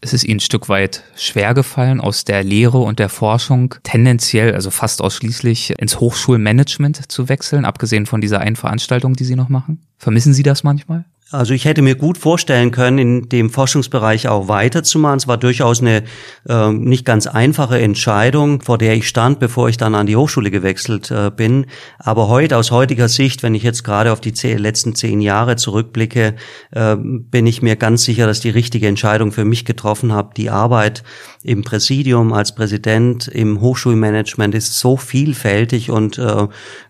Es 0.00 0.12
ist 0.12 0.24
Ihnen 0.24 0.36
ein 0.36 0.40
Stück 0.40 0.68
weit 0.68 1.02
schwer 1.16 1.54
gefallen, 1.54 1.98
aus 1.98 2.24
der 2.24 2.44
Lehre 2.44 2.78
und 2.78 2.98
der 2.98 3.08
Forschung 3.08 3.74
tendenziell, 3.84 4.54
also 4.54 4.70
fast 4.70 5.00
ausschließlich 5.00 5.78
ins 5.78 5.98
Hochschulmanagement 5.98 7.10
zu 7.10 7.30
wechseln, 7.30 7.64
abgesehen 7.64 8.04
von 8.04 8.20
dieser 8.20 8.40
einen 8.40 8.56
Veranstaltung, 8.56 9.14
die 9.14 9.24
Sie 9.24 9.34
noch 9.34 9.48
machen? 9.48 9.80
Vermissen 9.96 10.34
Sie 10.34 10.42
das 10.42 10.62
manchmal? 10.62 11.06
Also 11.34 11.52
ich 11.52 11.64
hätte 11.64 11.82
mir 11.82 11.96
gut 11.96 12.16
vorstellen 12.16 12.70
können, 12.70 12.98
in 12.98 13.28
dem 13.28 13.50
Forschungsbereich 13.50 14.28
auch 14.28 14.46
weiterzumachen. 14.46 15.18
Es 15.18 15.26
war 15.26 15.36
durchaus 15.36 15.80
eine 15.80 16.04
äh, 16.48 16.70
nicht 16.70 17.04
ganz 17.04 17.26
einfache 17.26 17.78
Entscheidung, 17.80 18.60
vor 18.60 18.78
der 18.78 18.94
ich 18.94 19.08
stand, 19.08 19.40
bevor 19.40 19.68
ich 19.68 19.76
dann 19.76 19.96
an 19.96 20.06
die 20.06 20.16
Hochschule 20.16 20.52
gewechselt 20.52 21.10
äh, 21.10 21.32
bin. 21.34 21.66
Aber 21.98 22.28
heute, 22.28 22.56
aus 22.56 22.70
heutiger 22.70 23.08
Sicht, 23.08 23.42
wenn 23.42 23.54
ich 23.54 23.64
jetzt 23.64 23.82
gerade 23.82 24.12
auf 24.12 24.20
die 24.20 24.32
zehn, 24.32 24.58
letzten 24.58 24.94
zehn 24.94 25.20
Jahre 25.20 25.56
zurückblicke, 25.56 26.36
äh, 26.70 26.96
bin 26.96 27.46
ich 27.46 27.62
mir 27.62 27.74
ganz 27.74 28.04
sicher, 28.04 28.26
dass 28.26 28.40
die 28.40 28.50
richtige 28.50 28.86
Entscheidung 28.86 29.32
für 29.32 29.44
mich 29.44 29.64
getroffen 29.64 30.12
habe. 30.12 30.34
Die 30.36 30.50
Arbeit 30.50 31.02
im 31.42 31.62
Präsidium 31.62 32.32
als 32.32 32.54
Präsident 32.54 33.26
im 33.28 33.60
Hochschulmanagement 33.60 34.54
ist 34.54 34.78
so 34.78 34.96
vielfältig 34.96 35.90
und 35.90 36.16
äh, 36.16 36.22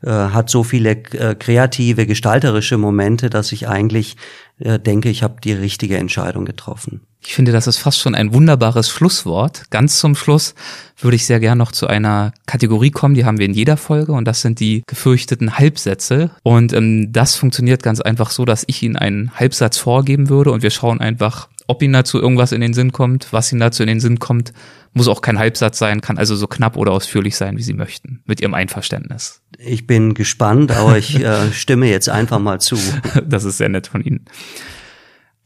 äh, 0.03 0.11
hat 0.11 0.51
so 0.51 0.63
viele 0.63 0.91
äh, 0.91 1.35
kreative, 1.35 2.07
gestalterische 2.07 2.77
Momente, 2.77 3.31
dass 3.31 3.51
ich 3.51 3.69
eigentlich 3.69 4.17
denke, 4.59 5.09
ich 5.09 5.23
habe 5.23 5.41
die 5.41 5.53
richtige 5.53 5.97
Entscheidung 5.99 6.45
getroffen. 6.45 7.03
Ich 7.27 7.35
finde, 7.35 7.53
das 7.53 7.67
ist 7.67 7.79
fast 7.79 8.01
schon 8.01 8.15
ein 8.15 8.35
wunderbares 8.35 8.91
Schlusswort. 8.91 9.71
Ganz 9.71 9.99
zum 9.99 10.15
Schluss 10.15 10.55
würde 10.99 11.17
ich 11.17 11.27
sehr 11.27 11.41
gern 11.41 11.59
noch 11.59 11.73
zu 11.73 11.87
einer 11.87 12.33
Kategorie 12.47 12.91
kommen, 12.91 13.15
die 13.15 13.25
haben 13.25 13.39
wir 13.39 13.47
in 13.47 13.55
jeder 13.55 13.77
Folge 13.77 14.13
und 14.13 14.27
das 14.27 14.43
sind 14.43 14.61
die 14.61 14.83
gefürchteten 14.87 15.59
Halbsätze. 15.59 16.31
Und 16.43 16.73
ähm, 16.75 17.13
das 17.13 17.35
funktioniert 17.37 17.83
ganz 17.83 18.01
einfach 18.01 18.31
so, 18.31 18.45
dass 18.45 18.65
ich 18.67 18.83
Ihnen 18.83 18.97
einen 18.97 19.33
Halbsatz 19.35 19.79
vorgeben 19.79 20.29
würde 20.29 20.51
und 20.51 20.63
wir 20.63 20.71
schauen 20.71 21.01
einfach, 21.01 21.49
ob 21.67 21.83
Ihnen 21.83 21.95
dazu 21.95 22.21
irgendwas 22.21 22.53
in 22.53 22.61
den 22.61 22.75
Sinn 22.75 22.93
kommt, 22.93 23.33
was 23.33 23.51
Ihnen 23.51 23.61
dazu 23.61 23.83
in 23.83 23.89
den 23.89 24.01
Sinn 24.01 24.19
kommt. 24.19 24.53
Muss 24.93 25.09
auch 25.09 25.23
kein 25.23 25.39
Halbsatz 25.39 25.79
sein, 25.79 26.03
kann 26.03 26.19
also 26.19 26.37
so 26.37 26.47
knapp 26.47 26.77
oder 26.77 26.93
ausführlich 26.93 27.37
sein, 27.37 27.57
wie 27.57 27.63
Sie 27.63 27.73
möchten, 27.73 28.23
mit 28.27 28.41
Ihrem 28.41 28.55
Einverständnis. 28.55 29.41
Ich 29.59 29.87
bin 29.87 30.15
gespannt, 30.15 30.71
aber 30.73 30.99
ich 30.99 31.19
äh, 31.21 31.51
stimme 31.53 31.89
jetzt 31.89 32.09
einfach 32.09 32.39
mal 32.39 32.61
zu. 32.61 32.77
Das 33.27 33.45
ist 33.45 33.59
sehr 33.59 33.71
nett 33.71 33.87
von 33.87 34.03
Ihnen. 34.03 34.27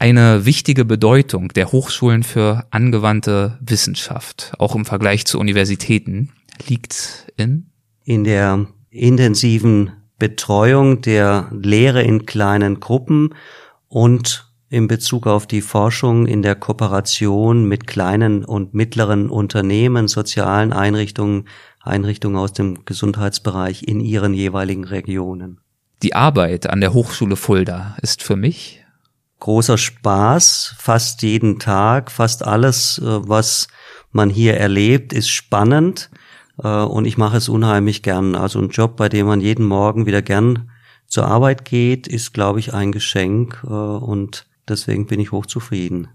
Eine 0.01 0.45
wichtige 0.47 0.85
Bedeutung 0.85 1.49
der 1.49 1.73
Hochschulen 1.73 2.23
für 2.23 2.67
angewandte 2.71 3.59
Wissenschaft, 3.61 4.53
auch 4.59 4.77
im 4.77 4.85
Vergleich 4.85 5.27
zu 5.27 5.41
Universitäten, 5.41 6.31
liegt 6.69 7.27
in? 7.37 7.71
In 8.05 8.23
der 8.23 8.67
intensiven 8.91 9.91
Betreuung 10.17 11.01
der 11.01 11.51
Lehre 11.51 12.03
in 12.03 12.27
kleinen 12.27 12.79
Gruppen 12.79 13.35
und 13.89 14.53
in 14.71 14.87
Bezug 14.87 15.27
auf 15.27 15.49
die 15.49 15.63
Forschung 15.63 16.27
in 16.27 16.43
der 16.43 16.55
Kooperation 16.55 17.65
mit 17.65 17.89
kleinen 17.89 18.45
und 18.45 18.75
mittleren 18.75 19.29
Unternehmen, 19.31 20.07
sozialen 20.07 20.73
Einrichtungen, 20.73 21.49
Einrichtungen 21.81 22.37
aus 22.37 22.53
dem 22.53 22.85
Gesundheitsbereich 22.85 23.83
in 23.83 23.99
ihren 23.99 24.33
jeweiligen 24.33 24.85
Regionen. 24.85 25.61
Die 26.05 26.15
Arbeit 26.15 26.69
an 26.71 26.81
der 26.81 26.93
Hochschule 26.93 27.35
Fulda 27.35 27.97
ist 28.01 28.23
für 28.23 28.37
mich 28.37 28.85
großer 29.41 29.79
Spaß, 29.79 30.75
fast 30.79 31.23
jeden 31.23 31.59
Tag, 31.59 32.11
fast 32.11 32.45
alles, 32.45 32.99
äh, 32.99 33.29
was 33.29 33.69
man 34.11 34.31
hier 34.31 34.57
erlebt, 34.57 35.13
ist 35.13 35.29
spannend 35.29 36.11
äh, 36.63 36.69
und 36.69 37.05
ich 37.05 37.19
mache 37.19 37.37
es 37.37 37.49
unheimlich 37.49 38.03
gern. 38.03 38.35
Also 38.35 38.59
ein 38.59 38.71
Job, 38.71 38.97
bei 38.97 39.09
dem 39.09 39.27
man 39.27 39.41
jeden 39.41 39.67
Morgen 39.67 40.07
wieder 40.07 40.23
gern 40.23 40.71
zur 41.07 41.27
Arbeit 41.27 41.65
geht, 41.65 42.07
ist, 42.07 42.35
glaube 42.35 42.61
ich, 42.61 42.75
ein 42.75 42.93
Geschenk 42.93 43.63
äh, 43.65 43.69
und 43.69 44.49
Deswegen 44.69 45.07
bin 45.07 45.19
ich 45.19 45.33
hochzufrieden. 45.33 46.09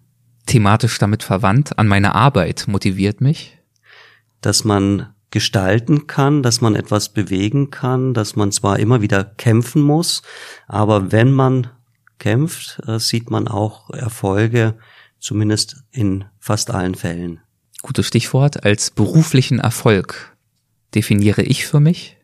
Thematisch 0.45 0.99
damit 0.99 1.23
verwandt, 1.23 1.77
an 1.79 1.87
meine 1.87 2.15
Arbeit 2.15 2.65
motiviert 2.67 3.21
mich? 3.21 3.57
Dass 4.41 4.63
man 4.63 5.13
gestalten 5.31 6.05
kann, 6.05 6.43
dass 6.43 6.61
man 6.61 6.75
etwas 6.75 7.09
bewegen 7.09 7.71
kann, 7.71 8.13
dass 8.13 8.35
man 8.35 8.51
zwar 8.51 8.77
immer 8.77 9.01
wieder 9.01 9.23
kämpfen 9.23 9.81
muss, 9.81 10.21
aber 10.67 11.11
wenn 11.11 11.31
man 11.31 11.69
kämpft, 12.19 12.81
äh, 12.87 12.99
sieht 12.99 13.29
man 13.29 13.47
auch 13.47 13.89
Erfolge, 13.89 14.75
zumindest 15.19 15.83
in 15.91 16.25
fast 16.39 16.71
allen 16.71 16.95
Fällen. 16.95 17.39
Gutes 17.81 18.07
Stichwort. 18.07 18.63
Als 18.63 18.91
beruflichen 18.91 19.59
Erfolg 19.59 20.35
definiere 20.95 21.41
ich 21.41 21.65
für 21.65 21.79
mich? 21.79 22.17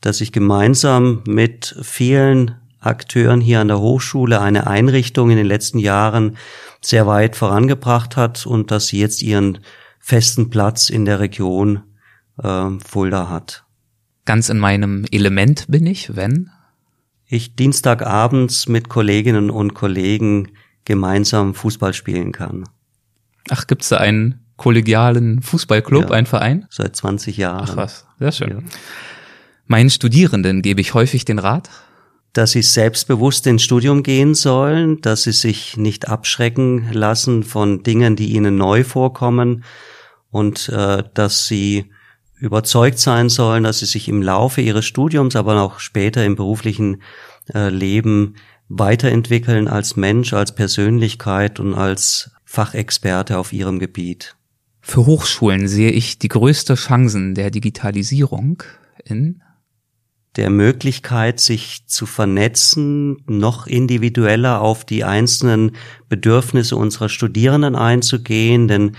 Dass 0.00 0.20
ich 0.20 0.32
gemeinsam 0.32 1.22
mit 1.26 1.76
vielen 1.82 2.56
Akteuren 2.80 3.40
hier 3.40 3.60
an 3.60 3.68
der 3.68 3.80
Hochschule 3.80 4.40
eine 4.40 4.66
Einrichtung 4.66 5.30
in 5.30 5.36
den 5.36 5.46
letzten 5.46 5.78
Jahren 5.78 6.36
sehr 6.80 7.06
weit 7.06 7.36
vorangebracht 7.36 8.16
hat 8.16 8.46
und 8.46 8.70
dass 8.70 8.88
sie 8.88 8.98
jetzt 8.98 9.22
ihren 9.22 9.58
festen 9.98 10.48
Platz 10.48 10.88
in 10.88 11.04
der 11.04 11.20
Region 11.20 11.82
äh, 12.42 12.70
Fulda 12.86 13.28
hat. 13.28 13.64
Ganz 14.24 14.48
in 14.48 14.58
meinem 14.58 15.04
Element 15.10 15.66
bin 15.68 15.86
ich, 15.86 16.16
wenn? 16.16 16.50
Ich 17.32 17.54
Dienstagabends 17.54 18.66
mit 18.66 18.88
Kolleginnen 18.88 19.50
und 19.50 19.72
Kollegen 19.74 20.48
gemeinsam 20.84 21.54
Fußball 21.54 21.94
spielen 21.94 22.32
kann. 22.32 22.64
Ach, 23.48 23.68
gibt's 23.68 23.90
da 23.90 23.98
einen 23.98 24.40
kollegialen 24.56 25.40
Fußballclub, 25.40 26.10
ja, 26.10 26.10
einen 26.10 26.26
Verein? 26.26 26.66
Seit 26.70 26.96
20 26.96 27.36
Jahren. 27.36 27.68
Ach 27.70 27.76
was, 27.76 28.04
sehr 28.18 28.32
schön. 28.32 28.50
Ja. 28.50 28.58
Meinen 29.66 29.90
Studierenden 29.90 30.60
gebe 30.60 30.80
ich 30.80 30.92
häufig 30.92 31.24
den 31.24 31.38
Rat, 31.38 31.70
dass 32.32 32.50
sie 32.50 32.62
selbstbewusst 32.62 33.46
ins 33.46 33.62
Studium 33.62 34.02
gehen 34.02 34.34
sollen, 34.34 35.00
dass 35.00 35.22
sie 35.22 35.32
sich 35.32 35.76
nicht 35.76 36.08
abschrecken 36.08 36.92
lassen 36.92 37.44
von 37.44 37.84
Dingen, 37.84 38.16
die 38.16 38.32
ihnen 38.34 38.56
neu 38.56 38.82
vorkommen 38.82 39.62
und 40.30 40.68
äh, 40.68 41.04
dass 41.14 41.46
sie 41.46 41.92
überzeugt 42.40 42.98
sein 42.98 43.28
sollen, 43.28 43.64
dass 43.64 43.80
sie 43.80 43.86
sich 43.86 44.08
im 44.08 44.22
Laufe 44.22 44.60
ihres 44.60 44.86
Studiums, 44.86 45.36
aber 45.36 45.60
auch 45.62 45.78
später 45.78 46.24
im 46.24 46.36
beruflichen 46.36 47.02
äh, 47.54 47.68
Leben 47.68 48.34
weiterentwickeln 48.68 49.68
als 49.68 49.96
Mensch, 49.96 50.32
als 50.32 50.54
Persönlichkeit 50.54 51.60
und 51.60 51.74
als 51.74 52.30
Fachexperte 52.44 53.38
auf 53.38 53.52
ihrem 53.52 53.78
Gebiet. 53.78 54.36
Für 54.80 55.06
Hochschulen 55.06 55.68
sehe 55.68 55.90
ich 55.90 56.18
die 56.18 56.28
größte 56.28 56.74
Chancen 56.74 57.34
der 57.34 57.50
Digitalisierung 57.50 58.62
in 59.04 59.42
der 60.36 60.50
Möglichkeit, 60.50 61.40
sich 61.40 61.86
zu 61.86 62.06
vernetzen, 62.06 63.22
noch 63.26 63.66
individueller 63.66 64.60
auf 64.60 64.84
die 64.84 65.04
einzelnen 65.04 65.72
Bedürfnisse 66.08 66.76
unserer 66.76 67.08
Studierenden 67.08 67.74
einzugehen, 67.74 68.68
denn 68.68 68.96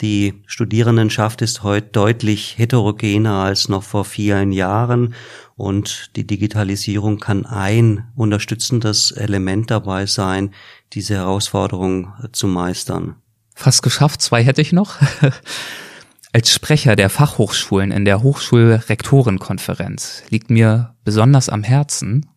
die 0.00 0.42
Studierendenschaft 0.46 1.40
ist 1.40 1.62
heute 1.62 1.88
deutlich 1.88 2.58
heterogener 2.58 3.44
als 3.44 3.68
noch 3.68 3.84
vor 3.84 4.04
vielen 4.04 4.52
Jahren 4.52 5.14
und 5.56 6.10
die 6.16 6.26
Digitalisierung 6.26 7.20
kann 7.20 7.46
ein 7.46 8.08
unterstützendes 8.16 9.12
Element 9.12 9.70
dabei 9.70 10.06
sein, 10.06 10.52
diese 10.92 11.14
Herausforderung 11.14 12.12
zu 12.32 12.48
meistern. 12.48 13.16
Fast 13.54 13.82
geschafft, 13.82 14.20
zwei 14.20 14.42
hätte 14.42 14.62
ich 14.62 14.72
noch. 14.72 14.96
Als 16.32 16.52
Sprecher 16.52 16.96
der 16.96 17.10
Fachhochschulen 17.10 17.92
in 17.92 18.04
der 18.04 18.20
Hochschulrektorenkonferenz 18.20 20.24
liegt 20.30 20.50
mir 20.50 20.96
besonders 21.04 21.48
am 21.48 21.62
Herzen, 21.62 22.28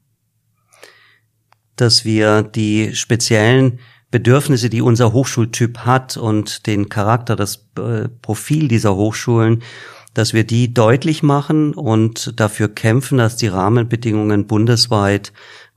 dass 1.76 2.05
wir 2.05 2.43
die 2.43 2.95
speziellen 2.95 3.80
Bedürfnisse, 4.12 4.70
die 4.70 4.82
unser 4.82 5.14
Hochschultyp 5.14 5.80
hat 5.80 6.18
und 6.18 6.66
den 6.66 6.89
Charakter, 6.89 7.36
das 7.36 7.68
äh, 7.78 8.08
Profil 8.22 8.68
dieser 8.68 8.95
Hochschulen, 8.95 9.64
dass 10.14 10.34
wir 10.34 10.45
die 10.45 10.74
deutlich 10.74 11.24
machen 11.24 11.74
und 11.74 12.39
dafür 12.39 12.70
kämpfen, 12.70 13.20
dass 13.20 13.36
die 13.36 13.47
Rahmenbedingungen 13.47 14.47
bundesweit 14.47 15.32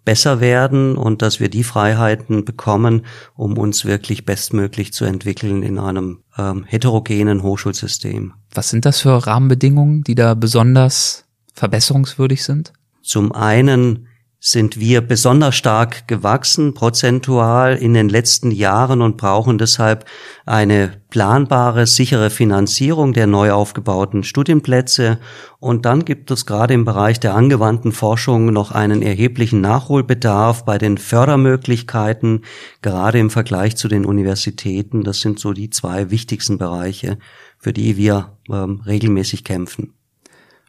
besser 0.05 0.41
werden 0.41 0.97
und 0.97 1.23
dass 1.23 1.41
wir 1.41 1.51
die 1.51 1.65
Freiheiten 1.65 2.45
bekommen, 2.45 3.05
um 3.35 3.59
uns 3.59 3.85
wirklich 3.85 4.25
bestmöglich 4.25 4.93
zu 4.93 5.05
entwickeln 5.05 5.63
in 5.63 5.79
einem 5.79 6.23
ähm, 6.39 6.65
heterogenen 6.65 7.43
Hochschulsystem. 7.43 8.33
Was 8.55 8.71
sind 8.71 8.87
das 8.87 9.01
für 9.01 9.27
Rahmenbedingungen, 9.27 10.03
die 10.03 10.15
da 10.15 10.35
besonders 10.35 11.27
verbesserungswürdig 11.55 12.43
sind? 12.43 12.73
Zum 13.03 13.33
einen 13.33 14.07
sind 14.43 14.81
wir 14.81 15.03
besonders 15.03 15.55
stark 15.55 16.09
gewachsen, 16.09 16.73
prozentual 16.73 17.77
in 17.77 17.93
den 17.93 18.09
letzten 18.09 18.51
Jahren 18.51 19.03
und 19.03 19.19
brauchen 19.19 19.59
deshalb 19.59 20.07
eine 20.47 20.95
planbare, 21.11 21.87
sichere 21.87 22.31
Finanzierung 22.31 23.13
der 23.13 23.27
neu 23.27 23.53
aufgebauten 23.53 24.25
Studienplätze. 24.25 25.19
Und 25.59 25.85
dann 25.85 26.07
gibt 26.07 26.31
es 26.31 26.47
gerade 26.47 26.73
im 26.73 26.87
Bereich 26.87 27.21
der 27.21 27.35
angewandten 27.35 27.93
Forschung 27.93 28.47
noch 28.47 28.73
einen 28.73 29.03
erheblichen 29.03 29.61
Nachholbedarf 29.61 30.65
bei 30.65 30.79
den 30.79 30.97
Fördermöglichkeiten, 30.97 32.45
gerade 32.81 33.19
im 33.19 33.29
Vergleich 33.29 33.77
zu 33.77 33.89
den 33.89 34.07
Universitäten. 34.07 35.05
Das 35.05 35.21
sind 35.21 35.39
so 35.39 35.53
die 35.53 35.69
zwei 35.69 36.11
wichtigsten 36.11 36.57
Bereiche, 36.57 37.19
für 37.59 37.75
die 37.75 37.99
wir 37.99 38.39
ähm, 38.51 38.81
regelmäßig 38.87 39.45
kämpfen. 39.45 39.93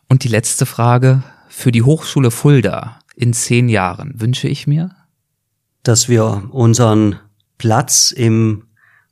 Und 0.10 0.26
die 0.26 0.30
letzte 0.30 0.66
Frage 0.66 1.24
für 1.48 1.72
die 1.72 1.84
Hochschule 1.84 2.32
Fulda 2.32 3.01
in 3.22 3.34
zehn 3.34 3.70
Jahren 3.70 4.16
wünsche 4.20 4.48
ich 4.48 4.66
mir? 4.66 4.90
Dass 5.84 6.10
wir 6.10 6.50
unseren 6.52 7.20
Platz 7.60 8.12
im 8.12 8.64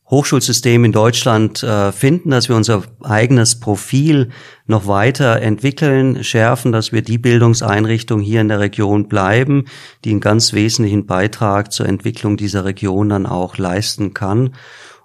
Hochschulsystem 0.10 0.84
in 0.84 0.92
Deutschland 0.92 1.62
äh, 1.62 1.92
finden, 1.92 2.32
dass 2.32 2.50
wir 2.50 2.56
unser 2.56 2.82
eigenes 3.04 3.60
Profil 3.60 4.30
noch 4.66 4.88
weiter 4.88 5.40
entwickeln, 5.44 6.24
schärfen, 6.24 6.72
dass 6.72 6.92
wir 6.92 7.04
die 7.04 7.20
Bildungseinrichtung 7.20 8.20
hier 8.20 8.42
in 8.42 8.48
der 8.48 8.60
Region 8.60 9.08
bleiben, 9.08 9.66
die 10.04 10.10
einen 10.10 10.22
ganz 10.22 10.54
wesentlichen 10.54 11.06
Beitrag 11.06 11.72
zur 11.72 11.86
Entwicklung 11.86 12.38
dieser 12.38 12.66
Region 12.66 13.10
dann 13.10 13.28
auch 13.28 13.60
leisten 13.60 14.16
kann 14.16 14.56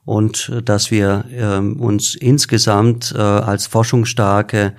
und 0.07 0.48
äh, 0.48 0.62
dass 0.62 0.90
wir 0.90 1.26
äh, 1.30 1.59
uns 1.59 2.14
insgesamt 2.14 3.14
äh, 3.14 3.20
als 3.20 3.66
forschungsstarke, 3.66 4.74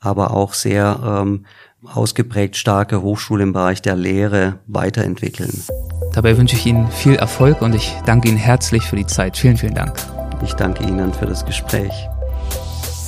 aber 0.00 0.32
auch 0.32 0.52
sehr 0.52 1.22
ähm, 1.22 1.46
ausgeprägt 1.84 2.56
starke 2.56 3.02
Hochschule 3.02 3.42
im 3.42 3.52
Bereich 3.52 3.82
der 3.82 3.96
Lehre 3.96 4.58
weiterentwickeln. 4.66 5.64
Dabei 6.12 6.36
wünsche 6.36 6.56
ich 6.56 6.66
Ihnen 6.66 6.90
viel 6.90 7.14
Erfolg 7.14 7.62
und 7.62 7.74
ich 7.74 7.94
danke 8.06 8.28
Ihnen 8.28 8.36
herzlich 8.36 8.84
für 8.84 8.96
die 8.96 9.06
Zeit. 9.06 9.36
Vielen, 9.36 9.56
vielen 9.56 9.74
Dank. 9.74 9.94
Ich 10.42 10.54
danke 10.54 10.84
Ihnen 10.84 11.12
für 11.12 11.26
das 11.26 11.44
Gespräch. 11.44 12.08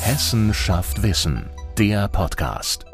Hessen 0.02 0.52
schafft 0.54 1.02
Wissen, 1.02 1.48
der 1.78 2.08
Podcast. 2.08 2.91